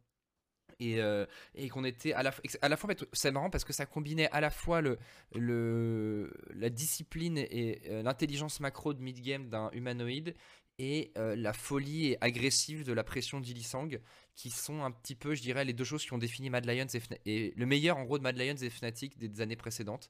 [0.79, 3.85] Et, euh, et qu'on était à la, à la fois, c'est marrant parce que ça
[3.85, 4.97] combinait à la fois le,
[5.35, 10.33] la discipline et euh, l'intelligence macro de mid-game d'un humanoïde
[10.79, 13.99] et la folie agressive de la pression d'Ilisang
[14.33, 16.87] qui sont un petit peu, je dirais, les deux choses qui ont défini Mad Lions
[16.87, 20.09] et, et le meilleur en gros de Mad Lions et Fnatic des années précédentes.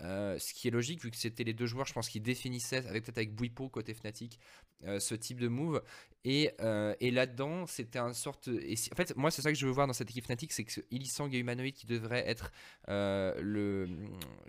[0.00, 3.04] Ce qui est logique vu que c'était les deux joueurs, je pense, qui définissaient, avec
[3.04, 4.40] peut-être avec Bouipo côté Fnatic,
[4.84, 5.82] euh, ce type de move.
[6.24, 8.48] Et, euh, et là-dedans, c'était un sorte.
[8.48, 10.64] Et en fait, moi, c'est ça que je veux voir dans cette équipe Fnatic, c'est
[10.64, 12.50] que Illisang et Humanoid qui devrait être
[12.86, 13.88] le.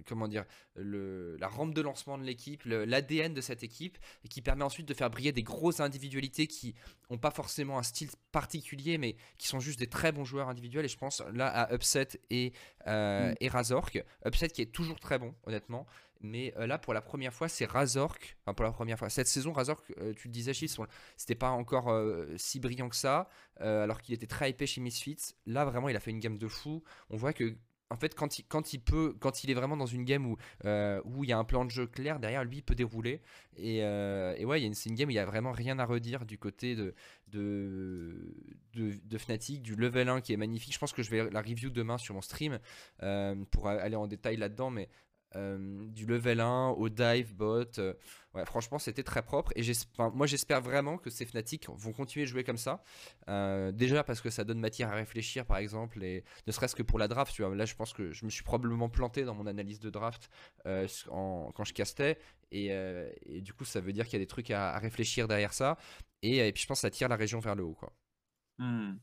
[0.07, 0.45] Comment dire
[0.75, 4.87] le, La rampe de lancement de l'équipe, l'ADN de cette équipe, et qui permet ensuite
[4.87, 6.75] de faire briller des grosses individualités qui
[7.09, 10.85] n'ont pas forcément un style particulier, mais qui sont juste des très bons joueurs individuels.
[10.85, 12.51] Et je pense là à Upset et,
[12.87, 13.35] mm.
[13.39, 14.03] et Razork.
[14.25, 15.85] Upset qui est toujours très bon honnêtement.
[16.21, 18.37] Mais euh, là, pour la première fois, c'est Razork.
[18.43, 19.09] Enfin, pour la première fois.
[19.09, 20.77] Cette saison, Razork, euh, tu le disais, Chief,
[21.15, 23.29] c'était pas encore euh, si brillant que ça,
[23.59, 25.35] alors qu'il était très épais chez Misfits.
[25.45, 26.83] Là, vraiment, il a fait une gamme de fou.
[27.09, 27.55] On voit que
[27.91, 30.37] en fait, quand il, quand il peut, quand il est vraiment dans une game où,
[31.05, 33.21] où il y a un plan de jeu clair, derrière lui, il peut dérouler.
[33.57, 36.37] Et, et ouais, c'est une game où il n'y a vraiment rien à redire du
[36.37, 36.93] côté de,
[37.27, 38.35] de,
[38.75, 40.73] de, Fnatic, du level 1 qui est magnifique.
[40.73, 42.59] Je pense que je vais la review demain sur mon stream
[43.51, 44.87] pour aller en détail là-dedans, mais
[45.35, 47.65] euh, du level 1 au dive bot.
[47.77, 47.93] Euh,
[48.33, 49.51] ouais, franchement, c'était très propre.
[49.55, 49.61] Et
[50.13, 52.83] moi, j'espère vraiment que ces Fnatic vont continuer de jouer comme ça.
[53.27, 56.83] Euh, déjà parce que ça donne matière à réfléchir, par exemple, et ne serait-ce que
[56.83, 57.37] pour la draft.
[57.39, 60.29] Là, je pense que je me suis probablement planté dans mon analyse de draft
[60.63, 62.17] quand je castais.
[62.51, 62.71] Et,
[63.41, 65.77] du coup, ça veut dire qu'il y a des trucs à, réfléchir derrière ça.
[66.23, 67.75] Et, puis, je pense que ça tire la région vers le haut.
[67.75, 67.93] Quoi.
[68.57, 68.97] Hmm.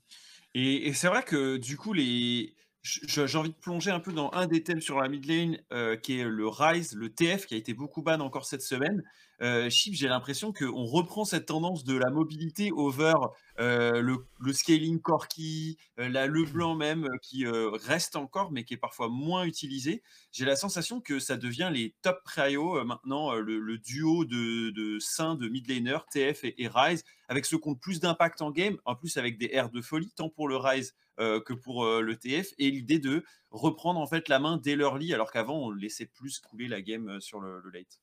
[0.54, 2.54] Et c'est vrai que du coup, les,
[2.86, 5.96] j'ai envie de plonger un peu dans un des thèmes sur la mid lane, euh,
[5.96, 9.02] qui est le Rise, le TF, qui a été beaucoup ban encore cette semaine.
[9.42, 13.12] Euh, j'ai l'impression qu'on reprend cette tendance de la mobilité over
[13.58, 19.08] euh, le, scaling Corki, la le blanc même, qui reste encore, mais qui est parfois
[19.08, 20.02] moins utilisé.
[20.32, 25.34] J'ai la sensation que ça devient les top prio maintenant, le, duo de, de saint
[25.34, 28.78] de mid laner, TF et, et, Rise, avec ceux qui ont plus d'impact en game,
[28.84, 32.52] en plus avec des airs de folie, tant pour le Rise que pour le TF,
[32.58, 36.38] et l'idée de reprendre en fait la main dès l'early, alors qu'avant on laissait plus
[36.40, 38.00] couler la game sur le late.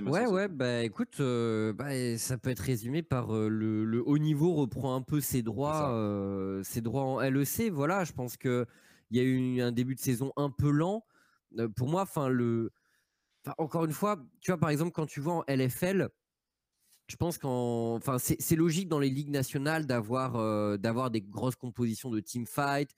[0.00, 4.54] Ouais, ouais, bah écoute, euh, bah, ça peut être résumé par euh, le, haut niveau
[4.54, 7.70] reprend un peu ses droits, euh, ses droits en LEC.
[7.70, 8.66] Voilà, je pense qu'il
[9.10, 11.04] y a eu un début de saison un peu lent.
[11.76, 12.72] pour moi, enfin, le.
[13.58, 16.08] encore une fois, tu vois, par exemple, quand tu vois en LFL,
[17.08, 17.94] je pense qu'en.
[17.96, 22.90] Enfin, c'est logique dans les ligues nationales d'avoir d'avoir des grosses compositions de teamfight,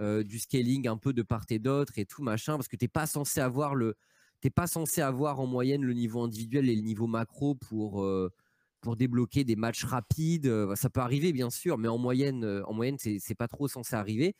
[0.00, 2.88] du scaling un peu de part et d'autre et tout machin, parce que tu n'es
[2.88, 3.96] pas censé avoir le
[4.40, 8.32] t'es pas censé avoir en moyenne le niveau individuel et le niveau macro pour euh,
[8.80, 10.46] pour débloquer des matchs rapides.
[10.46, 13.68] Euh, ça peut arriver bien sûr, mais en moyenne, euh, en moyenne, c'est pas trop
[13.68, 14.34] censé arriver.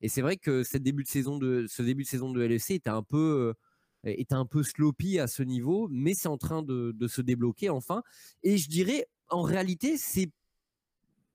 [0.00, 2.90] Et c'est vrai que début de saison de ce début de saison de LEC était
[2.90, 3.54] un peu
[4.04, 7.68] était un peu sloppy à ce niveau, mais c'est en train de, de, se débloquer
[7.70, 8.02] enfin.
[8.42, 10.30] Et je dirais, en réalité, c'est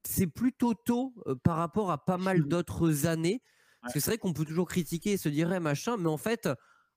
[0.06, 1.14] c'est plutôt tôt
[1.44, 3.41] par rapport à pas mal d'autres années.
[3.81, 6.18] Parce que c'est vrai qu'on peut toujours critiquer et se dire eh, machin, mais en
[6.18, 6.48] fait,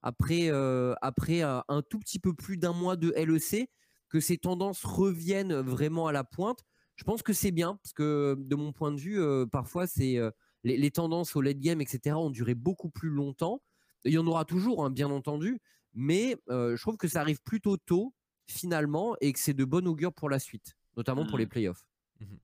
[0.03, 3.69] après, euh, après un, tout petit peu plus d'un mois de LEC,
[4.09, 6.61] que ces tendances reviennent vraiment à la pointe.
[6.95, 10.17] Je pense que c'est bien, parce que de mon point de vue, euh, parfois, c'est
[10.17, 10.31] euh,
[10.63, 13.61] les, tendances au late game, etc., ont duré beaucoup plus longtemps.
[14.05, 15.59] Il y en aura toujours, hein, bien entendu,
[15.95, 18.15] mais je trouve que ça arrive plutôt tôt,
[18.49, 21.49] finalement, et que c'est de bon augure pour la suite, notamment pour les mmh.
[21.49, 21.87] playoffs.
[22.21, 22.37] Mmh.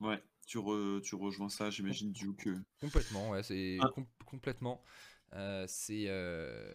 [0.00, 0.58] Ouais, tu,
[1.02, 2.50] tu rejoins ça, j'imagine, du que.
[2.80, 3.90] Complètement, ouais, c'est ah.
[4.24, 4.82] complètement.
[5.34, 6.74] Euh, c'est, euh,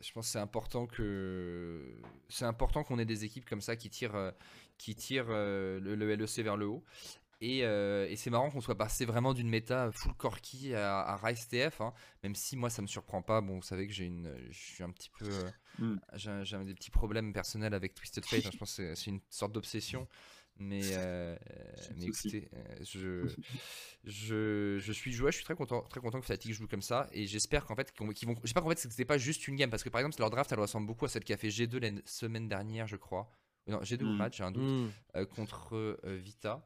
[0.00, 4.32] je pense, c'est important que c'est important qu'on ait des équipes comme ça qui tirent,
[4.76, 6.84] qui tirent le, LEC vers le haut.
[7.40, 11.46] Et, et c'est marrant qu'on soit passé vraiment d'une méta full Corki à, à Rise
[11.48, 11.92] TF, hein.
[12.22, 13.40] même si moi ça me surprend pas.
[13.40, 15.28] Bon, vous savez que j'ai une, je suis un petit peu,
[15.78, 15.96] mm.
[16.14, 18.46] j'ai, des petits problèmes personnels avec Twisted Fate.
[18.46, 18.50] Hein.
[18.52, 20.08] je pense que c'est une sorte d'obsession.
[20.56, 21.36] Mais, euh,
[21.96, 23.26] mais écoutez, euh, je,
[24.04, 27.08] je, je, suis joueur, je suis très content, très content que Fnatic joue comme ça.
[27.12, 28.34] Et j'espère qu'en fait, qu'ils vont.
[28.44, 29.70] J'espère qu'en fait, c'était pas juste une game.
[29.70, 31.78] Parce que par exemple, leur draft, elle ressemble beaucoup à celle qui a fait G2
[31.78, 33.28] la semaine dernière, je crois.
[33.66, 34.16] Non, G2 au hmm.
[34.16, 34.92] match, j'ai un doute.
[35.16, 36.64] Euh, contre Vita.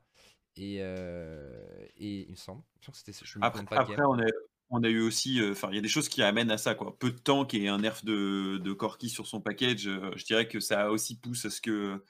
[0.58, 2.62] Et, et il me semble.
[2.80, 3.12] que c'était.
[3.40, 4.26] Après, après on, a,
[4.70, 5.40] on a eu aussi.
[5.50, 6.96] Enfin, il y a des choses qui amènent à ça, quoi.
[6.98, 9.84] Peu de temps et un nerf de, de Corki sur son package.
[10.16, 12.02] je dirais que ça aussi pousse à ce que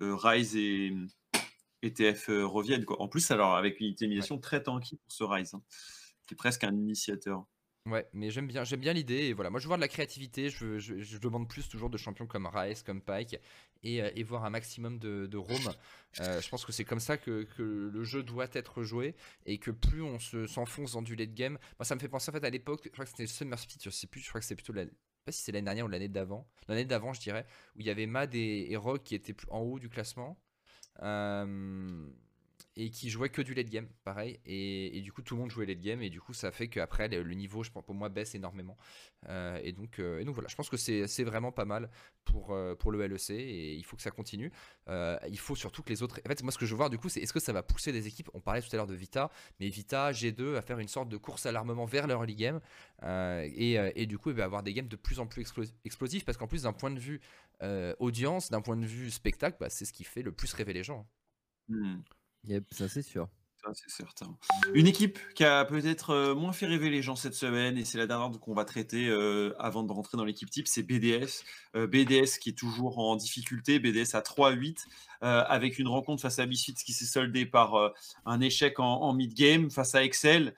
[0.00, 0.94] euh, Rise et,
[1.82, 2.84] ETF euh, reviennent.
[2.84, 3.00] Quoi.
[3.00, 5.62] En plus, alors avec une utilisation très tanky pour ce Rise, hein,
[6.26, 7.46] qui est presque un initiateur.
[7.86, 9.28] Ouais, mais j'aime bien, j'aime bien l'idée.
[9.28, 10.50] Et voilà, moi je veux voir de la créativité.
[10.50, 13.38] Je, je, demande plus toujours de champions comme Rise, comme Pike,
[13.82, 15.72] et, euh, voir un maximum de, de roam.
[16.12, 19.14] je pense que c'est comme ça que, que, le jeu doit être joué,
[19.46, 21.58] et que plus on se, s'enfonce dans du late game.
[21.78, 22.82] Moi, ça me fait penser en fait à l'époque.
[22.84, 23.82] Je crois que c'était Summer Speed.
[23.82, 24.20] Je sais plus.
[24.20, 24.84] Je crois que c'est plutôt la,
[25.24, 27.46] pas si c'est l'année dernière ou l'année d'avant, l'année d'avant je dirais,
[27.76, 30.38] où il y avait Mad et, et Rock qui étaient plus en haut du classement.
[31.02, 32.06] Euh,
[32.76, 34.40] et qui jouait que du late game, pareil.
[34.46, 37.08] Et, du coup, tout le monde jouait late game, et du coup, ça fait qu'après,
[37.08, 38.76] le, niveau, je pense, pour moi, baisse énormément.
[39.28, 41.90] Euh, et, donc, euh, donc, voilà, je pense que c'est vraiment pas mal
[42.24, 44.52] pour, euh, pour le LEC, et il faut que ça continue.
[44.88, 46.20] il faut surtout que les autres.
[46.24, 47.62] En fait, moi, ce que je veux voir, du coup, c'est est-ce que ça va
[47.62, 48.30] pousser des équipes?
[48.34, 51.16] On parlait tout à l'heure de Vita, mais Vita, G2, à faire une sorte de
[51.16, 52.60] course à l'armement vers leur early game,
[53.02, 55.44] et, et, du coup, il va avoir des games de plus en plus
[55.84, 57.20] explosifs, parce qu'en plus, d'un point de vue
[57.98, 60.84] audience, d'un point de vue spectacle, bah, c'est ce qui fait le plus rêver les
[60.84, 61.06] gens.
[61.68, 61.98] Mmh.
[62.44, 63.28] Yep, ça c'est sûr.
[63.62, 64.38] Ça, c'est certain.
[64.72, 67.98] Une équipe qui a peut-être euh, moins fait rêver les gens cette semaine, et c'est
[67.98, 71.44] la dernière qu'on va traiter euh, avant de rentrer dans l'équipe type, c'est BDS.
[71.76, 74.86] Euh, BDS qui est toujours en difficulté, BDS à 3-8,
[75.20, 77.92] avec une rencontre face à Misfits qui s'est soldée par
[78.24, 80.54] un échec en, mid-game face à Excel,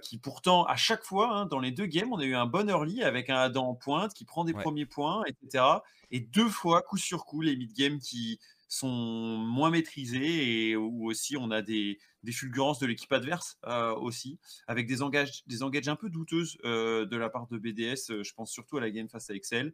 [0.00, 2.70] qui pourtant, à chaque fois, hein, dans les deux games, on a eu un bon
[2.70, 5.62] early avec un Adam en pointe qui prend des premiers points, etc.
[6.10, 11.36] Et deux fois, coup sur coup, les mid-game qui sont moins maîtrisés et où aussi
[11.36, 15.88] on a des, des fulgurances de l'équipe adverse euh, aussi, avec des engages, des engages
[15.88, 18.10] un peu douteuses euh, de la part de BDS.
[18.10, 19.72] Euh, je pense surtout à la game face à Excel.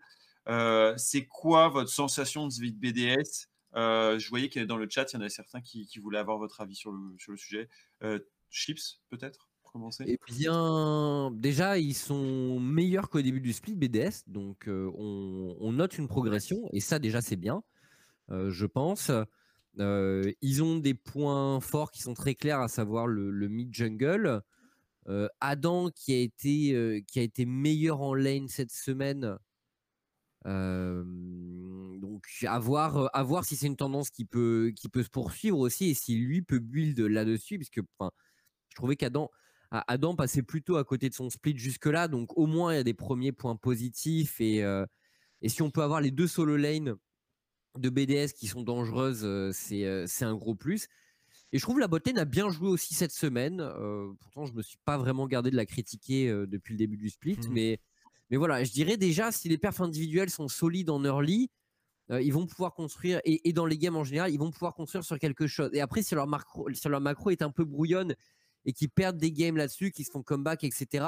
[0.97, 5.17] c'est quoi votre sensation de ce de BDS Je voyais que dans le chat, il
[5.17, 7.69] y en a certains qui, qui voulaient avoir votre avis sur le, sur le sujet.
[8.51, 10.05] Chips, peut-être commencer?
[10.07, 15.99] Eh bien, déjà, ils sont meilleurs qu'au début du split BDS, donc on, on, note
[15.99, 17.65] une progression, et ça déjà c'est bien.
[18.31, 19.11] Euh, je pense.
[19.81, 24.43] Euh, ils ont des points forts qui sont très clairs, à savoir le, mid-jungle.
[25.09, 29.37] Euh, Adam qui a, été, qui a été meilleur en lane cette semaine.
[30.45, 35.95] donc à voir, si c'est une tendance qui peut, qui peut se poursuivre aussi et
[35.95, 39.31] si lui peut build là-dessus, puisque je trouvais qu'Adam
[39.71, 42.85] Adam passait plutôt à côté de son split jusque-là, donc au moins il y a
[42.85, 44.59] des premiers points positifs et,
[45.43, 46.95] et si on peut avoir les deux solo lanes
[47.79, 50.89] de BDS qui sont dangereuses, euh, euh, c'est un gros plus.
[51.53, 53.61] Et je trouve la botlane a bien joué aussi cette semaine.
[53.61, 57.11] Euh, pourtant, je me suis pas vraiment gardé de la critiquer depuis le début du
[57.11, 57.53] split, mmh.
[57.53, 57.81] mais
[58.31, 61.51] mais voilà, je dirais déjà si les perfs individuels sont solides en early,
[62.11, 65.19] ils vont pouvoir construire et, dans les games en général, ils vont pouvoir construire sur
[65.19, 65.71] quelque chose.
[65.75, 68.17] Et après, si leur macro, si leur macro est un peu brouillonne
[68.65, 71.05] et qu'ils perdent des games là-dessus, qu'ils se font comeback, etc.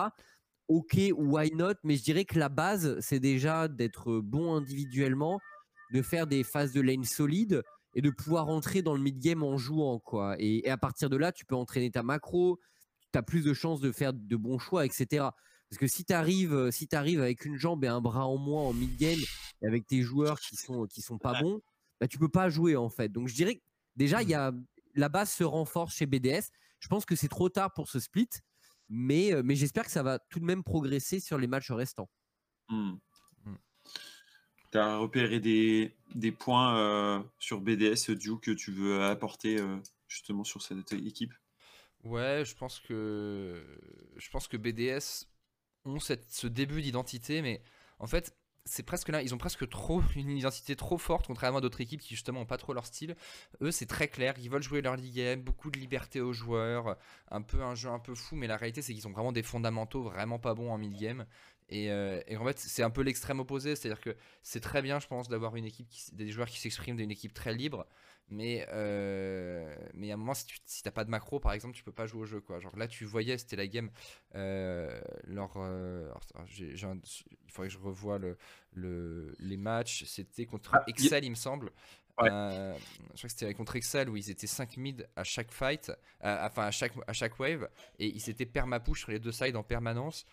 [0.69, 1.75] Ok, why not?
[1.85, 5.41] Mais je dirais que la base, c'est déjà d'être bon individuellement
[5.93, 7.63] de faire des phases de lane solides
[7.95, 9.99] et de pouvoir entrer dans le mid-game en jouant.
[9.99, 10.37] quoi.
[10.39, 12.61] Et, à partir de là, tu peux entraîner ta macro,
[13.13, 15.27] tu as plus de chances de faire de bons choix, etc.
[15.69, 18.63] Parce que si tu arrives, si arrives avec une jambe et un bras en moins
[18.63, 19.19] en mid-game,
[19.63, 21.61] avec tes joueurs qui sont, qui sont pas bons,
[22.01, 23.11] bah, tu peux pas jouer en fait.
[23.11, 23.63] Donc je dirais que
[23.97, 24.37] déjà, y
[24.97, 26.51] la base se renforce chez BDS.
[26.81, 28.29] Je pense que c'est trop tard pour ce split,
[28.89, 32.09] mais, euh, mais j'espère que ça va tout de même progresser sur les matchs restants.
[32.69, 32.95] Mmh
[34.77, 39.77] tu as repéré des, des points euh, sur BDS, Duke, que tu veux apporter euh,
[40.07, 41.33] justement sur cette équipe?
[42.05, 43.63] Ouais, je pense que,
[44.17, 45.27] je pense que BDS
[45.87, 47.63] ont cette, ce début d'identité, mais
[47.99, 48.37] en fait,
[48.67, 52.01] c'est presque là, ils ont presque trop une identité trop forte, contrairement à d'autres équipes
[52.01, 53.17] qui justement n'ont pas trop leur style.
[53.63, 56.97] Eux, c'est très clair, ils veulent jouer leur league game, beaucoup de liberté aux joueurs,
[57.31, 59.43] un peu un jeu un peu fou, mais la réalité c'est qu'ils ont vraiment des
[59.43, 61.25] fondamentaux vraiment pas bons en mid game.
[61.73, 65.07] Euh, et, en fait, c'est un peu l'extrême opposé, c'est-à-dire que c'est très bien, je
[65.07, 67.87] pense, d'avoir une équipe, des joueurs qui s'expriment d'une équipe très libre,
[68.29, 71.75] mais, euh, mais à un moment, si tu si t'as pas de macro, par exemple,
[71.75, 72.61] tu peux pas jouer au jeu, quoi.
[72.61, 73.91] Genre là, tu voyais, c'était la game,
[74.35, 75.37] euh, il
[77.49, 78.37] faudrait que je revoie le,
[78.73, 81.73] le les matchs, c'était contre ah, Excel, il me semble.
[82.19, 82.79] je crois
[83.23, 86.93] que c'était contre Excel où ils étaient 5 mid à chaque fight, enfin à chaque,
[87.07, 87.69] à chaque wave,
[87.99, 90.27] et ils étaient perma-push sur les deux sides en permanence.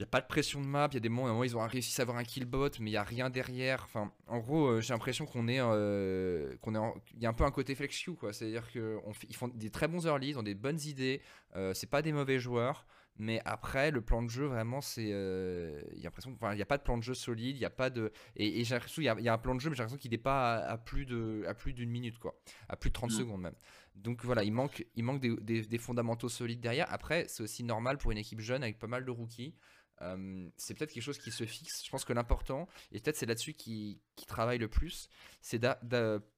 [0.00, 1.54] Il n'y a pas de pression de map, il y a des moments où ils
[1.58, 3.82] ont réussi à avoir un killbot, mais il n'y a rien derrière.
[3.84, 6.78] Enfin, en gros, euh, j'ai l'impression qu'on est, euh, qu'on est,
[7.16, 8.32] il y a un peu un côté flex quoi.
[8.32, 11.20] C'est-à-dire qu'ils font des très bons early, ils ont des bonnes idées.
[11.54, 12.86] Euh, c'est pas des mauvais joueurs,
[13.18, 16.66] mais après le plan de jeu vraiment, c'est, il y a l'impression, il n'y a
[16.66, 19.22] pas de plan de jeu solide, il y a pas de, et, j'ai l'impression qu'il
[19.22, 21.44] y, a un plan de jeu, mais j'ai l'impression qu'il n'est pas à, plus de,
[21.46, 22.40] à plus d'une minute, quoi,
[22.70, 23.14] à plus de 30 mm.
[23.14, 23.56] secondes même.
[23.96, 26.90] Donc voilà, il manque, il manque des, des fondamentaux solides derrière.
[26.90, 29.54] Après, c'est aussi normal pour une équipe jeune avec pas mal de rookies.
[30.02, 31.84] Euh, c'est peut-être quelque chose qui se fixe.
[31.84, 35.08] Je pense que l'important, et peut-être c'est là-dessus qui, qui, travaille le plus,
[35.42, 35.60] c'est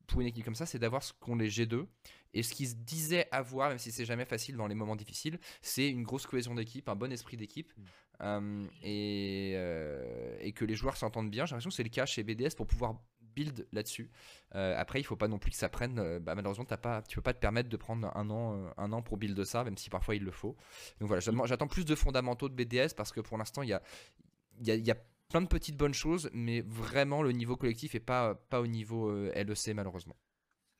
[0.06, 1.86] pour une équipe comme ça, c'est d'avoir ce qu'ont les G2.
[2.34, 5.38] Et ce qu'ils se disaient avoir, même si c'est jamais facile dans les moments difficiles,
[5.60, 7.70] c'est une grosse cohésion d'équipe, un bon esprit d'équipe.
[7.76, 7.82] Mm.
[8.22, 11.44] Euh, et, euh, et, que les joueurs s'entendent bien.
[11.44, 13.00] J'ai l'impression que c'est le cas chez BDS pour pouvoir
[13.34, 14.10] build là-dessus.
[14.54, 15.98] Euh, après, il faut pas non plus que ça prenne.
[15.98, 18.70] Euh, bah, malheureusement, as pas, tu peux pas te permettre de prendre un an, euh,
[18.76, 20.56] un an pour build ça, même si parfois il le faut.
[21.00, 23.82] Donc voilà, j'attends plus de fondamentaux de BDS parce que pour l'instant, il y a,
[24.60, 24.96] y, y a
[25.28, 29.10] plein de petites bonnes choses, mais vraiment le niveau collectif est pas, pas au niveau
[29.32, 30.16] LEC malheureusement.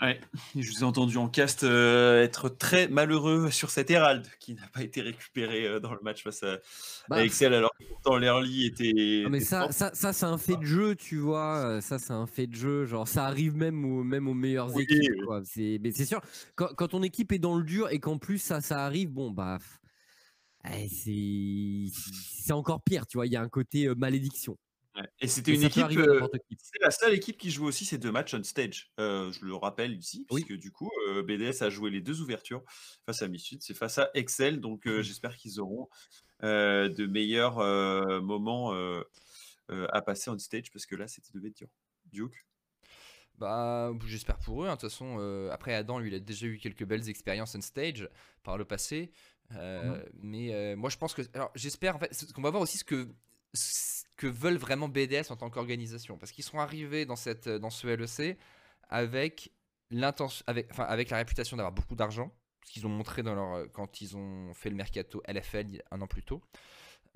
[0.02, 0.20] Ouais,
[0.56, 4.66] je vous ai entendu en cast euh, être très malheureux sur cet Herald qui n'a
[4.74, 6.58] pas été récupéré euh, dans le match face à,
[7.08, 9.24] bah, Excel alors que pourtant l'early était.
[9.30, 11.80] mais ça, ça, ça c'est un fait de jeu, tu vois.
[11.80, 12.84] Ça, c'est un fait de jeu.
[12.84, 15.12] Genre, ça arrive même, aux, même aux meilleures équipes.
[15.44, 16.20] C'est, mais c'est sûr,
[16.56, 19.30] quand, quand, ton équipe est dans le dur et qu'en plus ça, ça arrive, bon,
[19.30, 19.58] bah.
[20.70, 23.26] Eh, c'est, c'est encore pire, tu vois.
[23.26, 24.56] Il y a un côté euh, malédiction.
[25.20, 26.28] Et c'était une équipe, euh,
[26.59, 28.93] c'est la seule équipe qui joue aussi ces deux matchs on stage.
[29.01, 32.62] Euh, je le rappelle ici, puisque du coup, euh, BDS a joué les deux ouvertures
[33.06, 35.89] face à Misfit, c'est face à Excel, donc mmh j'espère qu'ils auront
[36.43, 37.56] de meilleurs
[38.23, 38.74] moments
[39.69, 41.69] à passer on stage, parce que là, c'était être dur.
[42.10, 42.47] Duke
[43.39, 44.69] bah, j'espère pour eux.
[44.69, 44.77] Hein.
[44.77, 48.09] De toute façon, après Adam, lui, il a déjà eu quelques belles expériences on stage
[48.43, 49.10] par le passé.
[49.51, 52.85] Mmh mais moi, je pense que, alors, j'espère en fait, qu'on va voir aussi ce
[52.85, 53.09] que
[54.23, 56.16] que veulent vraiment BDS en tant qu'organisation.
[56.16, 58.39] Parce qu'ils sont arrivés dans, cette, dans ce LEC
[58.89, 59.51] avec,
[60.47, 62.32] avec, enfin, avec la réputation d'avoir beaucoup d'argent,
[62.65, 66.07] ce qu'ils ont montré dans leur, quand ils ont fait le mercato LFL un an
[66.07, 66.40] plus tôt.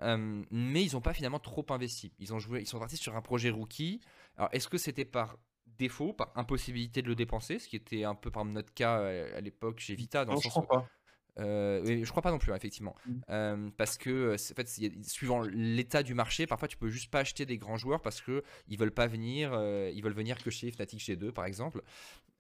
[0.03, 2.13] Euh, mais ils n'ont pas finalement trop investi.
[2.19, 4.01] Ils, ont joué, ils sont partis sur un projet rookie.
[4.37, 5.39] Alors, est-ce que c'était par
[5.79, 9.39] défaut, par impossibilité de le dépenser, ce qui était un peu par notre cas euh,
[9.39, 10.89] à l'époque chez Vita dans non, je crois pas.
[11.39, 12.95] Euh, je crois pas non plus, hein, effectivement.
[13.07, 13.13] Mm.
[13.31, 14.69] Euh, parce que, euh, en fait,
[15.03, 18.43] suivant l'état du marché, parfois tu peux juste pas acheter des grands joueurs parce que
[18.69, 21.83] ils veulent pas venir, euh, ils veulent venir que chez Fnatic chez 2 par exemple.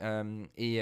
[0.01, 0.81] Et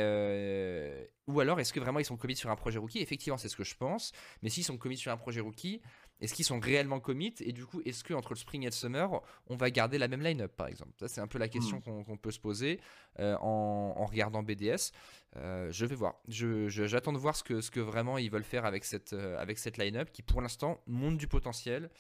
[1.27, 2.99] ou alors est-ce que vraiment ils sont commit sur un projet rookie?
[3.01, 4.13] Effectivement, c'est ce que je pense.
[4.43, 5.81] Mais s'ils sont commit sur un projet rookie,
[6.25, 8.73] est-ce qu'ils sont réellement commit Et du coup, est-ce que entre le spring et le
[8.73, 11.83] summer, on va garder la même line-up par exemple Ça, c'est un peu la question
[11.83, 12.81] qu'on qu'on peut se poser
[13.19, 14.93] euh, en, en regardant BDS.
[15.37, 16.15] Euh, je vais voir.
[16.27, 19.59] J'attends de voir ce que, ce que vraiment ils veulent faire avec cette, euh, avec
[19.59, 21.91] cette line-up qui, pour l'instant, montre du potentiel,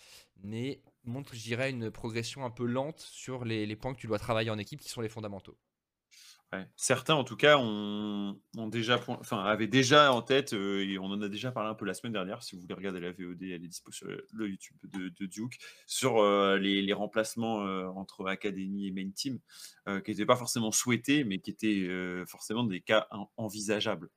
[0.43, 4.07] mais montre, je dirais, une progression un peu lente sur les, les points que tu
[4.07, 5.57] dois travailler en équipe qui sont les fondamentaux.
[6.77, 7.59] Certains, en tout cas,
[8.71, 9.01] déjà,
[9.31, 12.13] avaient déjà en tête, euh, et on en a déjà parlé un peu la semaine
[12.13, 12.43] dernière.
[12.43, 16.19] Si vous voulez regarder la VOD, elle est dispo sur le YouTube de, Duke, sur
[16.19, 19.39] euh, les, remplacements euh, entre Academy et Main Team,
[19.87, 21.89] qui n'étaient pas forcément souhaités, mais qui étaient
[22.27, 24.09] forcément des cas en- envisageables.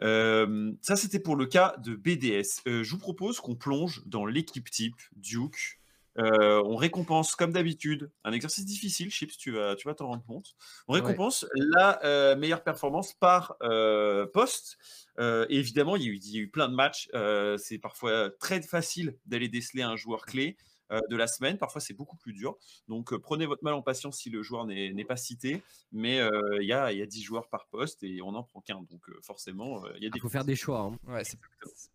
[0.00, 2.62] Ça, c'était pour le cas de BDS.
[2.66, 5.81] Je vous propose qu'on plonge dans l'équipe type Duke.
[6.18, 10.24] Euh, on récompense, comme d'habitude, un exercice difficile, Chips, tu vas tu vas t'en rendre
[10.24, 10.54] compte.
[10.88, 11.00] On Ouais.
[11.00, 14.78] récompense la euh, meilleure performance par euh, poste.
[15.18, 17.08] Et évidemment, il y, a eu, il y a eu plein de matchs.
[17.58, 20.56] C'est parfois très facile d'aller déceler un joueur clé
[21.08, 21.58] de la semaine.
[21.58, 22.56] Parfois, c'est beaucoup plus dur.
[22.88, 25.62] Donc, euh, prenez votre mal en patience si le joueur n'est n'est pas cité.
[25.92, 28.42] Mais euh, il y, a, il y a 10 joueurs par poste et on n'en
[28.42, 28.82] prend qu'un.
[28.90, 30.80] Donc, euh, forcément, euh, il y a des Il faut faire des choix.
[30.80, 30.98] hein.
[31.12, 31.22] Ouais,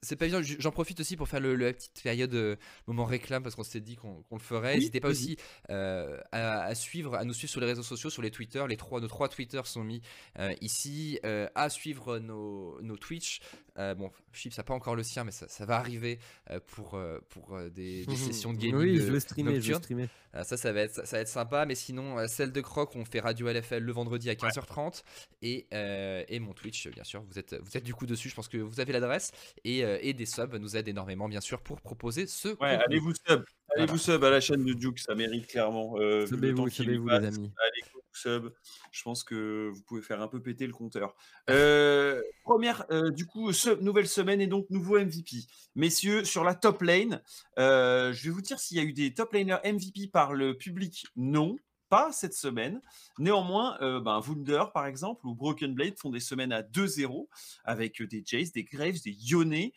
[0.01, 0.41] c'est pas évident.
[0.41, 2.55] J'en profite aussi pour faire le, le- la petite période euh,
[2.87, 4.73] moment réclame parce qu'on s'était dit qu'on le ferait.
[4.73, 5.37] Oui, N'hésitez pas aussi
[5.69, 8.63] euh, à, à suivre, à nous suivre sur les réseaux sociaux, sur les Twitter.
[8.69, 10.01] Les trois, nos trois Twitter sont mis
[10.39, 11.19] euh, ici.
[11.25, 13.39] euh, à suivre nos, nos Twitch.
[13.77, 16.19] Euh, bon, Chips n'a pas encore le sien, mais ça, ça va arriver
[16.49, 18.75] euh, pour, euh, pour euh, des, des sessions de gaming.
[18.75, 19.83] Oui, de- je veux streamer, je veux nocturne.
[19.83, 20.09] streamer.
[20.35, 21.65] Euh, ça, ça va, être, ça, va être sympa.
[21.65, 25.03] Mais sinon, euh, celle de Croc, on fait Radio LFL le vendredi à 15h30.
[25.41, 27.23] Et, euh, et mon Twitch, bien sûr.
[27.29, 28.29] Vous êtes, vous êtes du coup dessus.
[28.29, 29.31] Je pense que vous avez l'adresse.
[29.63, 32.49] Et, euh, et des subs nous aident énormément, bien sûr, pour proposer ce.
[32.49, 32.83] Ouais, contenu.
[32.85, 33.43] allez-vous sub.
[33.75, 35.95] Allez-vous sub à la chaîne de Duke, ça mérite clairement.
[35.97, 37.51] euh, Subez-vous, subez-vous, les amis.
[37.57, 37.81] Allez,
[38.25, 41.15] Je pense que vous pouvez faire un peu péter le compteur.
[41.49, 45.45] Euh, première, euh, du coup, nouvelle semaine et donc nouveau MVP.
[45.75, 47.21] Messieurs, sur la top lane,
[47.59, 50.57] euh, je vais vous dire s'il y a eu des top laners MVP par le
[50.57, 51.05] public.
[51.15, 51.57] Non,
[51.89, 52.81] pas cette semaine.
[53.17, 57.29] Néanmoins, ben, Wunder, par exemple, ou Broken Blade font des semaines à 2-0
[57.63, 59.71] avec des Jace, des Graves, des Yone.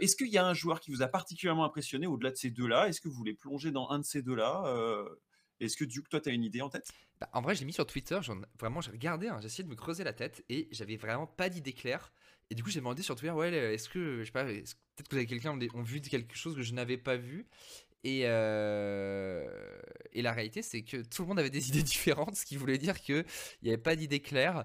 [0.00, 2.88] Est-ce qu'il y a un joueur qui vous a particulièrement impressionné au-delà de ces deux-là?
[2.88, 4.64] Est-ce que vous voulez plonger dans un de ces deux-là?
[5.60, 6.90] Est-ce que Duke, toi, tu as une idée en tête?
[7.22, 8.18] Bah, en vrai, je l'ai mis sur Twitter.
[8.58, 9.28] Vraiment, j'ai regardé.
[9.28, 10.44] hein, j'ai essayé de me creuser la tête.
[10.48, 12.12] Et j'avais vraiment pas d'idée claire.
[12.50, 14.18] Et du coup, j'ai demandé sur Twitter Ouais, est-ce que.
[14.20, 14.44] Je sais pas.
[14.44, 14.74] Peut-être
[15.08, 17.46] que vous avez quelqu'un ont vu quelque chose que je n'avais pas vu.
[18.02, 19.46] Et, euh,
[20.12, 22.78] et la réalité, c'est que tout le monde avait des idées différentes, ce qui voulait
[22.78, 23.24] dire qu'il
[23.62, 24.64] n'y avait pas d'idée claire.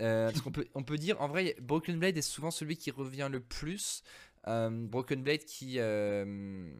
[0.00, 2.90] Euh, parce qu'on peut, on peut dire, en vrai, Broken Blade est souvent celui qui
[2.90, 4.02] revient le plus.
[4.46, 5.74] Euh, Broken Blade qui.
[5.78, 6.72] euh,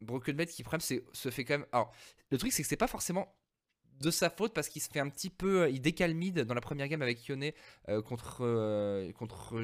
[0.00, 0.80] Broken Blade qui, problème,
[1.12, 1.66] se fait quand même.
[1.72, 1.92] Alors,
[2.30, 3.34] le truc, c'est que c'est pas forcément
[4.00, 5.70] de sa faute parce qu'il se fait un petit peu.
[5.70, 7.50] Il décale mid dans la première game avec Yone
[7.88, 9.62] euh, contre, euh, contre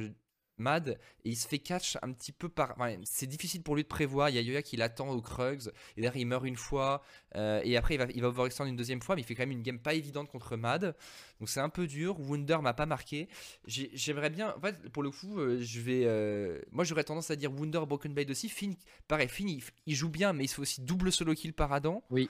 [0.59, 2.77] Mad et il se fait catch un petit peu par.
[3.05, 4.29] c'est difficile pour lui de prévoir.
[4.29, 7.03] Il y a Yoya qui l'attend au Krugs et derrière il meurt une fois
[7.37, 9.51] euh, et après il va, il va une deuxième fois, mais il fait quand même
[9.51, 10.95] une game pas évidente contre Mad.
[11.41, 12.21] Donc c'est un peu dur.
[12.21, 13.29] Wunder m'a pas marqué.
[13.67, 14.55] J'ai- J'aimerais bien.
[14.57, 16.03] En fait, pour le coup, euh, je vais.
[16.05, 18.49] euh, moi j'aurais tendance à dire Wunder Broken Blade aussi.
[18.49, 18.77] Finn,
[19.09, 21.73] pareil, Finn il, il joue bien, mais il se fait aussi double solo kill par
[21.73, 22.05] Adam.
[22.11, 22.29] Oui.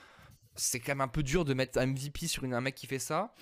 [0.55, 2.87] C'est quand même un peu dur de mettre un MVP sur une- un mec qui
[2.87, 3.33] fait ça.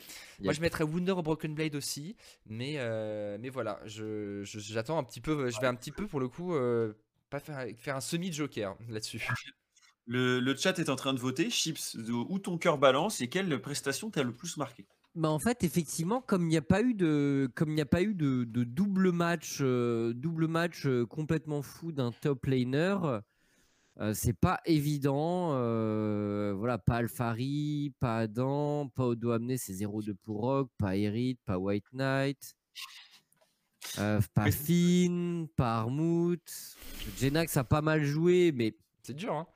[0.45, 2.15] Moi, je mettrais Wunder au Broken Blade aussi,
[2.47, 6.07] mais, euh, mais voilà, je, je- j'attends un petit peu, je vais un petit peu
[6.07, 6.93] pour le coup, euh,
[7.29, 9.21] pas faire, faire un semi-joker là-dessus.
[10.05, 11.49] le, le chat est en train de voter.
[11.49, 14.85] Chips, où ton cœur balance et quelle prestation t'a le plus marqué?
[15.13, 17.85] Bah en fait, effectivement, comme il n'y a pas eu de, comme il n'y a
[17.85, 22.95] pas eu de, de double match, euh, double match euh, complètement fou d'un top laner,
[23.99, 25.51] euh, c'est pas évident.
[25.53, 31.37] euh, voilà, pas Alfari, pas Adam, pas Odo Amné, c'est 0-2 pour Rock, pas Erit,
[31.45, 32.55] pas White Knight,
[33.99, 34.49] euh, pas.
[34.51, 36.41] Finn, pas Armut.
[37.19, 39.47] Jenax a pas mal joué, mais C'est dur, hein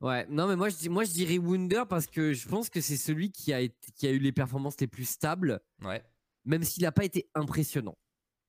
[0.00, 2.80] Ouais, non, mais moi je, dis, moi je dirais Wunder parce que je pense que
[2.80, 6.04] c'est celui qui a, été- qui a eu les performances les plus stables, Ouais.
[6.44, 7.96] même s'il n'a pas été impressionnant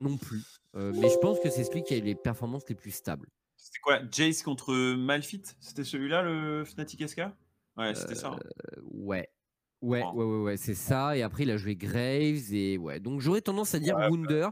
[0.02, 0.44] non plus.
[0.76, 3.30] Euh, mais je pense que c'est celui qui a eu les performances les plus stables.
[3.76, 7.24] C'était quoi Jace contre Malfit C'était celui-là, le Fnatic SK
[7.78, 8.30] Ouais, c'était ça.
[8.30, 8.40] hein.
[8.78, 9.30] Euh, ouais.
[9.82, 11.18] Ouais, ouais, ouais, ouais, c'est ça.
[11.18, 12.54] Et après, il a joué Graves.
[12.54, 13.02] Et ouais.
[13.02, 14.48] Donc, j'aurais tendance à dire Ouais, Wunder,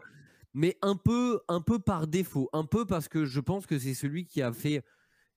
[0.53, 2.49] mais un peu, un peu par défaut.
[2.51, 4.83] Un peu parce que je pense que c'est celui qui a fait,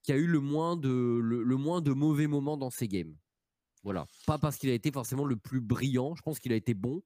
[0.02, 3.14] qui a eu le moins de, le, le moins de mauvais moments dans ses games.
[3.84, 4.08] Voilà.
[4.26, 6.16] Pas parce qu'il a été forcément le plus brillant.
[6.16, 7.02] Je pense qu'il a été bon.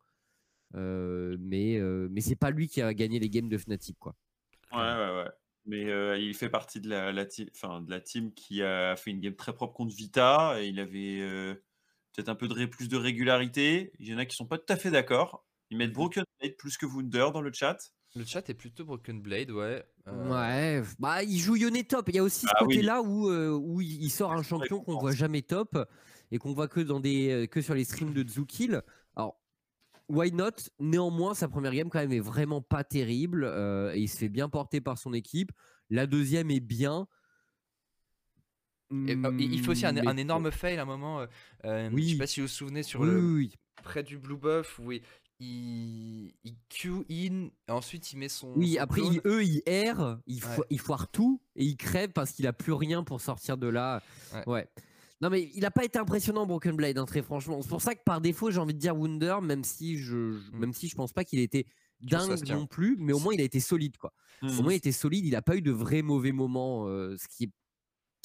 [0.75, 4.15] Euh, mais euh, mais c'est pas lui qui a gagné les games de Fnatic, quoi.
[4.73, 5.31] Ouais, ouais, ouais.
[5.67, 9.21] Mais il fait partie de la, la, enfin, de la team qui a fait une
[9.21, 10.57] game très propre contre Vita.
[10.61, 11.21] Et il avait
[12.13, 13.93] peut-être un peu de plus de régularité.
[13.99, 15.47] Il y en a qui sont pas tout à fait d'accord.
[15.71, 17.79] Ils mettent mmh Broken Blade plus que Wunder dans le chat.
[18.17, 19.85] Le chat est plutôt Broken Blade, ouais.
[20.07, 22.09] Ouais, bah il joue Yone top.
[22.09, 25.15] Il y a aussi ce ah côté-là où, où il sort un champion qu'on voit
[25.15, 25.79] jamais top
[26.33, 28.83] et qu'on voit que dans des que sur les streams de Zukil.
[30.11, 30.51] Why not?
[30.79, 33.45] Néanmoins, sa première game quand même est vraiment pas terrible
[33.95, 35.53] et il se fait bien porter par son équipe.
[35.89, 37.07] La deuxième est bien.
[38.91, 41.25] Bah, il faut aussi un, mmh, énorme fail à un moment.
[41.65, 42.09] Euh, oui.
[42.09, 43.47] Je sais pas si vous vous souvenez sur le
[43.83, 45.01] près du blue buff où il,
[45.39, 48.53] il, il Q in et ensuite il met son.
[48.57, 52.47] Oui, après il, eux il erre, il, il foire tout et il crève parce qu'il
[52.47, 54.03] a plus rien pour sortir de là.
[54.47, 54.69] Ouais.
[55.21, 57.61] Non mais il a pas été impressionnant Broken Blade hein, très franchement.
[57.63, 60.51] C'est pour ça que par défaut j'ai envie de dire Wunder même si je mm.
[60.53, 61.67] même si je pense pas qu'il était
[62.01, 64.13] dingue non plus, mais au moins il a été solide quoi.
[64.43, 64.63] Au mm.
[64.63, 67.45] moins il était solide, il a pas eu de vrais mauvais moments, euh, ce qui
[67.45, 67.51] est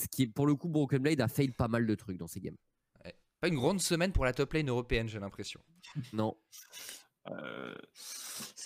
[0.01, 2.27] ce qui est pour le coup Broken Blade a fail pas mal de trucs dans
[2.27, 2.57] ses games.
[3.41, 5.59] Pas une grande semaine pour la top lane européenne j'ai l'impression.
[6.13, 6.37] non.
[7.31, 7.73] Euh,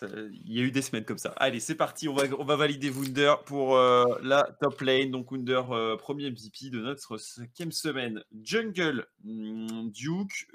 [0.04, 1.34] il y a eu des semaines comme ça.
[1.38, 2.08] Allez, c'est parti.
[2.08, 5.12] On va, on va valider Wunder pour euh, la top lane.
[5.12, 8.24] Donc, Wunder, euh, premier MVP de notre cinquième semaine.
[8.42, 10.48] Jungle, hmm, Duke.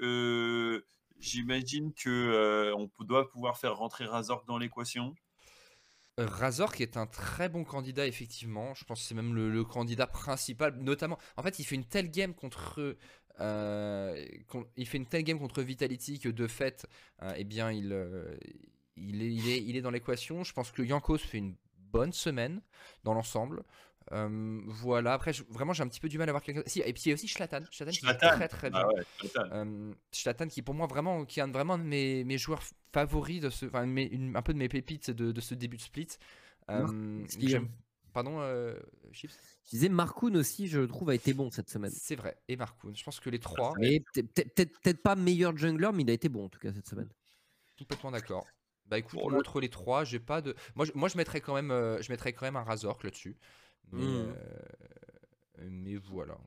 [1.17, 5.15] J'imagine que on doit pouvoir faire rentrer Razork dans l'équation.
[6.17, 8.73] Razork est un très bon candidat, effectivement.
[8.73, 10.75] Je pense que c'est même le, le, candidat principal.
[10.77, 12.97] Notamment, en fait, il fait une telle game contre
[13.39, 16.87] il fait une telle game contre Vitality que de fait,
[17.21, 18.35] euh, eh bien, il, euh,
[18.95, 20.43] il, est, il, est, il est dans l'équation.
[20.43, 21.55] Je pense que Yankos fait une
[21.91, 22.61] bonne semaine
[23.03, 23.63] dans l'ensemble.
[24.11, 26.63] voilà, après, vraiment, j'ai un petit peu du mal à voir quelqu'un.
[26.65, 27.61] Si, et puis il y a aussi Schlatan.
[27.71, 28.87] Schlatan qui est très très bien.
[29.51, 32.63] Ah qui, pour moi, vraiment, qui est un, vraiment de mes, mes joueurs
[32.93, 36.07] favoris, de ce, enfin, un peu de mes pépites de, de ce début de split.
[38.15, 38.39] Pardon,
[39.11, 39.37] Chips?
[39.65, 41.91] Je disais Marcoun aussi, je trouve, a été bon cette semaine.
[41.93, 42.95] C'est vrai, et Marcoun.
[42.95, 43.73] Je pense que les trois.
[43.77, 47.09] Mais peut-être pas meilleur jungler, mais il a été bon en tout cas cette semaine.
[47.77, 48.47] Complètement d'accord.
[48.85, 50.55] Bah écoute, entre les trois, j'ai pas de.
[50.75, 53.35] Moi, je, moi, je mettrais quand même, euh, je mettrais quand même un Razork là-dessus.
[53.91, 54.35] Mais, mmh.
[55.59, 56.37] euh, mais voilà.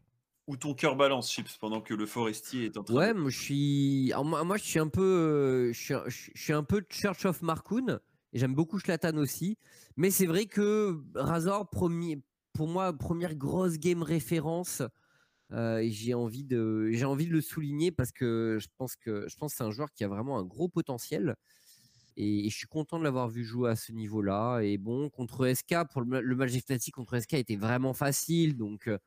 [0.46, 2.94] Ou ton cœur balance, Chips, pendant que le forestier est en train.
[2.94, 5.78] Ouais, moi je suis, moi, je suis un peu, euh, je,
[6.08, 8.00] suis, je suis un peu Church of Marcoun.
[8.32, 9.58] Et j'aime beaucoup Schlatan aussi.
[9.96, 12.22] Mais c'est vrai que Razor, premier,
[12.52, 14.82] pour moi, première grosse game référence.
[15.52, 19.36] Euh, j'ai envie de j'ai envie de le souligner parce que je pense que je
[19.36, 21.36] pense c'est un joueur qui a vraiment un gros potentiel
[22.18, 25.86] et, je suis content de l'avoir vu jouer à ce niveau-là et bon contre SK
[25.90, 28.98] pour le, match des contre SK était vraiment facile donc euh,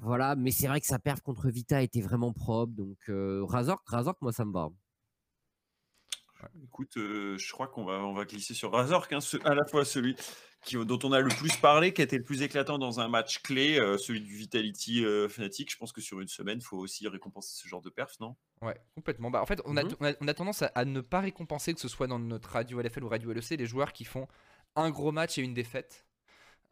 [0.00, 4.22] voilà mais c'est vrai que sa perf contre Vita était vraiment propre donc euh, Razork
[4.22, 4.70] moi ça me va
[6.64, 10.16] écoute je crois qu'on va on va glisser sur Razork hein, à la fois celui
[10.74, 13.42] dont on a le plus parlé, qui a été le plus éclatant dans un match
[13.42, 15.70] clé, euh, celui du Vitality euh, Fnatic.
[15.70, 18.36] Je pense que sur une semaine, il faut aussi récompenser ce genre de perf, non?
[18.62, 19.30] Ouais, complètement.
[19.30, 20.16] Bah, en fait, on, a, mhm.
[20.20, 23.08] on, a, tendance à, ne pas récompenser, que ce soit dans notre radio LFL ou
[23.08, 24.26] radio LEC, les joueurs qui font
[24.74, 26.04] un gros match et une défaite.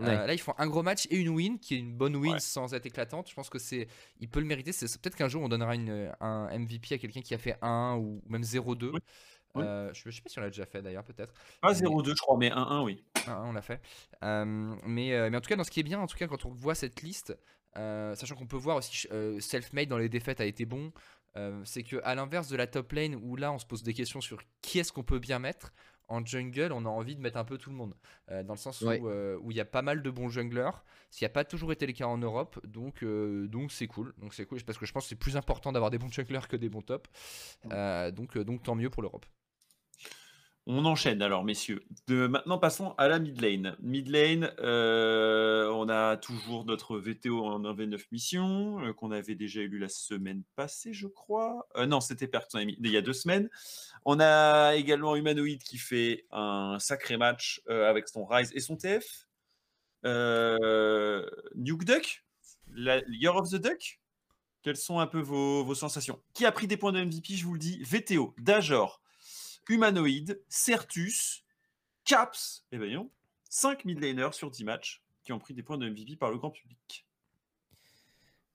[0.00, 2.40] Euh, là, ils font un gros match et une win, qui est une bonne win
[2.40, 3.30] sans être éclatante.
[3.30, 3.86] Je pense que c'est,
[4.18, 4.72] il peut le mériter.
[4.72, 7.96] C'est peut-être qu'un jour on donnera une, un MVP à quelqu'un qui a fait 1
[8.00, 8.98] ou même 0-2.
[9.56, 11.32] Euh, je, ne sais pas si on l'a déjà fait d'ailleurs, peut-être.
[11.60, 13.04] Pas 0-2, je crois, mais 1-1, oui.
[13.14, 13.80] 1-1, on l'a fait.
[14.22, 14.44] Euh,
[14.84, 16.44] mais, euh, mais en tout cas, dans ce qui est bien, en tout cas, quand
[16.44, 17.36] on voit cette liste,
[17.74, 19.08] sachant qu'on peut voir aussi
[19.40, 20.92] Self-Made dans les défaites a été bon,
[21.64, 24.20] c'est que à l'inverse de la top lane où là on se pose des questions
[24.20, 25.72] sur qui est-ce qu'on peut bien mettre,
[26.06, 27.94] en jungle, on a envie de mettre un peu tout le monde.
[28.28, 31.30] dans le sens où il y a pas mal de bons junglers, ce qui n'a
[31.30, 34.14] pas toujours été le cas en Europe, donc donc c'est cool.
[34.18, 36.46] Donc c'est cool parce que je pense que c'est plus important d'avoir des bons junglers
[36.48, 37.10] que des bons tops.
[38.12, 39.26] donc, donc tant mieux pour l'Europe.
[40.66, 41.84] On enchaîne alors, messieurs.
[42.06, 43.76] De, maintenant, passons à la mid lane.
[43.80, 49.60] Mid lane, euh, on a toujours notre VTO en 1v9 mission, euh, qu'on avait déjà
[49.60, 51.68] eu la semaine passée, je crois.
[51.76, 53.50] Euh, non, c'était il y a deux semaines.
[54.06, 59.26] On a également Humanoid qui fait un sacré match avec son Rise et son TF.
[60.04, 62.24] Nuke Duck,
[62.74, 64.00] Year of the Duck.
[64.62, 66.18] Quelles sont un peu vos, vos sensations?
[66.32, 67.82] Qui a pris des points de MVP Je vous le dis.
[67.82, 69.02] VTO, Dajor,
[69.68, 71.44] Humanoid, Certus,
[72.04, 73.10] Caps, et voyons,
[73.50, 76.50] 5 midlaners sur 10 matchs qui ont pris des points de MVP par le grand
[76.50, 77.06] public.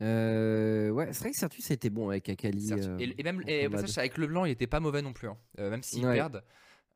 [0.02, 2.72] Euh, ouais, c'est vrai que Certus a été bon avec Akali.
[2.72, 3.44] Euh, et, même
[3.98, 5.28] avec le blanc, il était pas mauvais non plus.
[5.28, 5.38] Hein.
[5.60, 6.44] Euh, même s'il perd,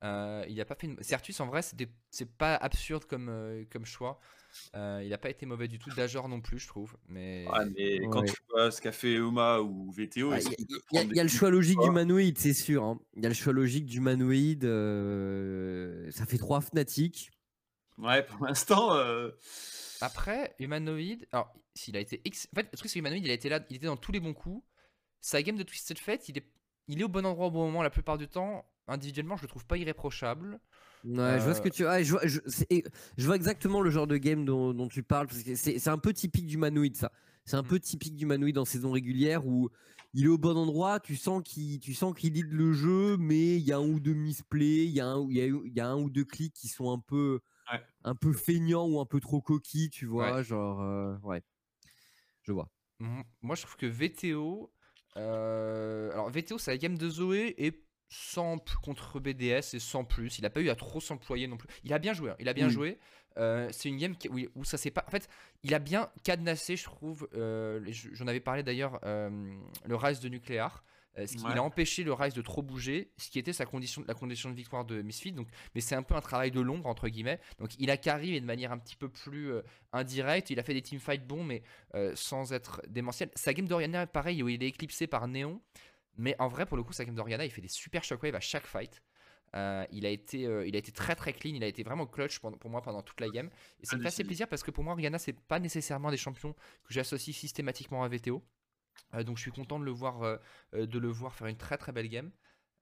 [0.02, 0.88] il a pas fait.
[0.88, 1.02] Une...
[1.04, 4.20] Certus en vrai, c'est pas absurde comme, comme choix.
[4.76, 5.90] Euh, il n'a pas été mauvais du tout.
[5.92, 6.96] Dajor non plus, je trouve.
[7.08, 7.46] Mais,
[8.12, 10.40] quand tu vois ce qu'a fait Uma ou VTO, ah,
[10.92, 12.84] il y, a le choix logique du Manoïde, c'est sûr.
[12.84, 13.00] Hein.
[13.16, 14.66] Il y a le choix logique du Manoïde.
[14.66, 17.32] Euh, ça fait trois Fnatic.
[17.98, 18.96] Ouais, pour l'instant.
[18.96, 19.32] euh,
[20.02, 22.22] Après, Humanoid, alors, s'il a été.
[22.26, 23.98] ex- En fait, le truc, c'est que Humanoid, il a été là, il était dans
[23.98, 24.64] tous les bons coups.
[25.22, 26.52] Sa game de Twisted Fate, il est,
[26.88, 28.66] il est au bon endroit au bon moment la plupart du temps.
[28.88, 30.60] Individuellement, je le trouve pas irréprochable.
[31.04, 31.84] Ouais, je vois ce Euh, que tu.
[31.84, 35.28] je, vois, je, vois exactement le genre de game dont, dont tu parles.
[35.56, 37.12] C'est un peu typique du Manoïd, ça.
[37.46, 37.68] C'est un Mm.
[37.68, 39.70] peu typique du Manoïd en saison régulière où
[40.14, 41.00] il est au bon endroit.
[41.02, 44.86] Tu sens qu'il qu'il lead le jeu, mais il y a un ou deux misplays,
[44.86, 47.00] il y, a un- y, a, y a un ou deux clics qui sont un
[47.00, 47.82] peu, Ouais.
[48.06, 50.36] un peu feignants ou un peu trop coquilles, tu vois.
[50.36, 50.44] Ouais.
[50.44, 51.42] Genre, euh, ouais.
[52.44, 52.70] Je vois.
[53.02, 54.72] M- Moi, je trouve que VTO.
[55.18, 57.84] euh, Alors, VTO, c'est la game de Zoé et
[58.16, 60.38] sans p- contre BDS et sans plus.
[60.38, 61.68] Il a pas eu à trop s'employer non plus.
[61.84, 62.30] Il a bien joué.
[62.30, 62.74] hein, Il a bien Oui.
[62.74, 63.00] joué.
[63.38, 65.04] Euh, c'est une game qui- où, où ça s'est pas.
[65.08, 65.28] En fait,
[65.64, 67.28] il a bien cadenassé, je trouve.
[67.34, 69.00] euh, J'en avais parlé d'ailleurs.
[69.04, 69.30] euh,
[69.86, 70.84] le Rise de Nucléar.
[71.16, 71.52] ce qui- Ouais.
[71.52, 74.50] Il a empêché le Rise de trop bouger, ce qui était sa condition, la condition
[74.50, 75.32] de victoire de Misfit.
[75.32, 77.40] Donc, mais c'est un peu un travail de l'ombre entre guillemets.
[77.60, 79.52] Donc, il a carry mais de manière un petit peu plus
[79.92, 80.50] indirecte.
[80.50, 81.62] Il a fait des teamfights bons, mais
[82.16, 83.30] sans être démentiel.
[83.36, 85.62] Sa game d'Oriana, pareil, où il est éclipsé par Néon.
[86.18, 88.40] Mais en vrai, pour le coup, sa game d'Oriana, il fait des super shockwaves à
[88.40, 89.02] chaque fight.
[89.56, 92.08] Euh, il, a été, euh, il a été très très clean, il a été vraiment
[92.08, 93.50] clutch pour, pour moi pendant toute la game.
[93.82, 96.18] Et ça me fait assez plaisir parce que pour moi, Oriana, c'est pas nécessairement des
[96.18, 98.44] champions que j'associe systématiquement à VTO.
[99.14, 100.40] Euh, donc je suis content de le voir,
[100.74, 102.32] de le voir faire une très très belle game.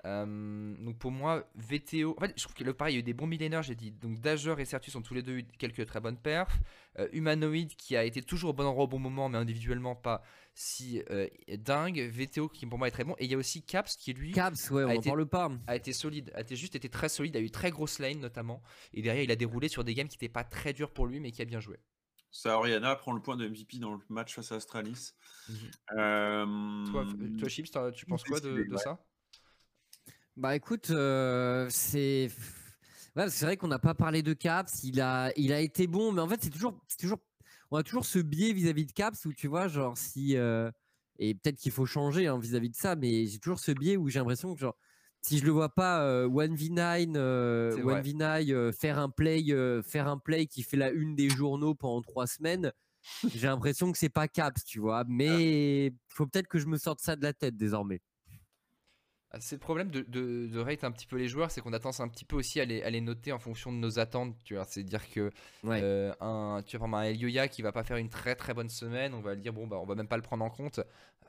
[0.06, 2.16] Euh, donc pour moi, VTO.
[2.18, 3.62] En fait, je trouve que le pareil, il y a eu des bons millénaires.
[3.62, 6.58] J'ai dit donc Dager et Certus ont tous les deux eu quelques très bonnes perfs.
[7.00, 10.24] Euh, Humanoid qui a été toujours au bon endroit au bon moment, mais individuellement pas
[10.56, 11.28] si euh,
[11.60, 12.00] dingue.
[12.00, 13.16] VTO qui pour moi est très bon.
[13.20, 15.26] Et il y a aussi Caps qui lui Caps, ouais, on a en été- parle
[15.28, 15.52] pas.
[15.68, 18.62] a été solide, a été juste été très solide, a eu très grosse lane notamment.
[18.94, 21.20] Et derrière, il a déroulé sur des games qui n'étaient pas très durs pour lui,
[21.20, 21.78] mais qui a bien joué.
[22.34, 25.12] Ça, Oriana prend le point de MVP dans le match face à Astralis.
[25.50, 25.56] Mhm.
[25.98, 26.86] Euh,
[27.40, 28.82] Toi, Chips, tu penses quoi de, décidé, de ouais.
[28.82, 29.04] ça?
[30.38, 32.30] Bah écoute, euh, c'est
[33.16, 34.84] ouais, c'est vrai qu'on n'a pas parlé de Caps.
[34.84, 37.20] Il a, il a été bon, mais en fait c'est toujours, c'est toujours,
[37.70, 40.72] on a toujours ce biais vis-à-vis de Caps où tu vois, genre si euh,
[41.20, 44.10] et peut-être qu'il faut changer hein, vis-à-vis de ça, mais j'ai toujours ce biais où
[44.10, 44.76] j'ai l'impression que genre
[45.22, 48.02] si je le vois pas euh, 1v9, euh, C'est vrai.
[48.02, 51.76] 1v9 euh, faire un play, euh, faire un play qui fait la une des journaux
[51.76, 52.72] pendant trois semaines.
[53.36, 56.78] J'ai l'impression que c'est pas Caps, tu vois, mais il faut peut-être que je me
[56.78, 58.02] sorte ça de la tête désormais.
[59.40, 61.80] C'est le problème de, de, de rate un petit peu les joueurs, c'est qu'on a
[61.80, 64.36] tendance un petit peu aussi à les, à les noter en fonction de nos attentes.
[64.44, 65.32] Tu vois, c'est-à-dire que
[65.64, 65.80] Ouais.
[65.82, 69.14] euh, un, tu vois, un Elioya qui va pas faire une très très bonne semaine,
[69.14, 70.82] on va le dire bon bah on va même pas le prendre en compte.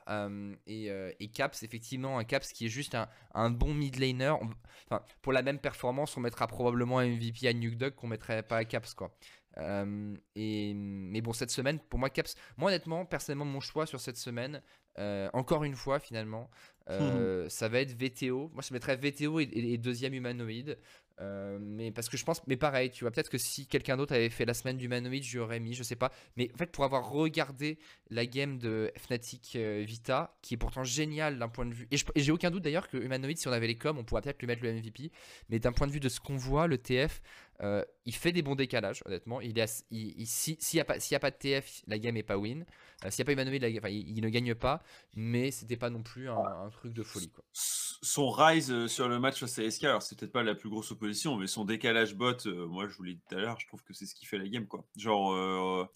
[0.08, 3.96] Euh, et, euh, et Caps, effectivement, un Caps qui est juste un, un bon mid
[4.00, 4.30] laner.
[4.30, 4.50] on-
[4.90, 8.42] Enfin, pour la même performance, on mettra probablement un MVP à Nuke Dog qu'on mettrait
[8.42, 9.14] pas à Caps quoi.
[9.58, 14.00] Euh, et, mais bon, cette semaine, pour moi, Caps, moi honnêtement, personnellement, mon choix sur
[14.00, 14.60] cette semaine,
[14.98, 16.50] euh, encore une fois finalement,
[16.90, 18.50] euh, ça va être VTO.
[18.54, 20.78] Moi, je mettrais VTO et, et- et deuxième humanoïde.
[21.20, 24.14] Euh, mais parce que je pense, mais pareil, tu vois, peut-être que si quelqu'un d'autre
[24.14, 26.10] avait fait la semaine d'humanoïde, j'y aurais mis, je sais pas.
[26.36, 27.78] Mais en fait, pour avoir regardé
[28.10, 32.32] la game de Fnatic Vita, qui est pourtant géniale d'un point de vue, et j'ai
[32.32, 34.62] aucun doute d'ailleurs que humanoïde, si on avait les coms, on pourrait peut-être lui mettre
[34.64, 35.12] le MVP.
[35.50, 37.20] Mais d'un point de vue de ce qu'on voit, le TF,
[37.62, 39.40] euh, il fait des bons décalages, honnêtement.
[39.40, 42.16] Il est ass- il- il- si- S'il n'y a, pas- a de TF, la game
[42.16, 42.64] est pas win.
[43.04, 44.82] Euh, S'il n'y a pas la enfin, il, il ne gagne pas.
[45.14, 47.30] Mais c'était pas non plus un, un truc de folie.
[47.30, 47.44] Quoi.
[47.52, 50.68] Son rise euh, sur le match face à SK, alors c'est peut-être pas la plus
[50.68, 53.60] grosse opposition, mais son décalage bot, euh, moi je vous l'ai dit tout à l'heure,
[53.60, 54.66] je trouve que c'est ce qui fait la game.
[54.66, 54.84] quoi.
[54.96, 55.32] Genre,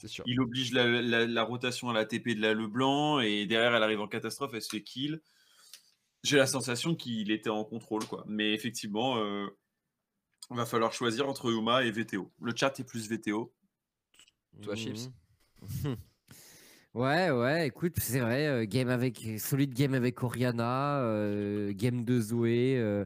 [0.08, 0.22] sûr.
[0.26, 3.82] il oblige la, la- la rotation à la TP de la Leblanc, et derrière elle
[3.82, 5.20] arrive en catastrophe, elle se fait kill.
[6.22, 8.24] J'ai la sensation qu'il était en contrôle, quoi.
[8.28, 9.16] Mais effectivement,
[10.54, 12.30] va falloir choisir entre Uma et VTO.
[12.40, 13.52] Le chat est plus VTO.
[14.62, 15.10] Toi, Chips
[15.62, 15.96] Mhm.
[16.94, 22.18] Ouais, ouais, écoute, c'est vrai, euh, game avec, solide game avec Oriana, euh, game de
[22.22, 23.04] Zoé, euh,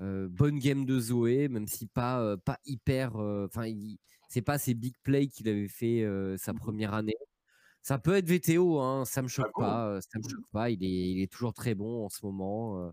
[0.00, 3.70] euh, bonne game de Zoé, même si pas, euh, pas hyper, enfin,
[4.30, 7.16] c'est pas ces big plays qu'il avait fait euh, sa première année.
[7.82, 10.82] Ça peut être VTO, hein, ça me choque bon pas, ça me choque pas, il
[10.82, 12.86] est, il est toujours très bon en ce moment.
[12.86, 12.90] euh,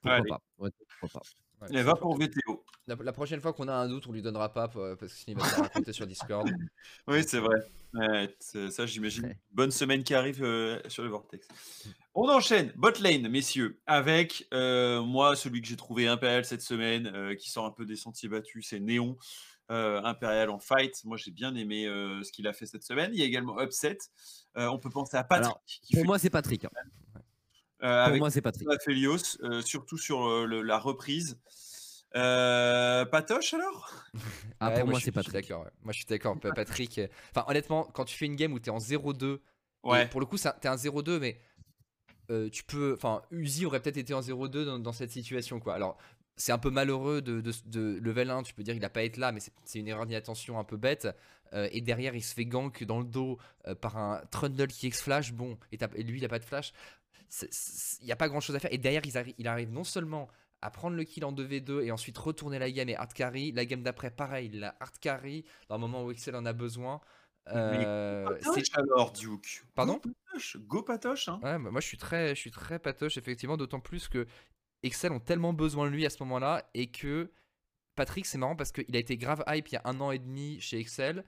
[0.00, 0.70] pourquoi pas, ouais,
[1.00, 1.26] pourquoi pas.
[1.66, 2.63] Ouais, Elle va pour VTO.
[2.86, 5.18] La, la prochaine fois qu'on a un doute, on lui donnera pas euh, parce que
[5.18, 6.46] sinon il va se raconter sur Discord.
[7.08, 7.56] Oui, c'est vrai.
[7.94, 8.36] Ouais,
[8.70, 9.24] ça, j'imagine.
[9.26, 9.38] Ouais.
[9.52, 11.46] Bonne semaine qui arrive euh, sur le Vortex.
[12.14, 17.10] On enchaîne, bot lane, messieurs, avec euh, moi, celui que j'ai trouvé impérial cette semaine,
[17.14, 19.16] euh, qui sort un peu des sentiers battus, c'est Néon.
[19.70, 21.02] impérial en fight.
[21.04, 21.84] Moi, j'ai bien aimé
[22.22, 23.10] ce qu'il a fait cette semaine.
[23.14, 23.96] Il y a également Upset.
[24.56, 25.46] On peut penser à Patrick.
[25.46, 26.64] Alors, Pour fait, moi, c'est Patrick.
[26.66, 28.08] hein.
[28.08, 28.68] Pour moi, c'est Patrick.
[29.64, 31.38] Surtout sur le- la reprise.
[32.16, 33.92] Euh, Patoche alors?
[34.60, 35.32] Ah, Ouais, pour moi, suis- c'est Patrick.
[35.34, 35.64] d'accord.
[35.64, 35.70] ouais.
[35.82, 36.38] Moi, je suis d'accord.
[36.38, 37.00] Pa- Patrick.
[37.34, 39.40] Enfin, honnêtement, quand tu fais une game où tu es en 0-2,
[39.84, 40.08] et Ouais.
[40.08, 41.38] pour le coup, ça- t'es un 0-2, mais
[42.30, 42.94] euh, tu peux.
[42.96, 45.74] Enfin, Uzi aurait peut-être été en 0-2 dans, dans cette situation, quoi.
[45.74, 45.98] Alors,
[46.36, 49.20] c'est un peu malheureux de, de, level 1, tu peux dire qu'il n'a pas été
[49.20, 51.06] là, mais c'est une erreur d'inattention un peu bête.
[51.52, 53.38] Euh, et derrière, il se fait gank dans le dos
[53.68, 55.32] euh, par un Trundle qui X-Flash.
[55.32, 56.72] Bon, et, lui, il n'a pas de flash.
[58.00, 58.72] Il n'y a pas grand chose à faire.
[58.72, 59.02] Et derrière,
[59.38, 60.28] il, arrive non seulement
[60.64, 63.52] à prendre le kill en 2v2 et ensuite retourner la game et hard carry.
[63.52, 66.54] La game d'après, pareil, il a hard carry dans le moment où Excel en a
[66.54, 67.00] besoin.
[67.52, 69.64] Euh, c'est alors Duke.
[69.74, 70.00] Pardon
[70.56, 71.28] Go patoche.
[71.28, 71.38] Hein.
[71.42, 74.26] Ouais, moi je suis très, je suis très patoche effectivement, d'autant plus que
[74.82, 77.30] Excel ont tellement besoin de lui à ce moment-là et que
[77.94, 80.18] Patrick, c'est marrant parce qu'il a été grave hype il y a un an et
[80.18, 81.24] demi chez Excel.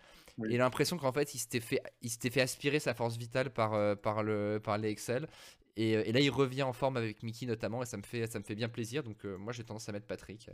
[0.49, 3.75] Et l'impression qu'en fait, il s'était fait, il s'était fait aspirer sa force vitale par,
[3.75, 5.29] euh, par, le, par les Excel.
[5.77, 8.27] Et, euh, et, là, il revient en forme avec Mickey notamment, et ça me fait,
[8.27, 9.03] ça me fait bien plaisir.
[9.03, 10.51] Donc, euh, moi, j'ai tendance à mettre Patrick.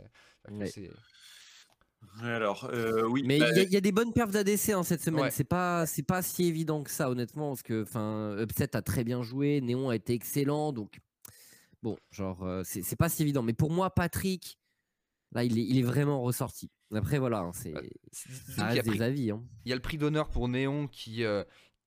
[2.21, 2.69] Alors,
[3.09, 3.23] oui.
[3.25, 5.29] Mais bah, il y, a des bonnes perfs d'ADC hein, cette semaine.
[5.31, 9.03] C'est pas, c'est pas si évident que ça, honnêtement, parce que, enfin, Upset a très
[9.03, 10.99] bien joué, Néon a été excellent, donc
[11.81, 13.41] bon, genre, c'est pas si évident.
[13.41, 14.59] Mais pour moi, Patrick,
[15.33, 16.69] Là, il est, il est vraiment ressorti.
[16.93, 17.73] Après, voilà, hein, c'est
[18.57, 19.31] reste des avis.
[19.31, 19.43] Hein.
[19.65, 21.43] Il y a le prix d'honneur pour Néon qui, euh,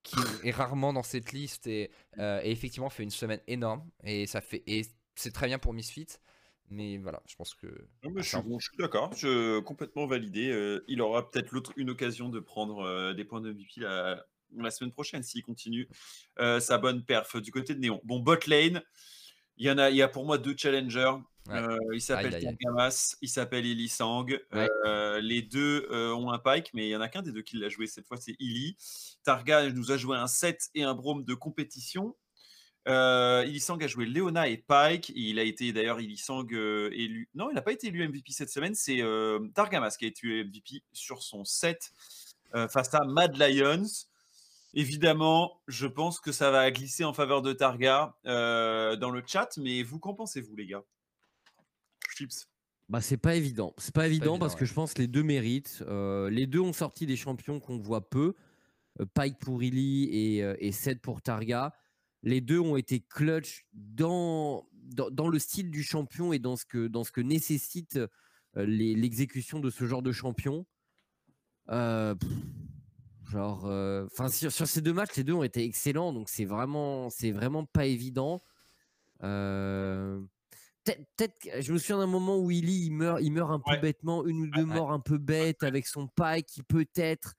[0.07, 3.83] qui est rarement dans cette liste et, euh, et, effectivement fait une semaine énorme.
[4.05, 4.83] Et ça fait et
[5.15, 6.07] c'est très bien pour Misfit.
[6.69, 7.67] Mais voilà, je pense que.
[8.03, 10.51] je, suis, d'accord, je complètement validé.
[10.51, 14.25] Euh, il aura peut-être l'autre une occasion de prendre des points de MVP la,
[14.57, 15.89] la semaine prochaine s'il continue
[16.37, 18.01] sa bonne perf du côté de Néon.
[18.03, 18.83] Bon, bot lane,
[19.59, 21.15] il y en a, il y a pour moi deux challengers.
[21.51, 24.27] Euh, il s'appelle Targamas, il s'appelle Ilisang.
[24.55, 27.43] Euh, les deux euh, ont un Pike, mais il y en a qu'un des deux
[27.43, 28.77] qui l'a joué cette fois, c'est Ili.
[29.23, 32.17] Targa nous a joué un 7 et un Brome de compétition.
[32.89, 35.13] Euh, Ilisang a joué Leona et Pike.
[35.15, 37.29] Il a été d'ailleurs Ilisang élu.
[37.35, 38.75] Non, il n'a pas été élu MVP cette semaine.
[38.75, 39.03] C'est
[39.55, 41.93] Targamas qui a été MVP sur son 7
[42.71, 43.87] face à Mad Lions.
[44.75, 49.83] Évidemment, je pense que ça va glisser en faveur de Targa dans le chat, mais
[49.83, 50.85] vous, qu'en pensez-vous, les gars?
[52.89, 53.75] Bah, c'est pas évident.
[53.79, 55.83] C'est pas évident parce que je pense que les deux méritent.
[55.89, 58.35] Euh, les deux ont sorti des champions qu'on voit peu.
[59.01, 61.75] Euh, Pike pour Illy et, euh, et Seth pour Targa.
[62.23, 66.87] Les deux ont été clutch dans, dans, le style du champion et dans ce que,
[66.87, 67.99] dans ce que nécessite
[68.55, 70.65] l'exécution de ce genre de champion.
[71.69, 73.65] genre,
[74.07, 77.33] enfin sur, sur, ces deux matchs, les deux ont été excellents, donc c'est vraiment, c'est
[77.33, 78.43] vraiment pas évident.
[79.23, 80.21] Euh,
[80.95, 84.25] peut-être, je me souviens d'un moment où Illy il meurt, il meurt un peu bêtement,
[84.27, 87.35] une ou deux morts un peu bêtes avec son Pike qui peut-être,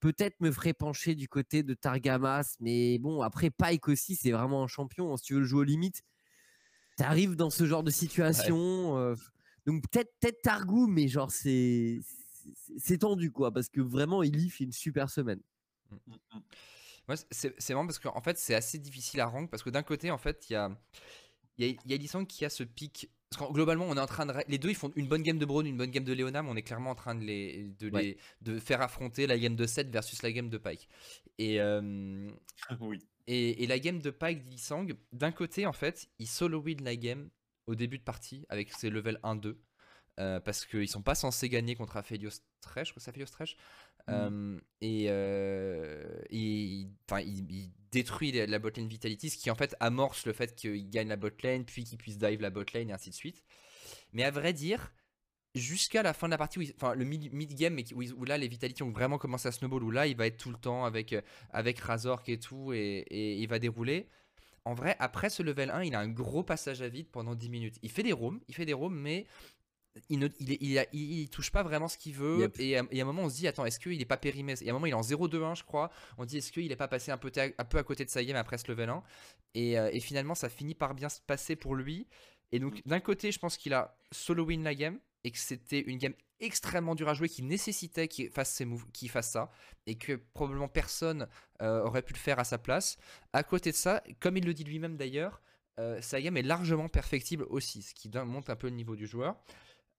[0.00, 2.56] peut-être me ferait pencher du côté de Targamas.
[2.60, 5.12] Mais bon, après Pike aussi, c'est vraiment un champion.
[5.12, 6.02] Hein, si tu veux le jouer aux limites,
[6.96, 8.98] t'arrives dans ce genre de situation.
[8.98, 9.14] Euh,
[9.66, 12.00] donc peut-être, peut-être Targou, mais genre c'est,
[12.78, 15.40] c'est tendu quoi, parce que vraiment Illy fait une super semaine.
[15.90, 17.14] Mmh, mmh, mmh.
[17.30, 20.18] c'est, vraiment parce qu'en fait, c'est assez difficile à rank parce que d'un côté, en
[20.18, 20.70] fait, il y a
[21.58, 23.10] il y a, y qui a ce pic.
[23.30, 24.32] Parce globalement, on est en train de.
[24.48, 26.50] Les deux, ils font une bonne game de Braun, une bonne game de Leona, mais
[26.50, 29.66] on est clairement en train de les, de, les, de faire affronter la game de
[29.66, 30.88] 7 versus la game de Pike.
[31.38, 32.30] Et, euh,
[32.80, 33.00] oui.
[33.26, 36.94] et, et, la game de Pike d'Ilisang, d'un côté, en fait, il solo win la
[36.94, 37.28] game
[37.66, 39.56] au début de partie avec ses level 1-2.
[40.18, 42.30] Euh, parce qu'ils sont pas censés gagner contre Aphelios
[42.62, 43.54] Tresh, je crois que c'est Aphelios Tresh.
[44.08, 44.12] Mm.
[44.12, 46.90] Euh, et euh, il,
[47.92, 51.64] détruit la botlane Vitality, ce qui en fait amorce le fait qu'il gagne la botlane,
[51.64, 53.42] puis qu'il puisse dive la botlane et ainsi de suite.
[54.12, 54.92] Mais à vrai dire,
[55.54, 59.16] jusqu'à la fin de la partie, enfin le mid-game, où, là les Vitality ont vraiment
[59.16, 61.14] commencé à snowball, où là il va être tout le temps avec,
[61.50, 64.10] avec Razork et tout, et, et il va dérouler
[64.66, 67.50] en vrai, après ce level 1, il a un gros passage à vide pendant 10
[67.50, 67.76] minutes.
[67.82, 69.24] Il fait des roams, il fait des roams, mais
[70.08, 72.50] il ne il, touche pas vraiment ce qu'il veut.
[72.58, 74.54] Et, à, un moment, on se dit, attends, est-ce qu'il est pas périmé?
[74.60, 75.90] Et à un moment, il est en 0-2-1, je crois.
[76.18, 78.24] On dit, est-ce qu'il est pas passé un peu, un peu à côté de sa
[78.24, 79.02] game après ce level 1
[79.56, 82.06] euh, et, finalement, ça finit par bien se passer pour lui.
[82.52, 85.80] Et donc, d'un côté, je pense qu'il a solo win la game et que c'était
[85.80, 89.50] une game extrêmement dure à jouer qui nécessitait qu'il fasse ses moves, qu'il fasse ça
[89.86, 91.26] et que probablement personne
[91.62, 92.98] euh, aurait pu le faire à sa place.
[93.32, 95.40] À côté de ça, comme il le dit lui-même d'ailleurs,
[95.78, 99.06] euh, sa game est largement perfectible aussi, ce qui montre un peu le niveau du
[99.06, 99.36] joueur.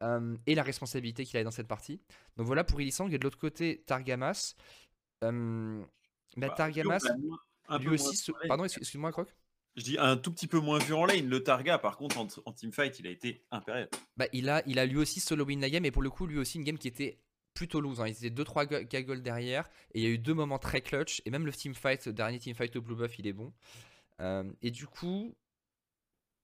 [0.04, 2.00] Euh, et la responsabilité qu'il a dans cette partie.
[2.36, 3.12] Donc voilà pour Ilisang.
[3.12, 4.56] Et de l'autre côté, Targamas.
[5.24, 5.84] Euh,
[6.36, 7.04] bah, Targamas,
[7.80, 8.32] lui aussi.
[8.48, 9.28] Pardon, excuse-moi, Croc.
[9.76, 11.28] Je dis un tout petit peu moins vu en lane.
[11.28, 13.90] Le Targa, par contre, en, en teamfight, il a été impérial.
[14.18, 15.86] Bah, il, a, il a lui aussi solo win la game.
[15.86, 17.20] Et pour le coup, lui aussi, une game qui était
[17.54, 18.02] plutôt loose.
[18.02, 18.08] Hein.
[18.08, 19.70] Il était 2-3 gagoles derrière.
[19.94, 21.22] Et il y a eu deux moments très clutch.
[21.26, 23.54] Et même le teamfight, le dernier teamfight au Blue Buff, il est bon.
[24.20, 25.36] Euh, et du coup,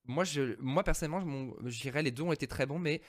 [0.06, 3.02] moi, je, moi personnellement, je dirais les deux ont été très bons, mais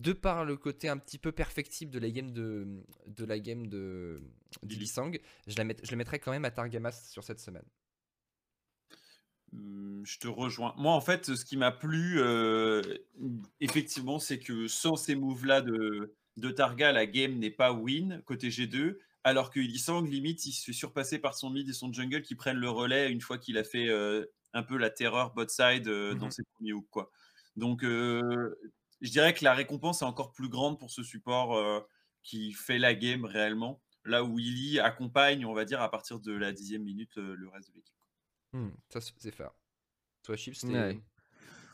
[0.00, 2.66] de par le côté un petit peu perfectible de la game de,
[3.06, 4.22] de la game de
[5.46, 7.64] je, la je le mettrais quand même à Targamas sur cette semaine.
[9.52, 10.74] Mmh, je te rejoins.
[10.76, 12.82] Moi, en fait, ce qui m'a plu, euh,
[13.60, 18.48] effectivement, c'est que sans ces moves-là de, de Targa, la game n'est pas win côté
[18.48, 22.22] G2, alors que Illisang, limite, il se fait surpasser par son mid et son jungle
[22.22, 25.48] qui prennent le relais une fois qu'il a fait euh, un peu la terreur bot
[25.48, 26.30] side euh, dans Mhm.
[26.30, 26.90] ses premiers hooks.
[26.90, 27.10] Quoi.
[27.56, 27.84] Donc,
[29.04, 31.80] je dirais que la récompense est encore plus grande pour ce support euh,
[32.24, 36.32] qui fait la game réellement, là où Illy accompagne, on va dire, à partir de
[36.32, 37.94] la dixième minute, euh, le reste de l'équipe.
[38.52, 39.52] Hmm, ça, c'est faire.
[40.24, 41.00] Toi, Chips, t'es- Ouais.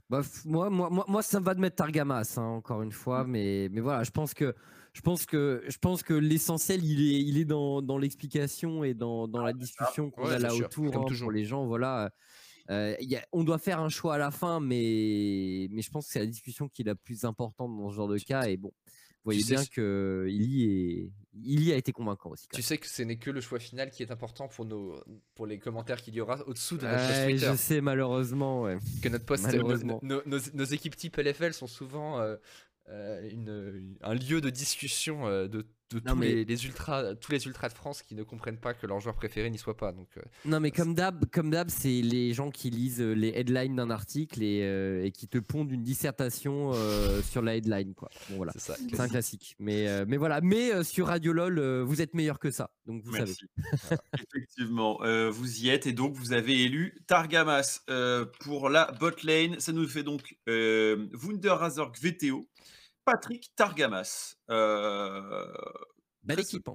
[0.09, 3.25] Bah, moi, moi, moi, moi, ça me va de mettre Targamas, hein, encore une fois,
[3.25, 4.57] mais, mais voilà, je pense que,
[4.93, 8.93] je pense que, je pense que l'essentiel, il est, il est dans, dans l'explication et
[8.93, 11.27] dans, dans la discussion qu'on Ouais, a là sûr, autour comme hein, toujours.
[11.27, 11.65] pour les gens.
[11.67, 12.11] Voilà,
[12.71, 15.91] Euh, il y a- on doit faire un choix à la fin, mais, mais je
[15.91, 18.45] pense que c'est la discussion qui est la plus importante dans ce genre de cas.
[18.49, 18.93] Et bon, vous
[19.25, 22.47] voyez bien que il est, il y a été convaincant aussi.
[22.53, 25.03] Tu sais que ce n'est que le choix final qui est important pour, nos,
[25.35, 27.47] pour les commentaires qu'il y aura au-dessous de notre post Twitter.
[27.51, 28.63] je sais malheureusement.
[28.63, 28.79] Ouais.
[29.03, 29.99] Que notre post, Malheureusement.
[30.03, 32.37] nos, nos- nos équipes type LFL sont souvent euh,
[32.89, 37.15] euh, une- un lieu de discussion euh, de, de Non, tous, mais- les, les ultras,
[37.17, 39.77] tous les ultras de France qui ne comprennent pas que leur joueur préféré n'y soit
[39.77, 39.93] pas.
[39.93, 43.29] Donc, euh, Non, mais comme d'hab, comme d'hab, c'est les gens qui lisent euh, les
[43.35, 47.95] headlines d'un article et, euh, et qui te pondent une dissertation euh, sur la headline,
[47.95, 48.09] quoi.
[48.31, 48.53] Bon, voilà.
[48.53, 48.77] c'est ça.
[48.91, 49.57] C'est un classique.
[49.59, 50.41] Mais, euh, mais voilà.
[50.41, 52.71] Mais euh, sur Radio LOL, euh, vous êtes meilleur que ça.
[52.87, 53.33] Donc vous savez.
[54.15, 59.11] Effectivement, euh, vous y êtes et donc vous avez élu Targamas euh, pour la bot
[59.25, 59.59] lane.
[59.61, 62.47] Ça nous fait donc euh, Wunder Razorg VTO,
[63.11, 64.37] Patrick Targamas.
[64.51, 65.53] Euh,
[66.23, 66.69] Belle Très équipe.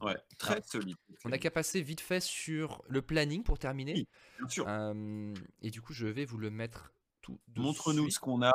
[0.00, 0.96] ouais, très solide.
[1.24, 3.94] On n'a qu'à passer vite fait sur le planning pour terminer.
[3.94, 4.08] Oui,
[4.38, 4.64] Bien sûr.
[4.68, 8.52] Euh, et du coup, je vais vous le mettre tout de Montre-nous ce qu'on a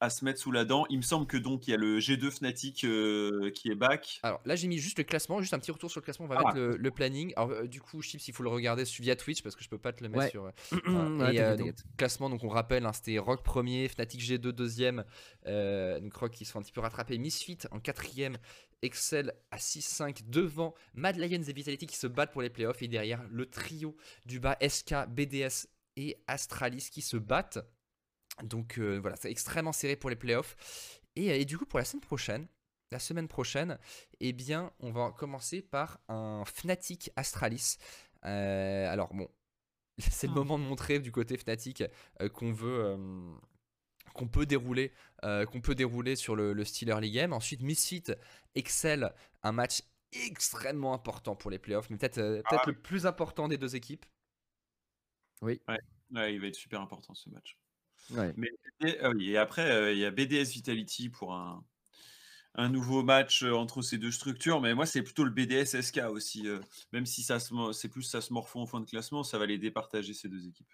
[0.00, 0.84] à se mettre sous la dent.
[0.90, 4.20] Il me semble que donc il y a le G2 Fnatic euh, qui est back.
[4.22, 6.26] Alors là, j'ai mis juste le classement, juste un petit retour sur le classement.
[6.26, 6.44] On va Ah.
[6.46, 7.32] mettre le, le planning.
[7.36, 9.78] Alors, euh, du coup, Chips, il faut le regarder via Twitch parce que je peux
[9.78, 10.30] pas te le mettre Ouais.
[10.30, 10.44] sur.
[10.44, 10.50] euh.
[11.32, 15.04] Et, euh, donc, classement, donc on rappelle, hein, c'était Rock premier, Fnatic G2 deuxième,
[15.46, 18.38] euh, donc Rock qui se fait un petit peu rattraper, Misfit en quatrième,
[18.82, 22.88] Excel à 6-5 devant, Mad Lions et Vitality qui se battent pour les playoffs et
[22.88, 23.96] derrière le trio
[24.26, 27.58] du bas SK, BDS et Astralis qui se battent.
[28.42, 31.00] Donc euh, voilà, c'est extrêmement serré pour les playoffs.
[31.16, 32.48] Et, euh, et du coup, pour la semaine prochaine,
[32.90, 33.78] la semaine prochaine,
[34.20, 37.76] eh bien, on va commencer par un Fnatic Astralis.
[38.24, 39.28] Euh, alors bon,
[39.98, 40.36] c'est le Ah.
[40.36, 41.84] moment de montrer du côté Fnatic
[42.20, 43.34] euh, qu'on veut, euh,
[44.14, 44.92] qu'on peut dérouler,
[45.24, 47.32] euh, qu'on peut dérouler sur le, le style early game.
[47.32, 48.04] Ensuite, Misfit
[48.54, 49.12] excelle
[49.42, 49.82] un match
[50.12, 52.70] extrêmement important pour les playoffs, mais peut-être euh, peut-être Ah.
[52.70, 54.04] le plus important des deux équipes.
[55.42, 55.60] Ouais,
[56.10, 57.56] il va être super important ce match.
[58.10, 58.34] Ouais.
[58.80, 61.64] Et, ah et après, euh, il y a BDS Vitality pour un,
[62.54, 64.60] un nouveau match euh, entre ces deux structures.
[64.60, 66.46] Mais moi, c'est plutôt le BDS SK aussi.
[66.48, 66.60] euh,
[66.92, 69.58] même si ça c'est plus ça se morfond au fond de classement, ça va les
[69.58, 70.72] départager ces deux équipes.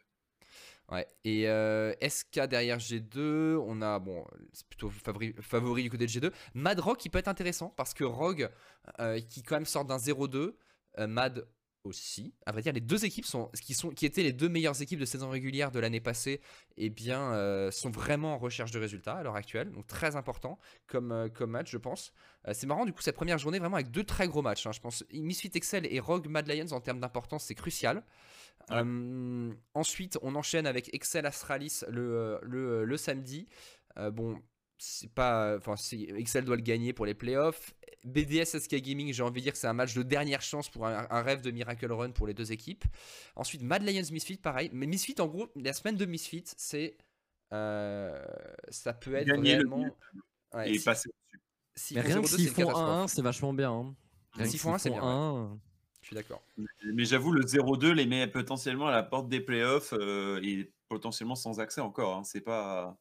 [0.88, 1.06] Ouais.
[1.24, 6.10] Et euh, SK derrière G2, on a, bon, c'est plutôt favori, favori du côté de
[6.10, 6.32] G2.
[6.54, 8.50] Mad Rock qui peut être intéressant parce que Rogue,
[8.98, 10.56] euh, qui quand même sort d'un 0-2,
[10.98, 11.46] euh, Mad
[11.84, 12.34] aussi.
[12.46, 15.00] À vrai dire, les deux équipes sont, qui, sont, qui étaient les deux meilleures équipes
[15.00, 16.40] de saison régulière de l'année passée,
[16.76, 19.70] eh bien, euh, sont vraiment en recherche de résultats à l'heure actuelle.
[19.70, 22.12] Donc très important comme, euh, comme match, je pense.
[22.46, 24.66] Euh, c'est marrant, du coup, cette première journée, vraiment avec deux très gros matchs.
[24.66, 28.04] hein, je pense Misfit Excel et Rogue Mad Lions en termes d'importance, c'est crucial.
[28.70, 28.82] Ouais.
[29.74, 33.48] Ensuite, on enchaîne avec Excel Astralis le, le, le samedi.
[34.12, 34.40] Bon,
[34.82, 35.74] c'est pas, enfin,
[36.16, 37.74] Excel doit le gagner pour les playoffs.
[38.04, 40.86] BDS SK Gaming, j'ai envie de dire que c'est un match de dernière chance pour
[40.86, 42.84] un, un rêve de Miracle Run pour les deux équipes.
[43.36, 44.70] Ensuite, Mad Lions Misfit, pareil.
[44.72, 46.96] Mais Misfit, en gros, la semaine de Misfit, c'est,
[47.52, 48.18] euh,
[48.70, 49.96] ça peut être Gagner le réellement.
[50.54, 51.10] Ouais, et si- passer
[51.94, 52.88] Mais font rien que 0-2, s'ils font catastrophe.
[52.88, 53.70] 1-1, c'est vachement bien.
[53.72, 53.94] hein.
[54.32, 55.06] Rien S'ils font un, c'est bien, ouais.
[55.06, 55.60] 1-1,
[56.00, 56.42] Je suis d'accord.
[56.94, 61.34] Mais j'avoue, le 0-2 les met potentiellement à la porte des playoffs euh, et potentiellement
[61.34, 62.16] sans accès encore.
[62.16, 62.24] hein.
[62.24, 62.98] C'est pas.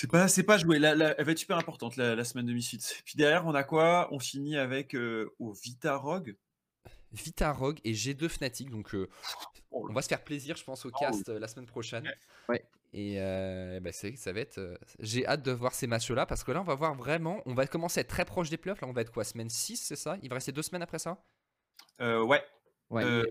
[0.00, 0.78] C'est pas, c'est pas joué.
[0.78, 3.00] La- la- elle va être super importante la, la semaine de Misfits.
[3.04, 4.06] Puis derrière, on a quoi?
[4.12, 6.36] On finit avec euh, au Vita Rogue.
[7.10, 8.70] Vita Rogue et G2 Fnatic.
[8.70, 9.08] Donc, euh,
[9.72, 12.08] Oh on va se faire plaisir, je pense, au Oh cast euh, la semaine prochaine.
[12.48, 12.64] Ouais.
[12.92, 14.58] Et euh, bah, c'est, ça va être.
[14.58, 17.42] euh, j'ai hâte de voir ces matchs-là parce que là, on va voir vraiment.
[17.44, 18.80] On va commencer à être très proche des playoffs.
[18.80, 20.16] Là, on va être quoi Semaine 6, c'est ça?
[20.22, 21.24] Il va rester deux semaines après ça?
[22.00, 22.44] Euh, ouais,
[22.90, 23.24] Ouais, euh,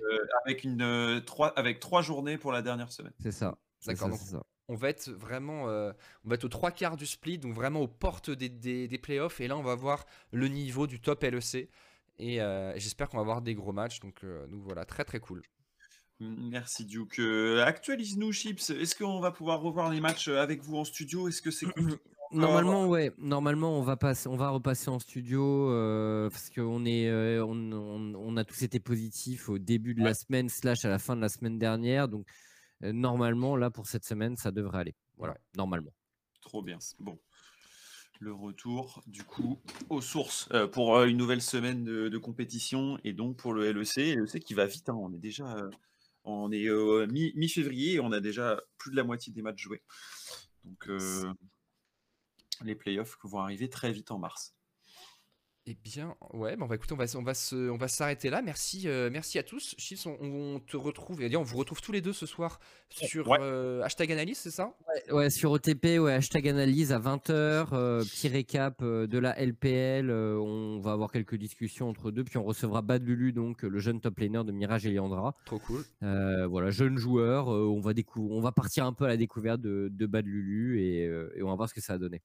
[0.43, 3.13] avec, une, euh, trois, avec trois journées pour la dernière semaine.
[3.21, 3.57] c'est ça.
[3.79, 4.09] C'est D'accord,
[4.69, 5.69] On va être vraiment.
[5.69, 5.91] euh,
[6.25, 8.97] on va être aux trois quarts du split, donc vraiment aux portes des, des, des
[8.97, 9.39] playoffs.
[9.39, 11.69] Et là, on va voir le niveau du top LEC.
[12.19, 13.99] Et euh, j'espère qu'on va avoir des gros matchs.
[13.99, 15.41] Donc, euh, donc voilà, très très cool.
[16.19, 17.19] Merci Duke.
[17.19, 18.71] Euh, Actualise-nous, Chips.
[18.71, 21.27] Est-ce qu'on va pouvoir revoir les matchs avec vous en studio?
[21.29, 21.67] Est-ce que c'est
[22.33, 23.13] Normalement, ouais.
[23.19, 27.71] Normalement, on va passer, on va repasser en studio euh, parce qu'on est, euh, on,
[27.71, 31.15] on- on a tous été positifs au début de la semaine slash à la fin
[31.15, 32.09] de la semaine dernière.
[32.09, 32.31] Donc, euh,
[32.81, 34.95] normalement, là pour cette semaine, ça devrait aller.
[35.17, 35.39] Voilà, Ouais.
[35.55, 35.93] normalement.
[36.41, 36.77] Trop bien.
[36.99, 37.19] Bon.
[38.19, 39.59] Le retour, du coup,
[39.89, 44.15] aux sources euh, pour une nouvelle semaine de, de compétition et donc pour le LEC.
[44.15, 44.89] LEC qui va vite.
[44.89, 45.55] hein, On est déjà
[46.23, 46.67] on est
[47.07, 49.81] mi- mi-février et on a déjà plus de la moitié des matchs joués.
[50.65, 50.89] Donc,
[52.63, 54.55] les playoffs vont arriver très vite en mars.
[55.69, 58.29] Eh bien, ouais, bah on va écouter, on va, on va se, on va s'arrêter
[58.29, 58.41] là.
[58.41, 59.75] Merci, euh, merci à tous.
[59.77, 63.27] Chips, on, on te retrouve, et on vous retrouve tous les deux ce soir sur
[63.27, 63.37] Ouais.
[63.41, 64.73] euh, hashtag analyse, c'est ça?
[64.87, 70.09] Ouais, ouais, sur OTP, ouais, hashtag analyse à 20h, petit récap euh, de la LPL,
[70.09, 73.67] euh, on va avoir quelques discussions entre deux, puis on recevra Bad Lulu, donc euh,
[73.67, 75.35] le jeune top laner de Mirage et Liandra.
[75.45, 75.83] Trop cool.
[76.01, 79.17] Euh, voilà, jeune joueur, euh, on, va décou- on va partir un peu à la
[79.17, 81.97] découverte de, de Bad Lulu et, euh, et on va voir ce que ça a
[81.97, 82.21] donné.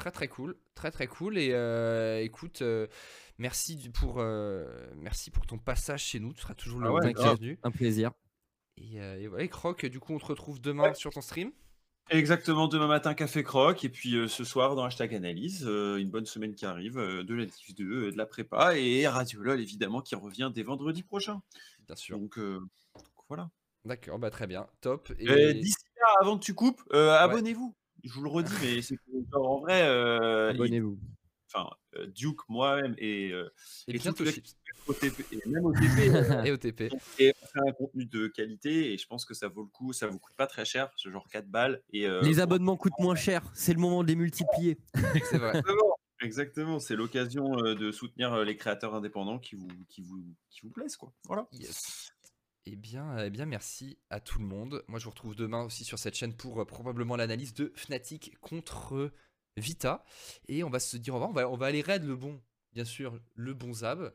[0.00, 1.36] Très très cool, très très cool.
[1.36, 2.86] Et euh, écoute, euh,
[3.36, 4.66] merci pour, euh,
[4.96, 6.32] merci pour ton passage chez nous.
[6.32, 7.58] Tu seras toujours le Ah ouais, bienvenu.
[7.62, 8.12] Un plaisir.
[8.78, 10.94] Et, euh, et voilà, et Croc, du coup, on te retrouve demain Ouais.
[10.94, 11.52] sur ton stream.
[12.08, 16.08] Exactement, demain matin, Café Croc, et puis euh, ce soir dans Hashtag Analyse, euh, une
[16.08, 19.42] bonne semaine qui arrive, euh, de la Div 2, euh, de la prépa, et Radio
[19.42, 21.42] LOL, évidemment, qui revient dès vendredi prochain.
[21.86, 22.18] Bien sûr.
[22.18, 22.58] Donc, euh,
[22.96, 23.50] donc voilà.
[23.84, 25.12] D'accord, bah très bien, top.
[25.18, 27.74] Et Euh, D'ici là, avant que tu coupes, euh, abonnez-vous.
[28.04, 28.96] Je vous le redis, mais c'est
[29.32, 30.98] genre, en vrai, euh, Abonnez-vous.
[31.52, 33.48] enfin, euh, Duke, moi-même, et, euh,
[33.88, 35.72] et et tout et même euh,
[37.18, 39.68] et et on fait un contenu de qualité, et je pense que ça vaut le
[39.68, 41.82] coup, ça vous coûte pas très cher, ce genre 4 balles.
[41.92, 44.78] Et, euh, Les abonnements coûtent moins cher, c'est le moment de les multiplier.
[45.30, 45.50] C'est vrai.
[45.58, 50.70] Exactement, Exactement, c'est l'occasion de soutenir les créateurs indépendants qui vous, qui vous, qui vous
[50.70, 51.14] plaisent, quoi.
[51.26, 51.48] Voilà.
[51.52, 52.12] Yes.
[52.66, 54.84] Eh bien, eh bien, merci à tout le monde.
[54.88, 58.38] Moi, je vous retrouve demain aussi sur cette chaîne pour euh, probablement l'analyse de Fnatic
[58.40, 59.10] contre
[59.56, 60.04] Vita.
[60.48, 61.30] Et on va se dire au revoir.
[61.30, 62.40] On va, on va aller raid le bon,
[62.72, 64.00] bien sûr, le bon Zab.
[64.02, 64.10] euh,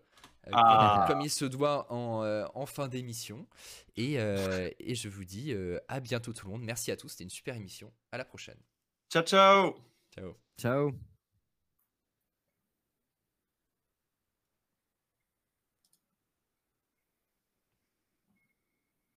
[0.51, 1.05] Ah.
[1.07, 3.47] comme, comme il se doit en, euh, en fin d'émission.
[3.95, 6.61] Et, euh, et je vous dis euh, à bientôt tout le monde.
[6.63, 7.09] Merci à tous.
[7.09, 7.91] C'était une super émission.
[8.11, 8.59] À la prochaine.
[9.11, 9.75] Ciao, ciao
[10.15, 10.35] Ciao.
[10.59, 11.14] Ciao.